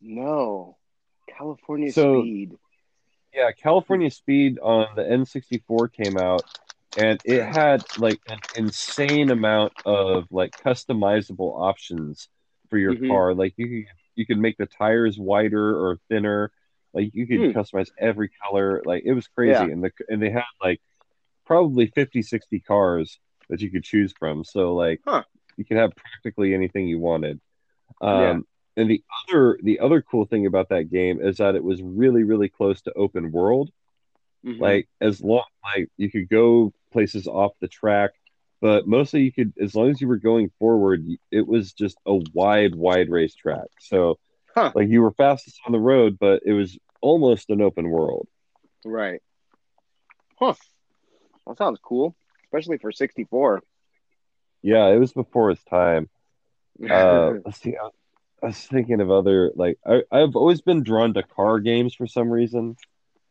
No, 0.00 0.76
California 1.36 1.90
so, 1.90 2.20
Speed. 2.20 2.58
Yeah, 3.34 3.50
California 3.52 4.10
Speed 4.10 4.58
on 4.58 4.86
the 4.94 5.02
N64 5.02 5.92
came 5.92 6.16
out, 6.18 6.42
and 6.96 7.20
it 7.24 7.44
had 7.44 7.84
like 7.98 8.20
an 8.28 8.38
insane 8.56 9.30
amount 9.30 9.72
of 9.84 10.26
like 10.30 10.52
customizable 10.62 11.60
options 11.60 12.28
for 12.70 12.78
your 12.78 12.94
mm-hmm. 12.94 13.08
car. 13.08 13.34
Like 13.34 13.54
you 13.56 13.68
could 13.68 13.94
you 14.14 14.26
could 14.26 14.38
make 14.38 14.56
the 14.56 14.66
tires 14.66 15.18
wider 15.18 15.76
or 15.76 15.98
thinner. 16.08 16.50
Like 16.94 17.10
you 17.14 17.26
could 17.26 17.52
Hmm. 17.52 17.58
customize 17.58 17.90
every 17.98 18.30
color. 18.42 18.82
Like 18.84 19.04
it 19.04 19.12
was 19.12 19.28
crazy. 19.28 19.52
Yeah. 19.52 19.64
And 19.64 19.84
the 19.84 19.90
and 20.08 20.22
they 20.22 20.30
had 20.30 20.44
like 20.62 20.80
probably 21.44 21.86
50, 21.88 22.22
60 22.22 22.60
cars 22.60 23.18
that 23.48 23.60
you 23.60 23.70
could 23.70 23.84
choose 23.84 24.12
from. 24.18 24.44
So 24.44 24.74
like 24.74 25.00
Huh. 25.04 25.22
you 25.56 25.64
could 25.64 25.76
have 25.76 25.92
practically 25.94 26.54
anything 26.54 26.88
you 26.88 26.98
wanted. 26.98 27.40
Um 28.00 28.20
Yeah. 28.20 28.38
and 28.82 28.90
the 28.90 29.04
other 29.28 29.58
the 29.62 29.80
other 29.80 30.00
cool 30.02 30.24
thing 30.24 30.46
about 30.46 30.70
that 30.70 30.90
game 30.90 31.20
is 31.20 31.36
that 31.36 31.54
it 31.54 31.64
was 31.64 31.82
really, 31.82 32.22
really 32.24 32.48
close 32.48 32.80
to 32.82 32.92
open 32.94 33.32
world. 33.32 33.70
Mhm. 34.44 34.60
Like 34.60 34.88
as 35.00 35.22
long 35.22 35.44
like 35.62 35.90
you 35.98 36.10
could 36.10 36.28
go 36.28 36.72
places 36.96 37.26
off 37.26 37.52
the 37.60 37.68
track, 37.68 38.12
but 38.62 38.86
mostly 38.88 39.20
you 39.20 39.30
could 39.30 39.52
as 39.60 39.74
long 39.74 39.90
as 39.90 40.00
you 40.00 40.08
were 40.08 40.16
going 40.16 40.50
forward, 40.58 41.04
it 41.30 41.46
was 41.46 41.74
just 41.74 41.98
a 42.06 42.14
wide, 42.32 42.74
wide 42.74 43.10
racetrack. 43.10 43.68
So 43.80 44.18
Huh. 44.54 44.72
like 44.74 44.88
you 44.88 45.02
were 45.02 45.10
fastest 45.12 45.60
on 45.66 45.72
the 45.72 45.78
road, 45.78 46.16
but 46.18 46.40
it 46.46 46.54
was 46.54 46.78
almost 47.02 47.50
an 47.50 47.60
open 47.60 47.90
world. 47.90 48.26
right. 48.86 49.20
Huh. 50.38 50.54
That 51.46 51.58
sounds 51.58 51.78
cool, 51.82 52.16
especially 52.46 52.78
for 52.78 52.90
64. 52.92 53.60
Yeah, 54.62 54.86
it 54.88 54.98
was 54.98 55.12
before 55.12 55.50
its 55.50 55.64
time. 55.64 56.08
Uh, 56.90 57.32
let's 57.44 57.60
see. 57.60 57.74
I, 57.76 57.88
I 58.42 58.46
was 58.46 58.58
thinking 58.58 59.00
of 59.00 59.10
other 59.10 59.52
like 59.54 59.78
I, 59.86 60.02
I've 60.10 60.36
always 60.36 60.60
been 60.62 60.82
drawn 60.82 61.12
to 61.14 61.22
car 61.22 61.58
games 61.60 61.94
for 61.94 62.06
some 62.06 62.30
reason. 62.30 62.76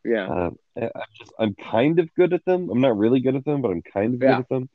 Yeah. 0.05 0.27
Um, 0.27 0.57
I'm 0.77 0.89
just 1.17 1.33
I'm 1.39 1.55
kind 1.55 1.99
of 1.99 2.13
good 2.15 2.33
at 2.33 2.45
them. 2.45 2.69
I'm 2.69 2.81
not 2.81 2.97
really 2.97 3.19
good 3.19 3.35
at 3.35 3.45
them, 3.45 3.61
but 3.61 3.71
I'm 3.71 3.81
kind 3.81 4.13
of 4.15 4.21
Yeah. 4.21 4.35
good 4.35 4.39
at 4.41 4.49
them. 4.49 4.69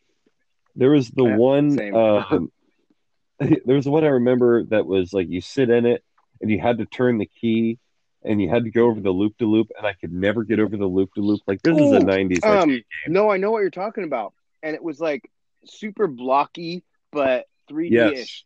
There 0.77 0.91
was 0.91 1.11
the 1.11 1.25
Yeah, 1.25 1.37
one. 1.37 1.95
Um, 1.95 2.53
there 3.39 3.77
was 3.77 3.89
one 3.89 4.05
I 4.05 4.09
remember 4.09 4.65
that 4.67 4.87
was 4.87 5.13
like 5.13 5.29
you 5.29 5.41
sit 5.41 5.71
in 5.71 5.87
it 5.87 6.05
and 6.41 6.51
you 6.51 6.61
had 6.61 6.79
to 6.79 6.87
turn 6.87 7.19
the 7.19 7.27
key 7.41 7.79
and 8.23 8.41
you 8.41 8.51
had 8.51 8.65
to 8.65 8.71
go 8.71 8.87
over 8.87 9.01
the 9.01 9.11
loop 9.11 9.39
to 9.39 9.47
loop, 9.47 9.69
and 9.77 9.87
I 9.87 9.95
could 9.95 10.13
never 10.13 10.45
get 10.45 10.61
over 10.61 10.77
the 10.77 10.87
loop 10.87 11.15
to 11.15 11.23
loop. 11.23 11.41
Like 11.47 11.63
this 11.63 11.79
is 11.79 11.93
a 11.93 12.01
Ooh, 12.01 12.05
'90s. 12.05 12.45
Um, 12.45 12.69
game. 12.69 12.83
no, 13.09 13.31
I 13.31 13.39
know 13.39 13.51
what 13.51 13.61
you're 13.61 13.71
talking 13.71 14.05
about, 14.05 14.35
and 14.63 14.75
it 14.75 14.83
was 14.83 15.01
like 15.01 15.31
super 15.65 16.07
blocky, 16.07 16.85
but 17.13 17.47
3D 17.71 17.93
Yes. 17.93 18.19
ish. 18.19 18.45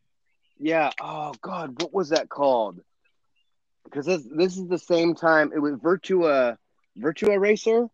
Yeah. 0.58 0.90
Oh 1.00 1.34
God, 1.42 1.80
what 1.82 1.92
was 1.92 2.10
that 2.10 2.28
called? 2.28 2.80
Because 3.84 4.06
this 4.06 4.22
this 4.30 4.56
is 4.56 4.68
the 4.68 4.78
same 4.78 5.14
time 5.14 5.52
it 5.54 5.58
was 5.58 5.74
Virtua 5.74 6.56
Virtua 6.98 7.38
Racer. 7.40 7.88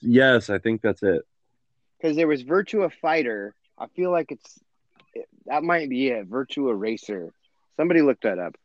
Yes, 0.00 0.50
I 0.50 0.58
think 0.58 0.82
that's 0.82 1.02
it. 1.02 1.22
Because 2.00 2.16
there 2.16 2.28
was 2.28 2.42
Virtua 2.42 2.90
Fighter. 3.00 3.54
I 3.78 3.86
feel 3.88 4.10
like 4.10 4.32
it's 4.32 4.58
that 5.46 5.62
might 5.62 5.88
be 5.90 6.08
it. 6.08 6.28
Virtua 6.30 6.78
Racer. 6.78 7.32
Somebody 7.76 8.02
looked 8.02 8.22
that 8.24 8.38
up. 8.38 8.56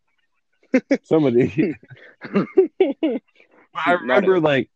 Somebody. 1.04 1.76
I 3.76 3.92
remember 3.94 4.40
like 4.40 4.70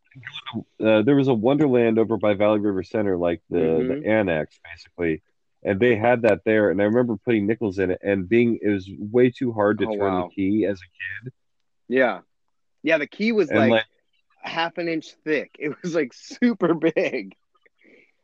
uh, 0.84 1.02
there 1.02 1.16
was 1.16 1.28
a 1.28 1.34
Wonderland 1.34 1.98
over 1.98 2.16
by 2.16 2.34
Valley 2.34 2.58
River 2.60 2.82
Center, 2.82 3.16
like 3.16 3.40
the 3.48 3.58
Mhm. 3.58 4.02
the 4.02 4.08
annex, 4.08 4.58
basically, 4.64 5.22
and 5.62 5.78
they 5.80 5.96
had 5.96 6.22
that 6.22 6.40
there. 6.44 6.70
And 6.70 6.80
I 6.80 6.84
remember 6.84 7.16
putting 7.16 7.46
nickels 7.46 7.78
in 7.78 7.90
it, 7.92 8.00
and 8.02 8.28
being 8.28 8.58
it 8.60 8.68
was 8.68 8.90
way 8.98 9.30
too 9.30 9.52
hard 9.52 9.78
to 9.78 9.86
Oh, 9.86 9.90
turn 9.92 9.98
wow. 10.00 10.28
the 10.28 10.34
key 10.34 10.66
as 10.66 10.78
a 10.80 11.24
kid. 11.24 11.32
yeah. 11.88 12.20
Yeah, 12.82 12.96
the 12.96 13.06
key 13.06 13.32
was 13.32 13.50
and 13.50 13.58
like, 13.58 13.70
like 13.70 13.84
half 14.40 14.78
an 14.78 14.88
inch 14.88 15.14
thick. 15.24 15.56
It 15.58 15.74
was 15.82 15.94
like 15.94 16.12
super 16.14 16.74
big. 16.74 17.34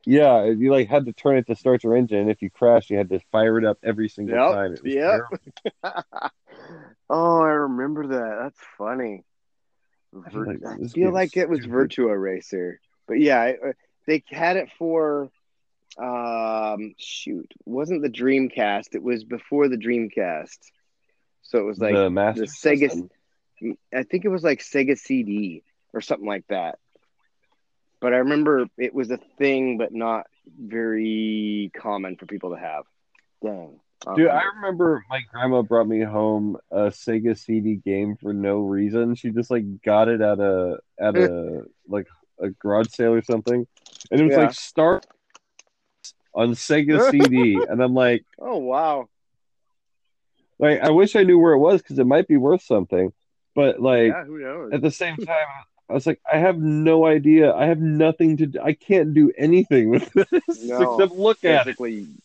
yeah, 0.06 0.44
you 0.44 0.70
like 0.72 0.88
had 0.88 1.06
to 1.06 1.12
turn 1.12 1.36
it 1.36 1.46
to 1.48 1.54
start 1.56 1.84
your 1.84 1.96
engine. 1.96 2.18
And 2.20 2.30
if 2.30 2.42
you 2.42 2.50
crashed, 2.50 2.90
you 2.90 2.96
had 2.98 3.10
to 3.10 3.20
fire 3.32 3.58
it 3.58 3.64
up 3.64 3.78
every 3.82 4.08
single 4.08 4.38
Yep, 4.38 4.40
time. 4.40 4.72
It 4.74 4.82
was 4.82 4.94
yep. 4.94 5.04
terrible. 5.08 5.38
oh, 7.10 7.40
I 7.42 7.48
remember 7.50 8.08
that. 8.08 8.38
That's 8.42 8.60
funny. 8.78 9.24
I 10.24 10.30
Vir- 10.30 10.30
feel 10.30 10.46
like 10.46 10.60
I 10.64 10.78
feel 10.94 11.12
like 11.12 11.36
it 11.36 11.48
was 11.48 11.60
stupid. 11.60 11.90
Virtua 11.90 12.20
Racer, 12.20 12.80
but 13.06 13.18
yeah, 13.20 13.40
I, 13.40 13.50
uh, 13.52 13.72
they 14.06 14.22
had 14.30 14.56
it 14.56 14.70
for. 14.78 15.30
Um, 15.98 16.94
shoot, 16.98 17.52
wasn't 17.64 18.02
the 18.02 18.10
Dreamcast? 18.10 18.94
It 18.94 19.02
was 19.02 19.24
before 19.24 19.68
the 19.68 19.76
Dreamcast, 19.76 20.58
so 21.42 21.58
it 21.58 21.64
was 21.64 21.78
like 21.78 21.94
the 21.94 22.10
the 22.34 22.42
Sega- 22.46 22.90
System? 22.90 23.10
I 23.94 24.02
think 24.02 24.24
it 24.24 24.28
was 24.28 24.44
like 24.44 24.60
Sega 24.60 24.98
CD 24.98 25.62
or 25.97 26.03
something 26.03 26.28
like 26.28 26.44
that. 26.49 26.78
But 28.01 28.12
I 28.12 28.18
remember 28.18 28.66
it 28.76 28.94
was 28.94 29.11
a 29.11 29.18
thing, 29.38 29.78
but 29.78 29.92
not 29.92 30.26
very 30.47 31.72
common 31.74 32.16
for 32.16 32.26
people 32.26 32.51
to 32.51 32.61
have. 32.61 32.84
Dang. 33.42 33.80
don't 34.05 34.16
Dude, 34.16 34.28
I 34.28 34.42
remember. 34.44 34.55
remember 34.57 35.05
my 35.09 35.20
grandma 35.32 35.62
brought 35.62 35.88
me 35.88 36.03
home 36.03 36.59
a 36.70 36.88
Sega 36.88 37.36
CD 37.38 37.76
game 37.76 38.16
for 38.16 38.34
no 38.34 38.59
reason. 38.61 39.14
She 39.14 39.30
just 39.30 39.51
like 39.51 39.82
got 39.82 40.09
it 40.09 40.20
at 40.20 40.38
a 40.38 40.78
at 41.01 41.16
a 41.16 41.62
like 41.88 42.07
a 42.38 42.51
garage 42.51 42.90
sale 42.90 43.14
or 43.14 43.22
something, 43.22 43.66
and 44.11 44.20
it 44.20 44.24
was 44.24 44.32
Yeah. 44.34 44.40
like 44.40 44.53
Start 44.53 45.07
on 46.34 46.51
Sega 46.51 47.11
CD, 47.11 47.64
and 47.68 47.82
I'm 47.82 47.94
like, 47.94 48.26
Oh 48.38 48.59
wow. 48.59 49.09
like 50.59 50.80
I 50.80 50.90
wish 50.90 51.16
I 51.16 51.22
knew 51.22 51.38
where 51.38 51.55
it 51.55 51.59
was 51.59 51.80
because 51.80 51.99
it 51.99 52.07
might 52.07 52.28
be 52.28 52.36
worth 52.36 52.62
something, 52.62 53.11
but 53.55 53.80
like 53.80 54.09
yeah, 54.12 54.68
at 54.70 54.82
the 54.82 54.90
same 54.90 55.16
time. 55.16 55.47
I 55.89 55.93
was 55.93 56.07
like, 56.07 56.20
I 56.30 56.39
have 56.39 56.59
no 56.59 57.07
idea. 57.07 57.55
I 57.55 57.66
have 57.66 57.78
nothing 57.78 58.37
to 58.39 58.47
do. 58.47 58.61
I 58.61 58.72
can't 58.72 59.14
do 59.14 59.32
anything 59.39 59.91
with 59.91 60.11
this 60.12 60.26
No, 60.64 60.95
except 60.99 61.12
look 61.12 61.45
at 61.45 61.68
it. 61.68 61.76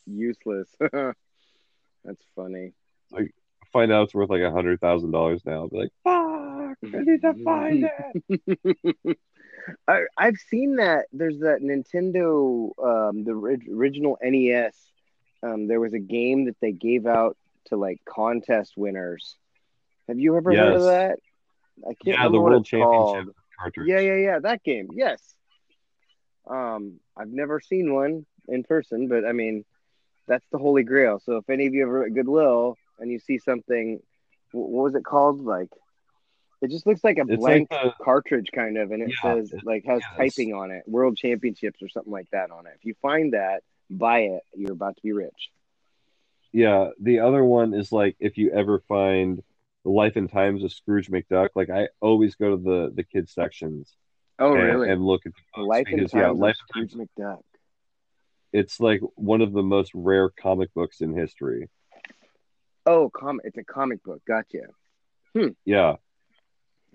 Useless. 0.08 0.68
That's 0.80 2.26
funny. 2.36 2.74
I 3.16 3.28
find 3.72 3.92
out 3.92 4.06
it's 4.06 4.16
worth 4.16 4.30
like 4.32 4.42
a 4.42 4.52
hundred 4.52 4.80
thousand 4.80 5.12
dollars 5.12 5.42
now. 5.46 5.54
I'll 5.54 5.68
be 5.68 5.78
like, 5.78 5.92
fuck, 6.04 6.78
I 6.84 7.04
need 7.04 7.22
to 7.22 7.34
find 7.44 7.90
it. 8.28 9.18
I, 9.88 10.02
I've 10.18 10.38
seen 10.38 10.78
that. 10.78 11.06
There's 11.14 11.40
that 11.40 11.62
Nintendo, 11.62 12.72
um, 12.84 13.24
the 13.24 13.34
orig- 13.34 13.70
original 13.72 14.18
NES. 14.24 14.76
Um, 15.44 15.68
there 15.68 15.80
was 15.80 15.94
a 15.94 16.00
game 16.00 16.46
that 16.46 16.60
they 16.62 16.72
gave 16.72 17.06
out 17.06 17.38
to 17.66 17.78
like 17.78 18.00
contest 18.06 18.74
winners. 18.76 19.36
Have 20.08 20.20
you 20.20 20.36
ever 20.36 20.52
heard 20.52 20.74
of 20.76 20.82
that? 20.84 21.20
I 21.84 21.94
can't 21.94 21.98
Yeah, 22.06 22.14
remember 22.14 22.38
the 22.38 22.42
what 22.42 22.52
World 22.52 22.62
it's 22.62 22.72
called. 22.72 23.30
Cartridge. 23.62 23.88
Yeah, 23.88 24.00
yeah, 24.00 24.16
yeah. 24.16 24.40
That 24.40 24.64
game. 24.64 24.90
Yes. 24.94 25.22
Um, 26.50 27.00
I've 27.18 27.30
never 27.30 27.60
seen 27.60 27.94
one 27.94 28.26
in 28.48 28.64
person, 28.64 29.08
but 29.08 29.26
I 29.26 29.32
mean, 29.32 29.64
that's 30.28 30.46
the 30.52 30.58
holy 30.58 30.84
grail. 30.84 31.20
So 31.24 31.38
if 31.38 31.50
any 31.50 31.68
of 31.68 31.74
you 31.74 31.84
ever 31.84 32.04
at 32.06 32.14
Goodwill 32.14 32.78
and 33.00 33.12
you 33.12 33.20
see 33.20 33.38
something, 33.38 34.00
what 34.52 34.70
was 34.84 34.96
it 34.96 35.04
called? 35.06 35.42
Like, 35.42 35.70
it 36.62 36.70
just 36.72 36.86
looks 36.88 37.04
like 37.04 37.18
a 37.18 37.26
It's 37.28 37.38
blank 37.40 37.68
like 37.72 37.84
the 37.98 38.04
cartridge 38.04 38.50
kind 38.54 38.78
of, 38.78 38.92
and 38.92 39.02
it 39.04 39.12
Yeah, 39.24 39.36
says 39.36 39.54
like 39.64 39.84
has 39.86 40.02
yes. 40.02 40.36
typing 40.36 40.54
on 40.54 40.72
it, 40.72 40.84
World 40.88 41.18
Championships 41.18 41.82
or 41.82 41.90
something 41.90 42.12
like 42.12 42.30
that 42.32 42.52
on 42.52 42.66
it. 42.68 42.74
If 42.78 42.86
you 42.86 42.96
find 43.02 43.34
that, 43.34 43.64
buy 43.90 44.20
it. 44.22 44.44
You're 44.56 44.74
about 44.74 44.96
to 44.96 45.02
be 45.02 45.12
rich. 45.12 45.52
yeah. 46.52 46.90
The 47.02 47.20
other 47.20 47.44
one 47.44 47.74
is 47.74 47.92
like 47.92 48.16
if 48.20 48.38
you 48.38 48.52
ever 48.52 48.80
find 48.88 49.42
the 49.84 49.90
Life 49.92 50.16
and 50.16 50.32
Times 50.32 50.64
of 50.64 50.72
Scrooge 50.72 51.10
McDuck. 51.10 51.50
Like 51.56 51.70
I 51.70 51.88
always 52.02 52.36
go 52.36 52.56
to 52.56 52.62
the 52.62 52.92
the 52.96 53.04
kids 53.04 53.34
sections 53.34 53.96
Oh, 54.40 54.54
and, 54.54 54.64
really? 54.64 54.90
and 54.90 55.06
look 55.06 55.26
at 55.26 55.34
the 55.56 55.62
Life 55.64 55.88
and 55.92 56.00
Times 56.02 56.14
yeah, 56.14 56.30
of 56.32 56.38
Life 56.38 56.58
and 56.76 56.90
Scrooge. 56.90 57.08
McDuck. 57.18 57.42
It's 58.54 58.80
like 58.80 59.02
one 59.16 59.42
of 59.42 59.54
the 59.54 59.64
most 59.64 59.92
rare 59.94 60.30
comic 60.30 60.74
books 60.74 61.02
in 61.02 61.16
history. 61.16 61.70
Oh, 62.86 63.10
comic. 63.10 63.46
It's 63.46 63.58
a 63.58 63.64
comic 63.64 64.04
book. 64.04 64.22
Gotcha. 64.28 64.64
Yeah. 65.66 65.96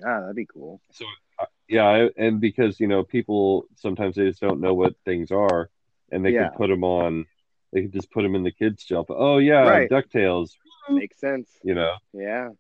Ah, 0.05 0.20
that'd 0.20 0.37
be 0.37 0.45
cool. 0.47 0.80
So 0.93 1.07
uh, 1.41 1.47
yeah, 1.68 1.84
I, 1.87 2.11
and 2.18 2.41
because 2.41 2.78
you 2.80 2.87
know 2.87 3.03
people 3.05 3.64
sometimes 3.76 4.16
they 4.16 4.26
just 4.28 4.41
don't 4.41 4.61
know 4.61 4.74
what 4.74 4.95
things 5.05 5.30
are, 5.30 5.70
and 6.12 6.24
they 6.24 6.30
Yeah. 6.32 6.49
can 6.49 6.57
put 6.59 6.68
them 6.68 6.84
on. 6.84 7.24
They 7.72 7.82
can 7.82 7.91
just 7.93 8.11
put 8.11 8.22
them 8.22 8.34
in 8.34 8.43
the 8.43 8.53
kids' 8.53 8.82
shelf. 8.82 9.07
Oh 9.09 9.39
yeah, 9.39 9.61
Right. 9.66 9.91
Ducktales. 9.91 10.51
Makes 10.91 11.18
sense. 11.18 11.49
You 11.62 11.74
know. 11.74 11.95
Yeah. 12.12 12.51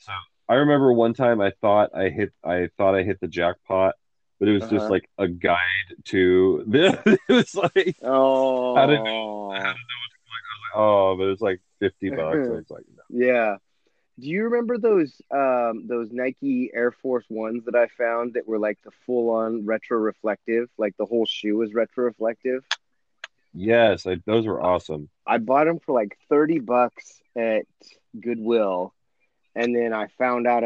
So 0.00 0.12
I 0.48 0.54
remember 0.54 0.92
one 0.92 1.14
time 1.14 1.40
I 1.40 1.52
thought 1.60 1.90
I 1.94 2.08
hit 2.08 2.32
I 2.44 2.68
thought 2.76 2.94
I 2.94 3.02
hit 3.04 3.20
the 3.20 3.28
jackpot, 3.28 3.94
but 4.38 4.48
it 4.48 4.52
was 4.52 4.62
Uh-huh. 4.64 4.72
just 4.78 4.90
like 4.90 5.08
a 5.18 5.28
guide 5.28 5.58
to 6.06 6.64
it 6.72 7.20
was 7.28 7.54
like 7.54 7.96
Oh. 8.02 8.74
I 8.76 8.86
didn't 8.86 9.04
know- 9.04 9.50
I 9.50 9.56
didn't 9.58 9.64
know 9.64 10.00
what 10.02 10.10
to 10.10 10.18
click. 10.26 10.42
I 10.44 10.54
was 10.56 10.62
like, 10.64 10.76
oh, 10.76 11.16
but 11.16 11.24
it 11.24 11.30
was 11.30 11.40
like 11.40 11.60
fifty 11.78 12.10
bucks. 12.20 12.38
I 12.48 12.50
was 12.50 12.70
like, 12.70 12.84
no. 12.96 13.24
Yeah. 13.26 13.56
Do 14.18 14.28
you 14.28 14.44
remember 14.44 14.76
those 14.78 15.20
um 15.30 15.86
those 15.86 16.10
Nike 16.12 16.70
Air 16.74 16.90
Force 16.92 17.24
Ones 17.30 17.64
that 17.66 17.74
I 17.74 17.86
found 17.86 18.34
that 18.34 18.46
were 18.46 18.58
like 18.58 18.78
the 18.84 18.90
full 19.06 19.30
on 19.30 19.64
retro 19.66 19.98
reflective, 19.98 20.68
like 20.78 20.94
the 20.98 21.06
whole 21.06 21.24
shoe 21.26 21.56
was 21.56 21.72
retro 21.72 22.04
reflective? 22.04 22.64
Yes, 23.52 24.06
I, 24.06 24.16
those 24.26 24.46
were 24.46 24.62
awesome. 24.62 25.08
I 25.26 25.38
bought 25.38 25.64
them 25.64 25.80
for 25.80 25.92
like 25.92 26.16
30 26.28 26.60
bucks 26.60 27.20
at 27.34 27.64
Goodwill. 28.20 28.94
And 29.54 29.74
then 29.74 29.92
I 29.92 30.06
found 30.18 30.46
out 30.46 30.62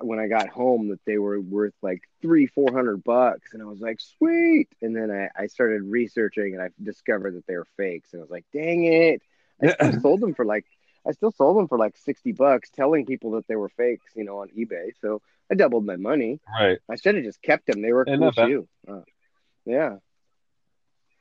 when 0.00 0.18
I 0.18 0.26
got 0.26 0.48
home 0.48 0.88
that 0.88 1.00
they 1.06 1.18
were 1.18 1.40
worth 1.40 1.74
like 1.82 2.02
three, 2.20 2.46
400 2.46 3.02
bucks. 3.04 3.52
And 3.54 3.62
I 3.62 3.66
was 3.66 3.80
like, 3.80 4.00
sweet. 4.00 4.68
And 4.82 4.94
then 4.96 5.10
I, 5.10 5.28
I 5.44 5.46
started 5.46 5.82
researching 5.82 6.54
and 6.54 6.62
I 6.62 6.70
discovered 6.82 7.36
that 7.36 7.46
they 7.46 7.56
were 7.56 7.66
fakes. 7.76 8.12
And 8.12 8.20
I 8.20 8.24
was 8.24 8.30
like, 8.30 8.44
dang 8.52 8.84
it. 8.84 9.22
I 9.62 9.68
still 9.72 10.00
sold 10.00 10.20
them 10.20 10.34
for 10.34 10.44
like, 10.44 10.64
I 11.06 11.12
still 11.12 11.30
sold 11.32 11.56
them 11.58 11.68
for 11.68 11.76
like 11.78 11.96
sixty 11.98 12.32
bucks, 12.32 12.70
telling 12.70 13.04
people 13.04 13.32
that 13.32 13.46
they 13.46 13.56
were 13.56 13.68
fakes, 13.68 14.06
you 14.16 14.24
know, 14.24 14.38
on 14.38 14.48
eBay. 14.48 14.92
So 15.02 15.20
I 15.50 15.54
doubled 15.54 15.84
my 15.84 15.96
money. 15.96 16.40
Right. 16.58 16.78
I 16.90 16.96
should 16.96 17.14
have 17.14 17.24
just 17.24 17.42
kept 17.42 17.66
them. 17.66 17.82
They 17.82 17.92
were 17.92 18.06
cool 18.06 18.32
shoe. 18.32 18.68
Uh, 18.88 19.00
yeah. 19.66 19.96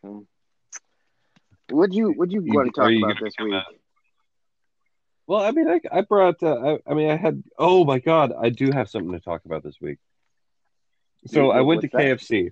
So, 0.01 0.26
what'd 1.70 1.93
you 1.93 2.11
What'd 2.14 2.32
you 2.34 2.41
You- 2.43 2.53
want 2.53 2.74
to 2.74 2.82
talk 2.82 2.89
about 2.91 3.22
this 3.22 3.34
week? 3.43 3.53
Well, 5.28 5.42
I 5.42 5.52
mean, 5.52 5.68
I, 5.70 5.80
I 5.92 6.02
brought. 6.02 6.42
Uh, 6.44 6.78
I, 6.86 6.92
I 6.92 6.94
mean, 6.94 7.10
I 7.10 7.16
had. 7.16 7.44
Oh 7.58 7.86
my 7.86 8.00
God, 8.00 8.34
I 8.38 8.50
do 8.50 8.72
have 8.72 8.90
something 8.90 9.12
to 9.14 9.20
talk 9.20 9.46
about 9.46 9.64
this 9.64 9.80
week. 9.82 10.00
So 11.28 11.48
What- 11.48 11.58
I 11.58 11.62
went 11.62 11.82
to 11.82 11.88
that? 11.94 12.02
KFC. 12.02 12.52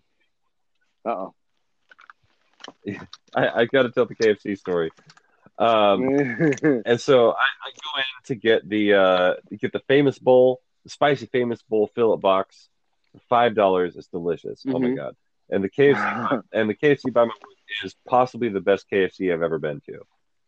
Uh 1.06 1.10
oh. 1.10 1.34
I, 3.36 3.48
I 3.62 3.66
got 3.66 3.84
to 3.84 3.90
tell 3.92 4.06
the 4.06 4.16
KFC 4.16 4.58
story. 4.58 4.92
Um, 5.58 6.04
and 6.86 7.00
so 7.02 7.32
I, 7.32 7.36
I 7.36 7.72
go 7.72 8.00
in 8.00 8.04
to 8.26 8.36
get 8.36 8.68
the 8.68 8.94
uh, 8.94 9.34
get 9.60 9.74
the 9.74 9.82
famous 9.88 10.18
bowl, 10.18 10.62
the 10.84 10.90
spicy 10.90 11.26
famous 11.28 11.62
bowl 11.64 11.90
fill 11.94 12.14
up 12.14 12.22
box, 12.22 12.70
five 13.30 13.54
dollars. 13.56 13.96
It's 13.98 14.08
delicious. 14.08 14.64
Oh 14.68 14.80
my 14.80 14.88
Mhm. 14.90 14.96
god! 14.96 15.16
And 15.50 15.64
the 15.64 15.70
KFC 15.70 16.44
and 16.54 16.70
the 16.70 16.76
KFC 16.76 17.12
by 17.12 17.26
my 17.26 17.34
work 17.34 17.58
is 17.84 17.96
possibly 18.08 18.50
the 18.50 18.62
best 18.62 18.86
KFC 18.92 19.34
I've 19.34 19.42
ever 19.44 19.60
been 19.60 19.82
to. 19.82 20.00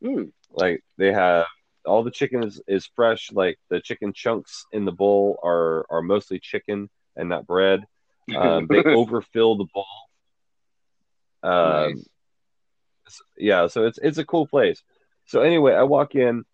Mm. 0.03 0.31
Like 0.51 0.83
they 0.97 1.11
have 1.11 1.45
all 1.85 2.03
the 2.03 2.11
chicken 2.11 2.43
is, 2.43 2.61
is 2.67 2.89
fresh. 2.95 3.31
Like 3.31 3.59
the 3.69 3.79
chicken 3.79 4.13
chunks 4.13 4.65
in 4.71 4.85
the 4.85 4.91
bowl 4.91 5.39
are 5.43 5.85
are 5.89 6.01
mostly 6.01 6.39
chicken 6.39 6.89
and 7.15 7.29
not 7.29 7.47
bread. 7.47 7.85
Um, 8.33 8.67
they 8.67 8.81
overfill 8.81 9.57
the 9.57 9.65
bowl. 9.73 9.85
Um, 11.43 11.95
Nice. 11.95 13.21
yeah, 13.37 13.67
so 13.67 13.85
it's 13.85 13.99
it's 14.01 14.17
a 14.17 14.23
cool 14.23 14.47
place. 14.47 14.81
So 15.25 15.41
anyway, 15.41 15.73
I 15.73 15.83
walk 15.83 16.15
in, 16.15 16.45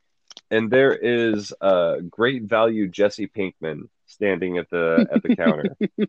and 0.49 0.71
there 0.71 0.95
is 0.95 1.53
uh, 1.61 1.97
great 2.09 2.41
value 2.41 2.87
Jesse 2.87 3.27
Pinkman 3.27 3.89
standing 4.07 4.57
at 4.57 4.67
the 4.71 5.07
at 5.11 5.21
the 5.21 5.35
counter. 5.35 5.77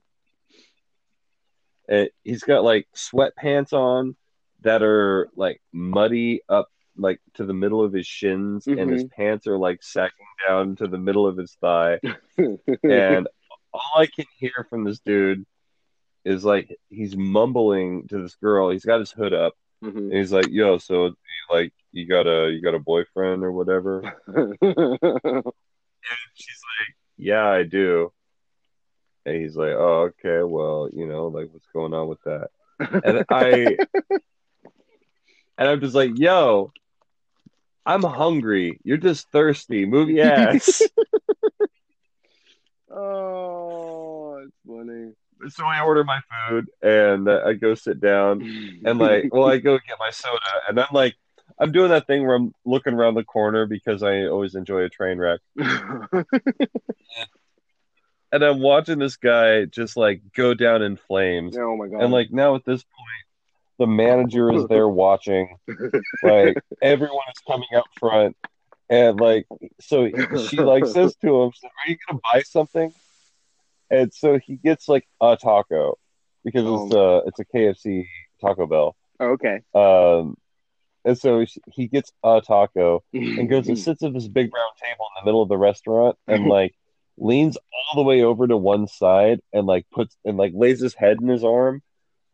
And 1.90 2.08
he's 2.22 2.44
got 2.44 2.62
like 2.62 2.86
sweatpants 2.94 3.72
on 3.72 4.14
that 4.60 4.82
are 4.82 5.28
like 5.34 5.60
muddy 5.72 6.40
up 6.48 6.68
like 7.00 7.20
to 7.34 7.44
the 7.44 7.54
middle 7.54 7.82
of 7.82 7.92
his 7.92 8.06
shins, 8.06 8.66
and 8.78 8.90
his 8.90 9.04
pants 9.16 9.46
are 9.46 9.58
like 9.58 9.82
sacking 9.82 10.26
down 10.46 10.76
to 10.76 10.86
the 10.86 10.98
middle 10.98 11.26
of 11.26 11.36
his 11.36 11.56
thigh. 11.60 11.98
and 12.84 13.28
all 13.72 13.82
I 13.96 14.06
can 14.06 14.26
hear 14.38 14.66
from 14.68 14.84
this 14.84 15.00
dude 15.00 15.44
is 16.24 16.44
like 16.44 16.76
he's 16.88 17.16
mumbling 17.16 18.06
to 18.08 18.20
this 18.22 18.34
girl. 18.36 18.70
He's 18.70 18.84
got 18.84 19.00
his 19.00 19.10
hood 19.10 19.32
up, 19.32 19.54
Mhm. 19.82 19.96
and 19.96 20.12
he's 20.12 20.32
like, 20.32 20.48
"Yo, 20.50 20.78
so 20.78 21.14
like 21.50 21.72
you 21.92 22.06
got 22.06 22.26
a 22.26 22.50
you 22.50 22.60
got 22.62 22.74
a 22.74 22.78
boyfriend 22.78 23.42
or 23.42 23.52
whatever?" 23.52 24.02
And 26.02 26.30
she's 26.34 26.60
like, 26.78 26.96
"Yeah, 27.16 27.46
I 27.46 27.62
do." 27.62 28.12
And 29.26 29.36
he's 29.36 29.56
like, 29.56 29.72
"Oh, 29.72 30.10
okay. 30.24 30.42
Well, 30.42 30.88
you 30.92 31.06
know, 31.06 31.28
like 31.28 31.48
what's 31.52 31.66
going 31.72 31.92
on 31.94 32.08
with 32.08 32.22
that?" 32.24 32.48
And 33.04 33.24
I 33.30 33.76
and 35.58 35.68
I'm 35.68 35.80
just 35.80 35.94
like, 35.94 36.18
"Yo, 36.18 36.72
I'm 37.86 38.02
hungry. 38.02 38.78
You're 38.84 38.98
just 38.98 39.30
thirsty. 39.30 39.86
Move 39.86 40.10
your 40.10 40.26
ass." 40.26 40.82
oh, 42.90 44.42
it's 44.44 44.56
funny. 44.66 45.12
so 45.48 45.64
I 45.64 45.80
order 45.82 46.04
my 46.04 46.20
food 46.48 46.70
and 46.82 47.28
I 47.28 47.54
go 47.54 47.74
sit 47.74 48.00
down 48.00 48.42
and 48.84 48.98
like, 48.98 49.32
well, 49.32 49.48
I 49.48 49.58
go 49.58 49.78
get 49.78 49.98
my 49.98 50.10
soda 50.10 50.38
and 50.68 50.78
I'm 50.78 50.88
like, 50.92 51.14
I'm 51.58 51.72
doing 51.72 51.90
that 51.90 52.06
thing 52.06 52.26
where 52.26 52.36
I'm 52.36 52.54
looking 52.64 52.94
around 52.94 53.14
the 53.14 53.24
corner 53.24 53.66
because 53.66 54.02
I 54.02 54.24
always 54.24 54.54
enjoy 54.54 54.82
a 54.82 54.88
train 54.88 55.18
wreck. 55.18 55.40
And 58.32 58.44
I'm 58.44 58.60
watching 58.60 58.98
this 58.98 59.16
guy 59.16 59.64
just 59.64 59.96
like 59.96 60.22
go 60.36 60.54
down 60.54 60.82
in 60.82 60.96
flames. 60.96 61.56
oh 61.58 61.76
my 61.76 61.88
god. 61.88 62.02
And 62.02 62.12
like 62.12 62.30
now 62.30 62.54
at 62.54 62.64
this 62.64 62.82
point, 62.82 63.24
the 63.80 63.86
manager 63.88 64.52
is 64.52 64.66
there 64.68 64.88
watching. 64.88 65.56
Like 66.22 66.56
everyone 66.82 67.24
is 67.34 67.42
coming 67.46 67.66
up 67.76 67.86
front. 67.98 68.36
And 68.88 69.18
like, 69.18 69.46
so 69.80 70.08
she 70.48 70.56
like 70.58 70.84
says 70.86 71.14
to 71.22 71.28
him, 71.42 71.50
Are 71.64 71.88
you 71.88 71.96
gonna 72.06 72.20
buy 72.32 72.42
something? 72.42 72.92
And 73.90 74.12
so 74.14 74.38
he 74.38 74.54
gets 74.56 74.88
like 74.88 75.08
a 75.20 75.36
taco 75.40 75.98
because 76.44 76.62
it's 76.62 76.94
Oh. 76.94 77.16
uh 77.18 77.22
it's 77.26 77.40
a 77.40 77.44
KFC 77.44 78.06
Taco 78.40 78.66
Bell. 78.66 78.94
okay. 79.20 79.60
Um, 79.74 80.36
and 81.04 81.16
so 81.18 81.40
he- 81.40 81.62
he 81.72 81.86
gets 81.88 82.12
a 82.22 82.40
taco 82.46 83.02
and 83.14 83.48
goes 83.48 83.66
and 83.68 83.78
sits 83.86 84.02
at 84.02 84.12
this 84.12 84.28
big 84.28 84.52
round 84.54 84.72
table 84.82 85.06
in 85.16 85.20
the 85.20 85.26
middle 85.28 85.42
of 85.42 85.48
the 85.48 85.56
restaurant 85.58 86.16
and 86.28 86.46
like 86.56 86.74
leans 87.16 87.56
all 87.56 88.02
the 88.02 88.06
way 88.08 88.22
over 88.22 88.46
to 88.46 88.56
one 88.56 88.86
side 88.86 89.40
and 89.52 89.66
like 89.66 89.86
puts 89.90 90.16
and 90.24 90.36
like 90.36 90.52
lays 90.54 90.80
his 90.80 90.94
head 90.94 91.18
in 91.20 91.28
his 91.28 91.44
arm, 91.44 91.82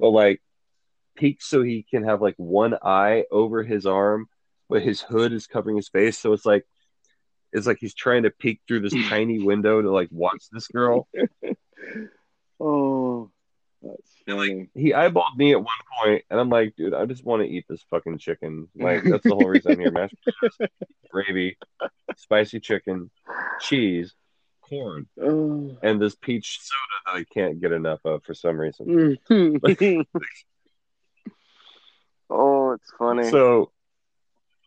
but 0.01 0.11
like 0.11 0.40
peeks 1.16 1.46
so 1.46 1.62
he 1.62 1.84
can 1.88 2.04
have 2.04 2.22
like 2.22 2.34
one 2.36 2.76
eye 2.82 3.24
over 3.30 3.62
his 3.62 3.86
arm, 3.86 4.26
but 4.68 4.82
his 4.82 5.00
hood 5.00 5.32
is 5.32 5.46
covering 5.46 5.76
his 5.76 5.88
face. 5.88 6.18
So 6.18 6.32
it's 6.32 6.46
like 6.46 6.64
it's 7.52 7.66
like 7.66 7.78
he's 7.80 7.94
trying 7.94 8.24
to 8.24 8.30
peek 8.30 8.60
through 8.66 8.80
this 8.80 8.94
tiny 9.08 9.40
window 9.40 9.80
to 9.80 9.90
like 9.90 10.08
watch 10.10 10.44
this 10.52 10.68
girl. 10.68 11.08
oh, 12.60 13.30
And, 14.26 14.36
like 14.36 14.70
he 14.74 14.92
eyeballed 14.92 15.36
me 15.36 15.52
at 15.52 15.58
one 15.58 15.66
point, 16.02 16.24
and 16.30 16.38
I'm 16.38 16.50
like, 16.50 16.76
dude, 16.76 16.94
I 16.94 17.06
just 17.06 17.24
want 17.24 17.42
to 17.42 17.48
eat 17.48 17.64
this 17.68 17.84
fucking 17.90 18.18
chicken. 18.18 18.68
Like 18.76 19.04
that's 19.04 19.24
the 19.24 19.34
whole 19.34 19.48
reason 19.48 19.72
I'm 19.72 19.80
here. 19.80 19.90
Mashed 19.90 20.16
potatoes, 20.24 20.70
gravy, 21.10 21.56
spicy 22.16 22.60
chicken, 22.60 23.10
cheese, 23.60 24.14
corn, 24.60 25.06
oh. 25.20 25.78
and 25.82 26.00
this 26.00 26.14
peach 26.14 26.60
soda 26.60 26.78
that 27.06 27.20
I 27.20 27.24
can't 27.32 27.60
get 27.60 27.72
enough 27.72 28.00
of 28.04 28.22
for 28.24 28.34
some 28.34 28.58
reason. 28.58 29.18
Mm-hmm. 29.30 29.56
Oh, 32.31 32.72
it's 32.72 32.91
funny. 32.99 33.31
So 33.31 33.70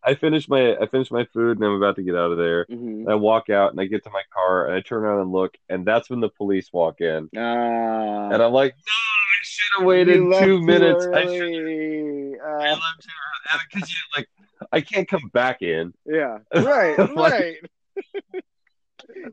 I 0.03 0.15
finish 0.15 0.47
my 0.47 0.75
I 0.77 0.87
finish 0.87 1.11
my 1.11 1.25
food, 1.25 1.57
and 1.57 1.65
I'm 1.65 1.73
about 1.73 1.97
to 1.97 2.03
get 2.03 2.15
out 2.15 2.31
of 2.31 2.37
there. 2.37 2.65
Mhm. 2.65 3.01
And 3.01 3.09
I 3.09 3.15
walk 3.15 3.49
out, 3.49 3.71
and 3.71 3.79
I 3.81 3.85
get 3.85 4.03
to 4.05 4.09
my 4.09 4.23
car, 4.33 4.65
and 4.67 4.75
I 4.75 4.81
turn 4.81 5.03
around 5.03 5.21
and 5.21 5.31
look, 5.31 5.57
and 5.67 5.85
that's 5.85 6.09
when 6.09 6.19
the 6.21 6.29
police 6.29 6.71
walk 6.71 7.01
in, 7.01 7.29
Ah, 7.35 8.29
and 8.31 8.41
I'm 8.41 8.53
like, 8.53 8.73
no, 8.75 8.91
I 8.93 9.39
should 9.43 9.77
have 9.79 9.85
waited 9.87 10.21
two 10.39 10.61
minutes. 10.61 11.05
I 11.13 11.25
should. 11.25 11.41
early. 11.41 12.39
I 12.39 12.69
Ah, 12.69 12.71
left 12.71 13.01
too 13.01 13.11
early 13.53 13.61
because 13.73 13.89
you 13.91 13.97
like 14.15 14.27
I 14.71 14.81
can't 14.81 15.07
come 15.07 15.29
back 15.33 15.61
in. 15.61 15.93
yeah, 16.05 16.39
right, 16.55 16.97
Like- 17.15 17.33
right. 17.33 17.55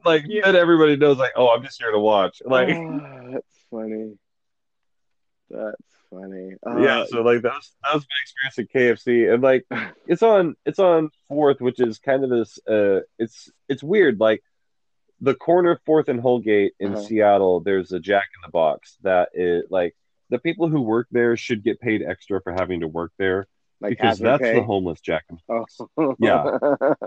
Like 0.04 0.24
Yeah. 0.26 0.42
then 0.46 0.56
everybody 0.56 0.96
knows 0.96 1.18
like, 1.18 1.32
oh, 1.36 1.48
I'm 1.48 1.62
just 1.62 1.80
here 1.80 1.90
to 1.90 1.98
watch. 1.98 2.40
Like 2.44 2.76
Ah, 2.76 3.22
that's 3.32 3.64
funny. 3.70 4.16
That's 5.50 5.76
funny. 6.20 6.82
yeah, 6.84 7.00
Uh, 7.00 7.06
so 7.06 7.22
like 7.22 7.42
that 7.42 7.52
was 7.54 7.72
that 7.84 7.94
was 7.94 8.04
my 8.04 8.48
experience 8.48 8.58
at 8.58 8.74
KFC. 9.08 9.32
And 9.32 9.42
like 9.42 9.66
it's 10.06 10.22
on 10.22 10.56
it's 10.64 10.78
on 10.78 11.10
fourth, 11.28 11.60
which 11.60 11.80
is 11.80 11.98
kind 11.98 12.24
of 12.24 12.30
this 12.30 12.58
uh 12.68 13.00
it's 13.18 13.50
it's 13.68 13.82
weird. 13.82 14.18
Like 14.20 14.42
the 15.20 15.34
corner 15.34 15.72
of 15.72 15.80
fourth 15.86 16.08
and 16.08 16.20
Holgate 16.20 16.72
in 16.78 16.92
Uh-huh. 16.94 17.02
Seattle, 17.02 17.60
there's 17.60 17.92
a 17.92 18.00
Jack 18.00 18.24
in 18.36 18.46
the 18.46 18.52
Box 18.52 18.96
that 19.02 19.30
is 19.34 19.64
like 19.70 19.96
the 20.30 20.38
people 20.38 20.68
who 20.68 20.80
work 20.82 21.06
there 21.10 21.36
should 21.36 21.62
get 21.62 21.80
paid 21.80 22.02
extra 22.02 22.40
for 22.42 22.52
having 22.52 22.80
to 22.80 22.88
work 22.88 23.12
there 23.18 23.46
like 23.80 23.90
because 23.90 24.18
that's 24.18 24.42
pay. 24.42 24.54
the 24.54 24.62
homeless 24.62 25.00
Jack 25.00 25.24
in 25.30 25.38
Oh. 25.48 26.14
Yeah. 26.18 26.58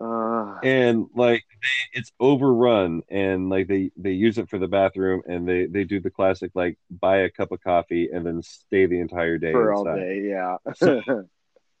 Uh, 0.00 0.58
and 0.62 1.06
like 1.16 1.44
they, 1.60 1.98
it's 1.98 2.12
overrun 2.20 3.02
and 3.08 3.50
like 3.50 3.66
they 3.66 3.90
they 3.96 4.12
use 4.12 4.38
it 4.38 4.48
for 4.48 4.58
the 4.58 4.68
bathroom 4.68 5.22
and 5.26 5.48
they 5.48 5.66
they 5.66 5.82
do 5.82 5.98
the 6.00 6.10
classic 6.10 6.52
like 6.54 6.78
buy 6.88 7.18
a 7.18 7.30
cup 7.30 7.50
of 7.50 7.60
coffee 7.62 8.08
and 8.12 8.24
then 8.24 8.40
stay 8.42 8.86
the 8.86 9.00
entire 9.00 9.38
day 9.38 9.50
for 9.52 9.72
all 9.72 9.84
day, 9.84 10.22
yeah. 10.28 10.56
So- 10.74 11.02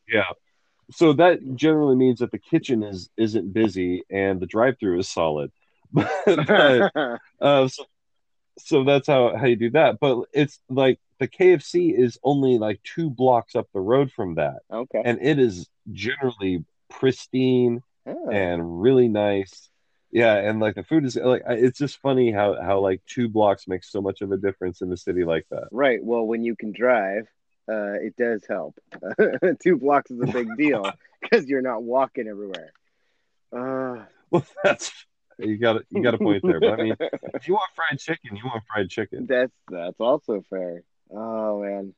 yeah. 0.08 0.24
So 0.90 1.12
that 1.12 1.54
generally 1.54 1.96
means 1.96 2.20
that 2.20 2.32
the 2.32 2.38
kitchen 2.38 2.82
is 2.82 3.10
isn't 3.16 3.52
busy 3.52 4.04
and 4.10 4.40
the 4.40 4.46
drive-through 4.46 4.98
is 4.98 5.08
solid. 5.08 5.52
But, 5.92 6.92
uh, 7.40 7.68
so, 7.68 7.84
so 8.58 8.84
that's 8.84 9.06
how 9.06 9.36
how 9.36 9.46
you 9.46 9.56
do 9.56 9.70
that. 9.70 10.00
But 10.00 10.24
it's 10.32 10.58
like 10.68 10.98
the 11.18 11.28
kfc 11.28 11.96
is 11.96 12.18
only 12.22 12.58
like 12.58 12.80
two 12.82 13.10
blocks 13.10 13.54
up 13.54 13.68
the 13.72 13.80
road 13.80 14.10
from 14.12 14.34
that. 14.36 14.60
Okay. 14.72 15.02
and 15.04 15.18
it 15.22 15.38
is 15.38 15.68
generally 15.92 16.64
pristine 16.90 17.82
And 18.06 18.80
really 18.82 19.08
nice. 19.08 19.68
Yeah, 20.10 20.36
and 20.36 20.58
like 20.60 20.74
the 20.74 20.84
food 20.84 21.04
is 21.04 21.16
like 21.16 21.42
it's 21.46 21.78
just 21.78 22.00
funny 22.00 22.32
how 22.32 22.56
how 22.60 22.80
like 22.80 23.02
two 23.06 23.28
blocks 23.28 23.68
makes 23.68 23.92
so 23.92 24.00
much 24.00 24.22
of 24.22 24.32
a 24.32 24.38
difference 24.38 24.80
in 24.80 24.90
a 24.92 24.96
city 24.96 25.24
like 25.24 25.46
that. 25.50 25.68
Right. 25.70 26.02
Well, 26.02 26.24
when 26.24 26.42
you 26.42 26.56
can 26.56 26.72
drive, 26.72 27.26
uh, 27.70 27.92
it 28.00 28.16
does 28.16 28.42
help. 28.48 28.78
Two 29.62 29.76
blocks 29.76 30.10
is 30.10 30.20
a 30.20 30.26
big 30.26 30.48
deal 30.56 30.90
because 31.20 31.46
you're 31.46 31.60
not 31.60 31.82
walking 31.82 32.26
everywhere. 32.26 32.72
Uh, 33.54 34.04
Well, 34.30 34.46
that's 34.64 34.92
you 35.38 35.58
got 35.58 35.82
you 35.90 36.02
got 36.02 36.14
a 36.14 36.18
point 36.18 36.42
there. 36.42 36.60
But 36.60 36.80
I 36.80 36.82
mean, 36.84 36.96
if 37.34 37.46
you 37.46 37.54
want 37.54 37.70
fried 37.74 37.98
chicken, 37.98 38.34
you 38.36 38.42
want 38.46 38.62
fried 38.72 38.88
chicken. 38.88 39.26
that's 39.28 39.52
that's 39.70 40.00
also 40.00 40.42
fair. 40.48 40.82
Oh 41.10 41.60
man. 41.62 41.94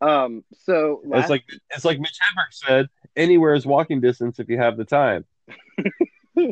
Um. 0.00 0.44
So 0.64 1.02
last, 1.04 1.22
It's 1.22 1.30
like 1.30 1.44
it's 1.70 1.84
like 1.84 2.00
Mitch 2.00 2.18
Hedberg 2.20 2.52
said, 2.52 2.88
anywhere 3.14 3.54
is 3.54 3.64
walking 3.64 4.00
distance 4.00 4.40
if 4.40 4.48
you 4.48 4.58
have 4.58 4.76
the 4.76 4.84
time. 4.84 5.24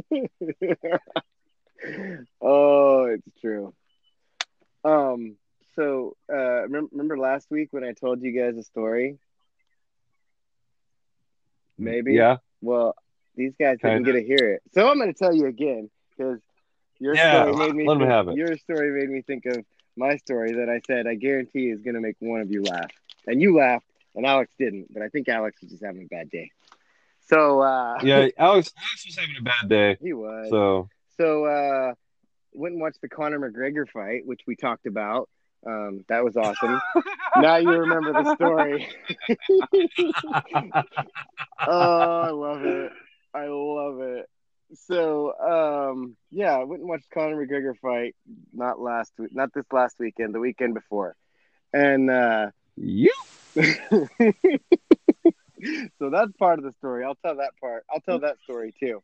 oh, 2.40 3.04
it's 3.04 3.40
true. 3.40 3.74
Um, 4.84 5.36
so 5.74 6.16
uh, 6.32 6.68
remember, 6.68 7.18
last 7.18 7.48
week 7.50 7.68
when 7.72 7.84
I 7.84 7.92
told 7.92 8.22
you 8.22 8.32
guys 8.38 8.56
a 8.56 8.62
story? 8.62 9.18
Maybe. 11.78 12.14
Yeah. 12.14 12.38
Well, 12.60 12.94
these 13.36 13.52
guys 13.58 13.78
didn't 13.82 14.04
get 14.04 14.12
to 14.12 14.22
hear 14.22 14.54
it, 14.54 14.62
so 14.72 14.88
I'm 14.88 14.98
going 14.98 15.12
to 15.12 15.18
tell 15.18 15.34
you 15.34 15.46
again 15.46 15.90
because 16.16 16.38
your 17.00 17.14
Yeah, 17.14 17.44
story 17.44 17.56
made 17.56 17.74
me. 17.74 17.88
let 17.88 17.98
think, 17.98 18.10
have 18.10 18.28
it. 18.28 18.36
Your 18.36 18.56
story 18.56 19.00
made 19.00 19.10
me 19.10 19.22
think 19.22 19.46
of 19.46 19.64
my 19.96 20.16
story 20.16 20.52
that 20.54 20.68
I 20.68 20.80
said 20.86 21.06
I 21.06 21.14
guarantee 21.14 21.70
is 21.70 21.80
going 21.82 21.94
to 21.94 22.00
make 22.00 22.16
one 22.20 22.40
of 22.40 22.50
you 22.50 22.62
laugh, 22.62 22.90
and 23.26 23.40
you 23.40 23.56
laughed, 23.56 23.86
and 24.14 24.26
Alex 24.26 24.52
didn't. 24.58 24.92
But 24.92 25.02
I 25.02 25.08
think 25.08 25.28
Alex 25.28 25.60
was 25.62 25.70
just 25.70 25.84
having 25.84 26.04
a 26.04 26.06
bad 26.06 26.30
day. 26.30 26.50
So 27.32 27.60
uh, 27.60 27.98
Yeah, 28.02 28.28
Alex, 28.38 28.72
Alex 28.76 29.06
was 29.06 29.16
having 29.16 29.36
a 29.38 29.42
bad 29.42 29.68
day. 29.68 29.96
he 30.00 30.12
was. 30.12 30.48
So 30.50 30.88
So 31.16 31.46
uh 31.46 31.94
went 32.52 32.72
and 32.74 32.82
watched 32.82 33.00
the 33.00 33.08
Conor 33.08 33.38
McGregor 33.38 33.88
fight, 33.88 34.26
which 34.26 34.42
we 34.46 34.56
talked 34.56 34.86
about. 34.86 35.28
Um, 35.66 36.04
that 36.08 36.24
was 36.24 36.36
awesome. 36.36 36.80
now 37.36 37.56
you 37.56 37.70
remember 37.70 38.12
the 38.12 38.34
story. 38.34 38.86
oh, 41.66 42.20
I 42.20 42.30
love 42.30 42.64
it. 42.64 42.92
I 43.32 43.46
love 43.46 44.00
it. 44.00 44.28
So 44.74 45.32
um 45.38 46.16
yeah, 46.30 46.54
I 46.56 46.64
went 46.64 46.80
and 46.80 46.88
watched 46.88 47.08
Conor 47.10 47.46
McGregor 47.46 47.76
fight 47.80 48.14
not 48.52 48.78
last 48.80 49.12
week 49.18 49.34
not 49.34 49.54
this 49.54 49.66
last 49.72 49.96
weekend, 49.98 50.34
the 50.34 50.40
weekend 50.40 50.74
before. 50.74 51.14
And 51.72 52.10
uh 52.10 52.50
you 52.76 53.12
so 55.98 56.10
that's 56.10 56.32
part 56.38 56.58
of 56.58 56.64
the 56.64 56.72
story. 56.78 57.04
I'll 57.04 57.16
tell 57.16 57.36
that 57.36 57.52
part. 57.60 57.84
I'll 57.90 58.00
tell 58.00 58.20
that 58.20 58.40
story 58.44 58.74
too. 58.78 59.02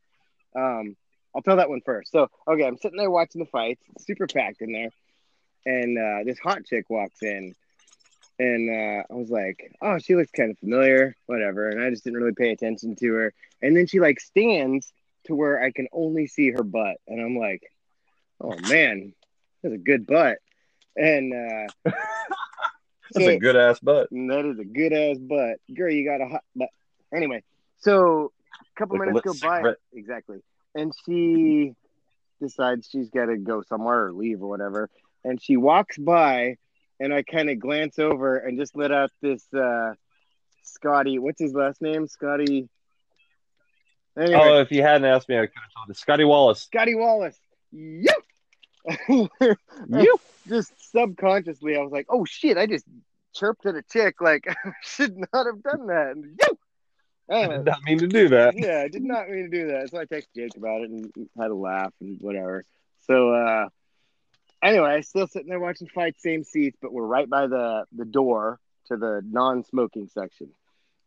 Um, 0.56 0.96
I'll 1.34 1.42
tell 1.42 1.56
that 1.56 1.68
one 1.68 1.82
first. 1.84 2.10
So, 2.10 2.28
okay, 2.48 2.64
I'm 2.64 2.78
sitting 2.78 2.98
there 2.98 3.10
watching 3.10 3.40
the 3.40 3.46
fights, 3.46 3.82
super 4.00 4.26
packed 4.26 4.62
in 4.62 4.72
there, 4.72 4.90
and 5.66 5.98
uh, 5.98 6.24
this 6.24 6.38
hot 6.38 6.64
chick 6.64 6.88
walks 6.88 7.22
in, 7.22 7.54
and 8.38 8.70
uh, 8.70 9.02
I 9.10 9.14
was 9.14 9.30
like, 9.30 9.72
"Oh, 9.82 9.98
she 9.98 10.16
looks 10.16 10.30
kind 10.30 10.50
of 10.50 10.58
familiar, 10.58 11.14
whatever." 11.26 11.68
And 11.68 11.82
I 11.82 11.90
just 11.90 12.04
didn't 12.04 12.18
really 12.18 12.34
pay 12.34 12.50
attention 12.50 12.96
to 12.96 13.12
her. 13.14 13.34
And 13.62 13.76
then 13.76 13.86
she 13.86 14.00
like 14.00 14.20
stands 14.20 14.92
to 15.26 15.34
where 15.34 15.62
I 15.62 15.70
can 15.70 15.88
only 15.92 16.26
see 16.26 16.50
her 16.50 16.62
butt, 16.62 16.96
and 17.06 17.20
I'm 17.20 17.36
like, 17.36 17.62
"Oh 18.40 18.56
man, 18.68 19.12
that's 19.62 19.74
a 19.74 19.78
good 19.78 20.06
butt." 20.06 20.38
And 20.96 21.32
uh, 21.32 21.90
that's 23.14 23.26
a 23.26 23.38
good 23.38 23.56
ass 23.56 23.78
butt. 23.80 24.08
that 24.10 24.44
is 24.44 24.58
a 24.58 24.64
good 24.64 24.92
ass 24.92 25.18
butt. 25.18 25.58
Girl, 25.74 25.90
you 25.90 26.04
got 26.08 26.20
a 26.20 26.28
hot 26.28 26.44
butt. 26.54 26.68
Anyway, 27.14 27.42
so 27.78 28.32
a 28.76 28.78
couple 28.78 28.98
Like 28.98 29.08
minutes 29.08 29.26
lit 29.26 29.40
go 29.40 29.48
by. 29.48 29.74
Exactly. 29.92 30.38
And 30.74 30.92
she 31.06 31.74
decides 32.40 32.88
she's 32.90 33.10
got 33.10 33.26
to 33.26 33.36
go 33.36 33.62
somewhere 33.62 34.06
or 34.06 34.12
leave 34.12 34.42
or 34.42 34.48
whatever. 34.48 34.90
And 35.24 35.42
she 35.42 35.56
walks 35.56 35.98
by, 35.98 36.56
and 37.00 37.12
I 37.12 37.22
kind 37.22 37.50
of 37.50 37.58
glance 37.58 37.98
over 37.98 38.36
and 38.36 38.58
just 38.58 38.76
let 38.76 38.92
out 38.92 39.10
this 39.20 39.42
uh, 39.52 39.94
Scotty. 40.62 41.18
What's 41.18 41.40
his 41.40 41.54
last 41.54 41.82
name? 41.82 42.06
Scotty. 42.06 42.68
Anyway, 44.18 44.38
Oh, 44.40 44.60
if 44.60 44.70
you 44.70 44.82
hadn't 44.82 45.04
asked 45.06 45.28
me, 45.28 45.36
I 45.36 45.42
could 45.46 45.52
have 45.54 45.72
told 45.76 45.88
you. 45.88 45.94
Scotty 45.94 46.24
Wallace. 46.24 46.62
Scotty 46.62 46.94
Wallace. 46.94 47.38
Yep. 47.72 48.16
You. 49.88 50.16
just 50.48 50.72
subconsciously, 50.90 51.76
I 51.76 51.80
was 51.80 51.92
like, 51.92 52.06
"Oh 52.08 52.24
shit!" 52.24 52.56
I 52.56 52.66
just 52.66 52.84
chirped 53.34 53.66
at 53.66 53.74
a 53.74 53.82
chick. 53.82 54.20
Like, 54.20 54.46
I 54.64 54.72
should 54.82 55.16
not 55.16 55.46
have 55.46 55.62
done 55.62 55.86
that. 55.88 56.12
And, 56.12 56.40
you. 56.40 56.58
I 57.30 57.46
did 57.46 57.64
not 57.66 57.82
mean 57.84 57.98
to 57.98 58.06
do 58.06 58.28
that. 58.30 58.54
yeah, 58.56 58.80
I 58.80 58.88
did 58.88 59.02
not 59.02 59.28
mean 59.28 59.44
to 59.44 59.50
do 59.50 59.66
that. 59.68 59.90
So 59.90 59.98
I 59.98 60.06
texted 60.06 60.34
Jake 60.34 60.56
about 60.56 60.80
it 60.80 60.90
and 60.90 61.12
had 61.38 61.50
a 61.50 61.54
laugh 61.54 61.92
and 62.00 62.18
whatever. 62.20 62.64
So 63.06 63.34
uh 63.34 63.68
anyway, 64.62 64.90
I 64.90 65.00
still 65.02 65.26
sitting 65.26 65.48
there 65.48 65.60
watching 65.60 65.88
fight, 65.88 66.18
same 66.18 66.44
seats, 66.44 66.78
but 66.80 66.92
we're 66.92 67.06
right 67.06 67.28
by 67.28 67.46
the 67.46 67.84
the 67.92 68.04
door 68.04 68.58
to 68.86 68.96
the 68.96 69.20
non-smoking 69.24 70.08
section. 70.08 70.48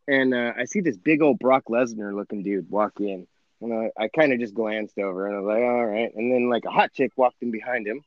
And 0.07 0.33
uh, 0.33 0.53
I 0.57 0.65
see 0.65 0.81
this 0.81 0.97
big 0.97 1.21
old 1.21 1.39
Brock 1.39 1.65
Lesnar 1.69 2.13
looking 2.13 2.43
dude 2.43 2.69
walk 2.69 2.99
in. 2.99 3.27
And 3.61 3.73
I, 3.73 3.91
I 3.97 4.07
kind 4.07 4.33
of 4.33 4.39
just 4.39 4.53
glanced 4.53 4.97
over 4.97 5.27
and 5.27 5.35
I 5.35 5.39
was 5.39 5.47
like, 5.47 5.63
all 5.63 5.85
right. 5.85 6.11
And 6.15 6.31
then 6.31 6.49
like 6.49 6.65
a 6.65 6.71
hot 6.71 6.93
chick 6.93 7.11
walked 7.15 7.41
in 7.41 7.51
behind 7.51 7.87
him. 7.87 8.01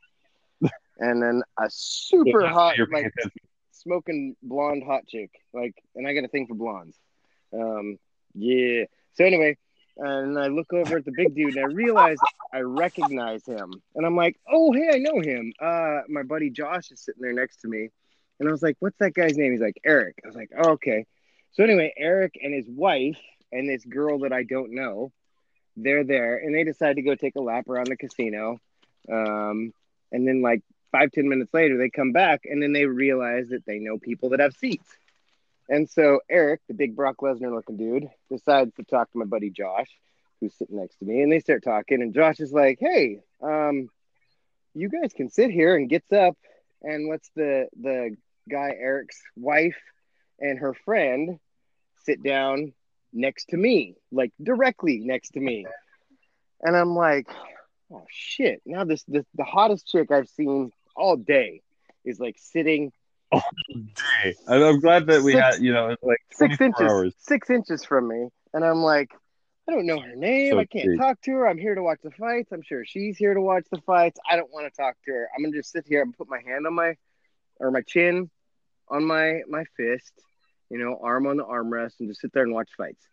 And 0.96 1.20
then 1.20 1.42
a 1.58 1.68
super 1.68 2.46
hot, 2.46 2.76
like 2.92 3.12
smoking 3.72 4.36
blonde 4.44 4.84
hot 4.86 5.08
chick. 5.08 5.28
Like, 5.52 5.74
and 5.96 6.06
I 6.06 6.14
got 6.14 6.22
a 6.22 6.28
thing 6.28 6.46
for 6.46 6.54
blondes. 6.54 6.96
Um, 7.52 7.98
yeah. 8.32 8.84
So 9.14 9.24
anyway, 9.24 9.56
and 9.96 10.38
I 10.38 10.48
look 10.48 10.72
over 10.72 10.98
at 10.98 11.04
the 11.04 11.12
big 11.16 11.34
dude 11.34 11.56
and 11.56 11.64
I 11.64 11.68
realize 11.68 12.16
I 12.52 12.60
recognize 12.60 13.44
him. 13.44 13.72
And 13.94 14.04
I'm 14.04 14.16
like, 14.16 14.38
oh, 14.50 14.72
hey, 14.72 14.90
I 14.92 14.98
know 14.98 15.20
him. 15.20 15.52
Uh, 15.60 16.00
my 16.08 16.22
buddy 16.22 16.50
Josh 16.50 16.90
is 16.90 17.00
sitting 17.00 17.22
there 17.22 17.32
next 17.32 17.60
to 17.62 17.68
me. 17.68 17.90
And 18.40 18.48
I 18.48 18.52
was 18.52 18.62
like, 18.62 18.76
what's 18.80 18.98
that 18.98 19.14
guy's 19.14 19.36
name? 19.36 19.52
He's 19.52 19.60
like, 19.60 19.80
Eric. 19.84 20.18
I 20.24 20.26
was 20.26 20.36
like, 20.36 20.50
oh, 20.58 20.70
okay. 20.72 21.06
So 21.52 21.62
anyway, 21.62 21.92
Eric 21.96 22.38
and 22.42 22.52
his 22.52 22.68
wife 22.68 23.20
and 23.52 23.68
this 23.68 23.84
girl 23.84 24.20
that 24.20 24.32
I 24.32 24.42
don't 24.42 24.74
know, 24.74 25.12
they're 25.76 26.04
there 26.04 26.36
and 26.36 26.54
they 26.54 26.64
decide 26.64 26.96
to 26.96 27.02
go 27.02 27.14
take 27.14 27.36
a 27.36 27.40
lap 27.40 27.68
around 27.68 27.88
the 27.88 27.96
casino. 27.96 28.58
Um, 29.10 29.72
and 30.12 30.26
then 30.26 30.42
like 30.42 30.62
five, 30.92 31.10
ten 31.10 31.28
minutes 31.28 31.52
later, 31.52 31.76
they 31.76 31.90
come 31.90 32.12
back 32.12 32.42
and 32.44 32.62
then 32.62 32.72
they 32.72 32.86
realize 32.86 33.48
that 33.48 33.66
they 33.66 33.78
know 33.78 33.98
people 33.98 34.30
that 34.30 34.40
have 34.40 34.54
seats. 34.54 34.88
And 35.68 35.88
so 35.88 36.20
Eric, 36.28 36.60
the 36.68 36.74
big 36.74 36.94
Brock 36.94 37.16
Lesnar 37.22 37.52
looking 37.52 37.76
dude, 37.76 38.08
decides 38.30 38.74
to 38.74 38.84
talk 38.84 39.10
to 39.12 39.18
my 39.18 39.24
buddy 39.24 39.50
Josh, 39.50 39.88
who's 40.40 40.54
sitting 40.54 40.76
next 40.76 40.98
to 40.98 41.04
me, 41.04 41.22
and 41.22 41.32
they 41.32 41.40
start 41.40 41.64
talking. 41.64 42.02
And 42.02 42.14
Josh 42.14 42.38
is 42.38 42.52
like, 42.52 42.78
"Hey, 42.78 43.20
um, 43.40 43.88
you 44.74 44.88
guys 44.90 45.12
can 45.14 45.30
sit 45.30 45.50
here," 45.50 45.74
and 45.74 45.88
gets 45.88 46.12
up 46.12 46.36
and 46.82 47.08
lets 47.08 47.30
the 47.34 47.68
the 47.80 48.16
guy 48.48 48.74
Eric's 48.78 49.20
wife 49.36 49.80
and 50.38 50.58
her 50.58 50.74
friend 50.74 51.38
sit 52.04 52.22
down 52.22 52.74
next 53.14 53.46
to 53.50 53.56
me, 53.56 53.94
like 54.12 54.32
directly 54.42 54.98
next 54.98 55.30
to 55.30 55.40
me. 55.40 55.66
And 56.60 56.76
I'm 56.76 56.90
like, 56.94 57.28
"Oh 57.90 58.04
shit!" 58.10 58.60
Now 58.66 58.84
this, 58.84 59.04
this 59.04 59.24
the 59.34 59.44
hottest 59.44 59.86
chick 59.88 60.10
I've 60.10 60.28
seen 60.28 60.72
all 60.96 61.16
day 61.16 61.62
is 62.04 62.18
like 62.20 62.36
sitting 62.38 62.92
all 63.32 63.42
Day. 63.74 64.34
I'm 64.48 64.62
I'm 64.62 64.80
glad 64.80 65.06
that 65.06 65.22
we 65.22 65.32
Six- 65.32 65.42
had, 65.44 65.62
you 65.62 65.72
know, 65.72 65.96
like 66.02 66.20
six 66.30 66.60
inches, 66.60 66.80
hours. 66.80 67.14
six 67.18 67.50
inches 67.50 67.84
from 67.84 68.08
me, 68.08 68.28
and 68.52 68.64
I'm 68.64 68.82
like, 68.82 69.10
I 69.68 69.72
don't 69.72 69.86
know 69.86 69.98
her 70.00 70.14
name. 70.14 70.52
So 70.52 70.58
I 70.58 70.64
can't 70.66 70.84
sweet. 70.84 70.98
talk 70.98 71.20
to 71.22 71.30
her. 71.32 71.48
I'm 71.48 71.58
here 71.58 71.74
to 71.74 71.82
watch 71.82 71.98
the 72.02 72.10
fights. 72.12 72.52
I'm 72.52 72.62
sure 72.62 72.84
she's 72.84 73.16
here 73.16 73.34
to 73.34 73.40
watch 73.40 73.64
the 73.72 73.80
fights. 73.80 74.18
I 74.30 74.36
don't 74.36 74.52
want 74.52 74.72
to 74.72 74.82
talk 74.82 74.96
to 75.06 75.12
her. 75.12 75.28
I'm 75.36 75.42
gonna 75.42 75.56
just 75.56 75.72
sit 75.72 75.84
here 75.88 76.02
and 76.02 76.16
put 76.16 76.28
my 76.28 76.40
hand 76.46 76.66
on 76.66 76.74
my, 76.74 76.94
or 77.58 77.70
my 77.70 77.80
chin, 77.82 78.30
on 78.88 79.04
my 79.04 79.40
my 79.48 79.64
fist, 79.76 80.12
you 80.70 80.78
know, 80.78 80.98
arm 81.02 81.26
on 81.26 81.36
the 81.36 81.44
armrest, 81.44 82.00
and 82.00 82.08
just 82.08 82.20
sit 82.20 82.32
there 82.32 82.42
and 82.42 82.52
watch 82.52 82.70
fights. 82.76 83.06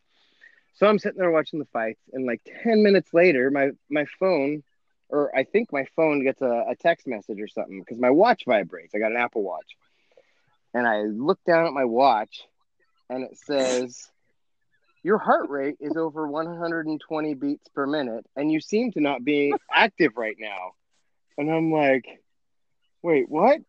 So 0.74 0.88
I'm 0.88 1.00
sitting 1.00 1.20
there 1.20 1.32
watching 1.32 1.60
the 1.60 1.66
fights, 1.66 2.02
and 2.14 2.26
like 2.26 2.42
ten 2.64 2.84
minutes 2.84 3.14
later, 3.14 3.52
my 3.52 3.72
my 3.90 4.06
phone, 4.20 4.64
or 5.10 5.36
I 5.36 5.44
think 5.44 5.72
my 5.72 5.86
phone 5.96 6.24
gets 6.24 6.42
a, 6.42 6.66
a 6.70 6.76
text 6.76 7.08
message 7.08 7.40
or 7.40 7.48
something 7.48 7.80
because 7.80 8.00
my 8.00 8.10
watch 8.10 8.44
vibrates. 8.48 8.96
I 8.96 9.00
got 9.00 9.12
an 9.12 9.18
Apple 9.18 9.44
Watch, 9.44 9.76
and 10.74 10.88
I 10.88 11.02
look 11.02 11.40
down 11.46 11.66
at 11.68 11.74
my 11.74 11.86
watch, 11.86 12.44
and 13.10 13.24
it 13.24 13.38
says, 13.38 14.10
"Your 15.04 15.18
heart 15.18 15.50
rate 15.50 15.78
is 15.80 15.98
over 15.98 16.28
120 16.28 17.34
beats 17.36 17.68
per 17.70 17.86
minute, 17.86 18.26
and 18.36 18.52
you 18.52 18.62
seem 18.62 18.92
to 18.94 19.02
not 19.02 19.24
be 19.24 19.54
active 19.72 20.14
right 20.16 20.38
now." 20.40 20.72
And 21.38 21.52
I'm 21.52 21.72
like, 21.72 22.06
"Wait, 23.04 23.30
what? 23.30 23.60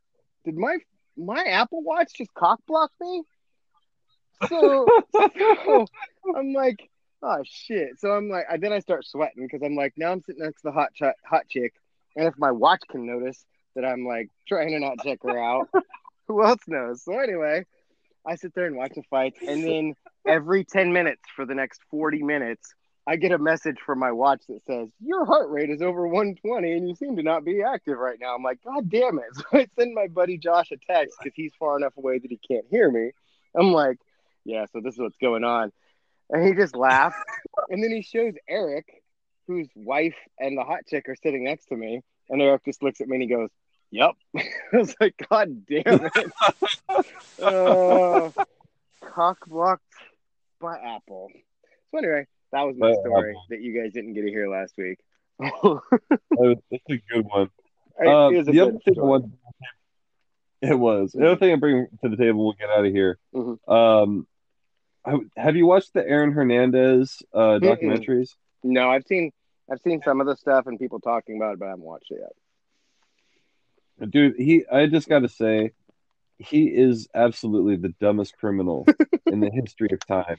Did 0.45 0.57
my 0.57 0.79
my 1.17 1.43
Apple 1.43 1.83
Watch 1.83 2.15
just 2.17 2.33
cock 2.33 2.61
block 2.67 2.93
me?" 3.01 3.25
So, 4.49 4.87
so 5.13 5.87
I'm 6.37 6.53
like, 6.53 6.89
oh 7.23 7.43
shit. 7.45 7.99
So 7.99 8.11
I'm 8.13 8.29
like, 8.29 8.45
I, 8.51 8.57
then 8.57 8.73
I 8.73 8.81
start 8.81 9.07
sweating 9.07 9.47
because 9.47 9.63
I'm 9.65 9.77
like, 9.77 9.95
now 9.97 10.13
I'm 10.13 10.23
sitting 10.23 10.43
next 10.43 10.63
to 10.63 10.69
the 10.69 10.73
hot 10.73 10.93
ch- 10.95 11.17
hot 11.25 11.49
chick, 11.49 11.75
and 12.17 12.27
if 12.27 12.35
my 12.39 12.51
watch 12.51 12.83
can 12.91 13.07
notice 13.07 13.45
that 13.75 13.85
I'm 13.85 14.07
like 14.07 14.29
trying 14.47 14.71
to 14.71 14.81
not 14.81 14.99
check 15.03 15.21
her 15.23 15.39
out, 15.39 15.69
who 16.29 16.45
else 16.45 16.61
knows? 16.67 17.03
So 17.05 17.19
anyway, 17.19 17.65
I 18.27 18.37
sit 18.37 18.55
there 18.55 18.67
and 18.67 18.77
watch 18.77 18.93
the 18.95 19.03
fights, 19.11 19.39
and 19.47 19.65
then 19.67 19.95
every 20.27 20.65
ten 20.65 20.93
minutes 20.93 21.23
for 21.35 21.47
the 21.47 21.55
next 21.55 21.81
forty 21.91 22.23
minutes. 22.23 22.75
I 23.05 23.17
get 23.17 23.33
a 23.33 23.39
message 23.39 23.79
from 23.85 23.99
my 23.99 24.13
watch 24.13 24.43
that 24.49 24.65
says 24.65 24.89
your 25.01 25.25
heart 25.25 25.51
rate 25.51 25.71
is 25.71 25.83
over 25.83 26.07
120 26.07 26.71
and 26.71 26.89
you 26.89 26.95
seem 26.95 27.17
to 27.17 27.25
not 27.25 27.45
be 27.45 27.61
active 27.61 27.99
right 27.99 28.17
now. 28.21 28.37
I'm 28.37 28.45
like, 28.45 28.63
God 28.65 28.89
damn 28.89 29.19
it! 29.19 29.25
So 29.35 29.43
I 29.55 29.67
send 29.77 29.93
my 29.93 30.07
buddy 30.07 30.39
Josh 30.39 30.71
a 30.71 30.77
text 30.77 31.17
because 31.19 31.35
he's 31.35 31.51
far 31.59 31.77
enough 31.77 31.97
away 31.97 32.21
that 32.21 32.31
he 32.31 32.39
can't 32.47 32.65
hear 32.71 32.89
me. 32.93 33.11
I'm 33.57 33.73
like, 33.73 33.99
yeah, 34.45 34.67
so 34.73 34.81
this 34.81 34.95
is 34.95 35.01
what's 35.01 35.17
going 35.21 35.45
on. 35.45 35.73
And 36.31 36.47
he 36.47 36.55
just 36.55 36.75
laughs. 36.77 37.17
and 37.69 37.83
then 37.83 37.91
he 37.91 38.03
shows 38.03 38.35
Eric, 38.49 38.87
whose 39.47 39.69
wife 39.75 40.15
and 40.39 40.57
the 40.57 40.65
hot 40.65 40.81
chick 40.89 41.09
are 41.09 41.17
sitting 41.23 41.45
next 41.45 41.67
to 41.67 41.77
me. 41.77 42.01
And 42.31 42.41
Eric 42.41 42.65
just 42.65 42.83
looks 42.83 43.01
at 43.01 43.09
me 43.09 43.17
and 43.17 43.23
he 43.23 43.29
goes, 43.29 43.51
Yep. 43.91 44.13
I 44.37 44.77
was 44.77 44.95
like, 45.01 45.15
God 45.29 45.67
damn 45.67 45.83
it. 46.15 46.33
uh, 47.43 48.31
cock 49.15 49.39
blocked 49.47 49.83
by 50.61 50.79
Apple. 50.79 51.29
So 51.91 51.99
anyway, 51.99 52.27
that 52.53 52.63
was 52.63 52.77
my 52.79 52.93
uh, 52.93 53.01
story 53.01 53.37
that 53.51 53.61
you 53.61 53.79
guys 53.79 53.93
didn't 53.93 54.15
get 54.15 54.23
to 54.23 54.29
hear 54.31 54.49
last 54.49 54.73
week. 54.79 54.99
That- 55.39 56.59
That's 56.71 56.83
a 56.91 57.03
good 57.13 57.27
one. 57.27 57.51
It 58.01 58.09
Uh, 58.09 58.31
a 58.31 58.43
the 58.45 58.61
other 58.61 58.73
thing 58.73 58.95
story. 58.95 59.21
it 60.63 60.79
was 60.79 61.13
the 61.13 61.27
other 61.27 61.37
thing 61.37 61.53
I 61.53 61.57
bring 61.57 61.87
to 62.03 62.09
the 62.09 62.17
table. 62.17 62.43
We'll 62.45 62.55
get 62.55 62.71
out 62.71 62.87
of 62.87 62.91
here. 62.93 63.19
Mhm. 63.35 63.59
Um, 63.69 64.27
have 65.37 65.57
you 65.57 65.67
watched 65.67 65.95
the 65.95 66.07
Aaron 66.07 66.33
Hernandez 66.33 67.23
uh, 67.33 67.59
documentaries? 67.61 68.31
No, 68.63 68.91
I've 68.91 69.05
seen 69.07 69.33
I've 69.71 69.81
seen 69.83 70.03
some 70.03 70.21
of 70.21 70.27
the 70.27 70.37
stuff 70.37 70.67
and 70.67 70.79
people 70.79 71.01
talking 71.01 71.37
about 71.37 71.55
it, 71.55 71.59
but 71.59 71.67
I 71.67 71.71
haven't 71.71 71.85
watched 71.85 72.11
it 72.11 72.21
yet. 72.21 74.11
Dude, 74.11 74.37
he 74.37 74.65
I 74.71 74.87
just 74.87 75.09
got 75.09 75.21
to 75.21 75.29
say, 75.29 75.73
he 76.39 76.65
is 76.67 77.09
absolutely 77.15 77.77
the 77.77 77.95
dumbest 78.01 78.37
criminal 78.37 78.87
in 79.27 79.41
the 79.41 79.51
history 79.51 79.89
of 79.93 80.07
time. 80.07 80.39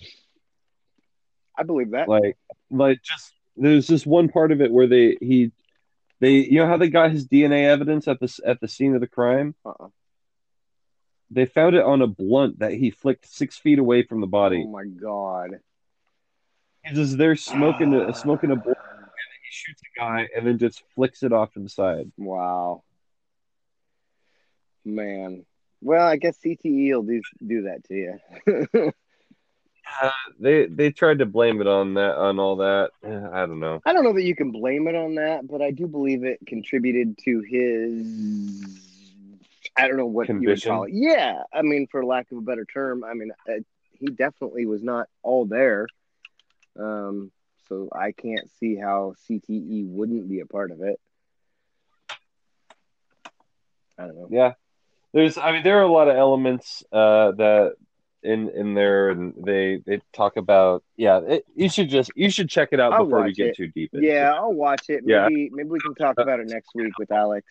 I 1.58 1.64
believe 1.64 1.92
that. 1.92 2.08
Like, 2.10 2.38
like 2.70 3.02
just 3.04 3.34
there's 3.56 3.88
just 3.88 4.06
one 4.06 4.30
part 4.30 4.52
of 4.52 4.62
it 4.62 4.72
where 4.72 4.88
they 4.88 5.18
he 5.22 5.52
they 6.20 6.36
you 6.36 6.60
know 6.60 6.68
how 6.68 6.78
they 6.78 6.90
got 6.90 7.12
his 7.12 7.28
DNA 7.28 7.66
evidence 7.66 8.08
at 8.08 8.20
the 8.20 8.40
at 8.46 8.60
the 8.62 8.68
scene 8.68 8.96
of 8.96 9.02
the 9.02 9.08
crime. 9.08 9.56
Uh-uh. 9.66 9.88
They 11.34 11.46
found 11.46 11.76
it 11.76 11.84
on 11.84 12.02
a 12.02 12.08
blunt 12.08 12.60
that 12.60 12.74
he 12.74 12.92
flicked 12.92 13.26
six 13.26 13.58
feet 13.58 13.80
away 13.80 14.04
from 14.04 14.22
the 14.22 14.28
body. 14.28 14.64
Oh 14.68 14.72
my 14.72 14.86
god. 14.86 15.60
He's 16.84 16.98
just 16.98 17.18
there 17.18 17.36
smoking 17.36 17.94
a 17.94 18.14
smoking 18.14 18.52
a 18.52 18.56
blunt. 18.56 18.78
He 18.78 19.52
shoots 19.52 19.82
a 19.82 20.00
guy 20.00 20.28
and 20.36 20.46
then 20.46 20.58
just 20.58 20.84
flicks 20.96 21.24
it 21.24 21.34
off 21.34 21.54
to 21.54 21.60
the 21.60 21.70
side. 21.70 22.12
Wow. 22.18 22.84
Man. 24.86 25.46
Well, 25.82 26.06
I 26.06 26.18
guess 26.18 26.38
CTE 26.44 26.92
will 26.94 27.04
do 27.04 27.22
do 27.46 27.64
that 27.64 27.84
to 27.86 27.96
you. 27.96 28.92
Uh, 30.02 30.10
they 30.40 30.66
they 30.66 30.90
tried 30.92 31.20
to 31.20 31.26
blame 31.26 31.62
it 31.62 31.68
on 31.68 31.94
that 31.96 32.16
on 32.16 32.40
all 32.40 32.56
that. 32.56 32.92
I 33.04 33.46
don't 33.46 33.60
know. 33.60 33.82
I 33.86 33.94
don't 33.94 34.04
know 34.04 34.14
that 34.14 34.24
you 34.24 34.36
can 34.36 34.52
blame 34.52 34.88
it 34.88 34.96
on 34.96 35.16
that, 35.16 35.46
but 35.46 35.62
I 35.62 35.72
do 35.72 35.88
believe 35.88 36.24
it 36.24 36.40
contributed 36.48 37.18
to 37.26 37.42
his. 37.42 38.93
I 39.76 39.88
don't 39.88 39.98
know 39.98 40.06
what 40.06 40.30
you 40.30 40.40
would 40.40 40.64
call 40.64 40.84
it. 40.84 40.92
Yeah, 40.94 41.44
I 41.52 41.62
mean, 41.64 41.88
for 41.90 42.06
lack 42.06 42.32
of 42.32 42.38
a 42.38 42.42
better 42.42 42.66
term, 42.66 43.04
I 43.04 43.14
mean, 43.14 43.32
uh, 43.50 43.54
he 43.94 44.08
definitely 44.08 44.66
was 44.66 44.84
not 44.84 45.08
all 45.24 45.46
there. 45.46 45.88
Um, 46.80 47.32
so 47.70 47.90
I 47.94 48.12
can't 48.12 48.50
see 48.60 48.76
how 48.76 49.16
CTE 49.30 49.88
wouldn't 49.88 50.30
be 50.30 50.42
a 50.42 50.46
part 50.46 50.72
of 50.72 50.82
it. 50.82 51.00
I 53.98 54.06
don't 54.08 54.16
know. 54.16 54.28
Yeah, 54.30 54.54
there's. 55.14 55.38
I 55.38 55.52
mean, 55.52 55.64
there 55.64 55.80
are 55.80 55.84
a 55.84 55.92
lot 55.92 56.08
of 56.08 56.16
elements 56.18 56.84
uh, 56.92 57.32
that 57.34 57.76
in 58.24 58.50
in 58.50 58.74
there, 58.74 59.10
and 59.10 59.34
they 59.38 59.82
they 59.86 60.02
talk 60.14 60.38
about. 60.38 60.84
Yeah, 60.98 61.20
it, 61.20 61.46
you 61.56 61.70
should 61.70 61.90
just 61.90 62.12
you 62.16 62.30
should 62.30 62.50
check 62.50 62.70
it 62.72 62.80
out 62.80 62.94
I'll 62.94 63.06
before 63.06 63.24
we 63.24 63.34
get 63.34 63.50
it. 63.50 63.56
too 63.56 63.68
deep. 63.68 63.92
into 63.94 64.06
Yeah, 64.06 64.32
it. 64.32 64.36
I'll 64.36 64.54
watch 64.54 64.90
it. 64.90 65.04
Yeah. 65.06 65.28
Maybe 65.28 65.50
maybe 65.54 65.70
we 65.70 65.80
can 65.80 65.94
talk 65.96 66.20
about 66.20 66.40
it 66.40 66.48
next 66.48 66.70
week 66.76 66.98
with 66.98 67.12
Alex. 67.12 67.46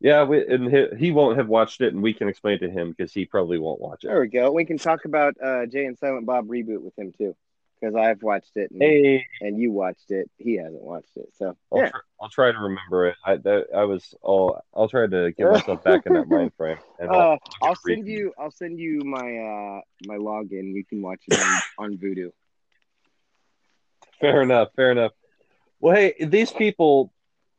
Yeah. 0.00 0.24
We, 0.24 0.46
and 0.46 0.70
he, 0.70 0.86
he 0.98 1.10
won't 1.10 1.36
have 1.36 1.48
watched 1.48 1.80
it, 1.80 1.92
and 1.92 2.02
we 2.02 2.14
can 2.14 2.28
explain 2.28 2.58
to 2.60 2.70
him 2.70 2.90
because 2.90 3.12
he 3.12 3.24
probably 3.26 3.58
won't 3.58 3.80
watch 3.80 4.04
it. 4.04 4.08
There 4.08 4.20
we 4.20 4.28
go. 4.28 4.50
We 4.52 4.64
can 4.64 4.78
talk 4.78 5.04
about 5.04 5.34
uh, 5.42 5.66
Jay 5.66 5.84
and 5.84 5.98
Silent 5.98 6.26
Bob 6.26 6.48
reboot 6.48 6.80
with 6.82 6.98
him 6.98 7.12
too, 7.16 7.36
because 7.80 7.94
I've 7.94 8.22
watched 8.22 8.56
it 8.56 8.70
and, 8.70 8.82
Hey, 8.82 9.26
and 9.40 9.58
you 9.58 9.72
watched 9.72 10.10
it. 10.10 10.30
He 10.38 10.56
hasn't 10.56 10.82
watched 10.82 11.16
it, 11.16 11.28
so 11.36 11.56
I'll, 11.72 11.78
yeah. 11.78 11.90
tr- 11.90 11.96
I'll 12.20 12.28
try 12.30 12.50
to 12.50 12.58
remember 12.58 13.08
it. 13.08 13.16
I 13.24 13.36
that, 13.36 13.66
I 13.76 13.84
was 13.84 14.14
all. 14.22 14.60
I'll 14.74 14.88
try 14.88 15.06
to 15.06 15.32
get 15.32 15.50
myself 15.50 15.84
back 15.84 16.06
in 16.06 16.14
that 16.14 16.28
mind 16.30 16.52
frame. 16.56 16.78
And 16.98 17.10
I'll, 17.10 17.32
Uh, 17.32 17.36
I'll 17.62 17.72
a 17.72 17.76
send 17.76 18.06
you. 18.06 18.32
I'll 18.38 18.50
send 18.50 18.78
you 18.78 19.00
my 19.04 19.18
uh 19.18 19.80
my 20.06 20.16
login. 20.16 20.72
You 20.74 20.84
can 20.84 21.02
watch 21.02 21.20
it 21.28 21.38
on, 21.38 21.60
on 21.84 21.98
Vudu. 21.98 22.32
Fair 24.20 24.42
enough. 24.42 24.68
Fair 24.76 24.92
enough. 24.92 25.12
Well, 25.80 25.94
hey, 25.94 26.14
these 26.20 26.52
people, 26.52 27.10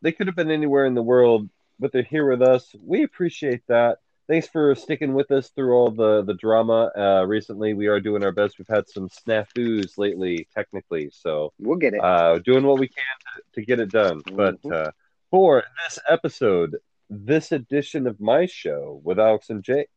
they 0.04 0.12
could 0.12 0.28
have 0.28 0.36
been 0.36 0.52
anywhere 0.52 0.86
in 0.86 0.94
the 0.94 1.02
world, 1.02 1.50
but 1.82 1.92
they're 1.92 2.04
here 2.04 2.30
with 2.30 2.42
us. 2.42 2.74
We 2.82 3.04
appreciate 3.04 3.64
that. 3.68 3.98
Thanks 4.30 4.48
for 4.48 4.74
sticking 4.76 5.14
with 5.14 5.30
us 5.32 5.50
through 5.50 5.74
all 5.74 5.92
the 5.92 6.22
the 6.24 6.36
drama. 6.36 6.92
Uh, 6.98 7.26
recently, 7.28 7.74
we 7.74 7.88
are 7.88 8.00
doing 8.00 8.24
our 8.24 8.32
best. 8.32 8.58
We've 8.58 8.68
had 8.68 8.88
some 8.88 9.10
snafus 9.10 9.98
lately, 9.98 10.48
technically, 10.56 11.10
so 11.12 11.52
We'll 11.60 11.76
get 11.78 11.96
it. 11.96 12.00
uh, 12.02 12.40
doing 12.40 12.64
what 12.66 12.80
we 12.80 12.88
can 12.88 13.04
to, 13.36 13.42
to 13.60 13.66
get 13.66 13.80
it 13.82 13.92
done. 13.92 14.22
But 14.34 14.62
Mhm. 14.62 14.72
uh, 14.88 14.92
for 15.32 15.64
this 15.84 16.00
episode, 16.08 16.78
this 17.10 17.52
edition 17.52 18.08
of 18.08 18.22
my 18.22 18.46
show 18.46 19.02
with 19.04 19.20
Alex 19.20 19.50
and 19.50 19.62
Jake, 19.64 19.90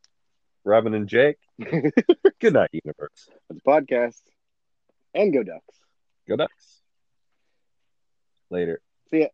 Robin 0.65 0.95
and 0.95 1.07
Jake. 1.09 1.39
Good 2.41 2.55
night, 2.55 2.71
universe. 2.73 3.29
It's 3.51 3.61
a 3.65 3.69
podcast. 3.71 4.23
And 5.15 5.33
go 5.33 5.45
Ducks. 5.45 5.77
Go 6.27 6.35
Ducks. 6.35 6.81
Later. 8.51 8.81
See 9.11 9.21
ya. 9.21 9.27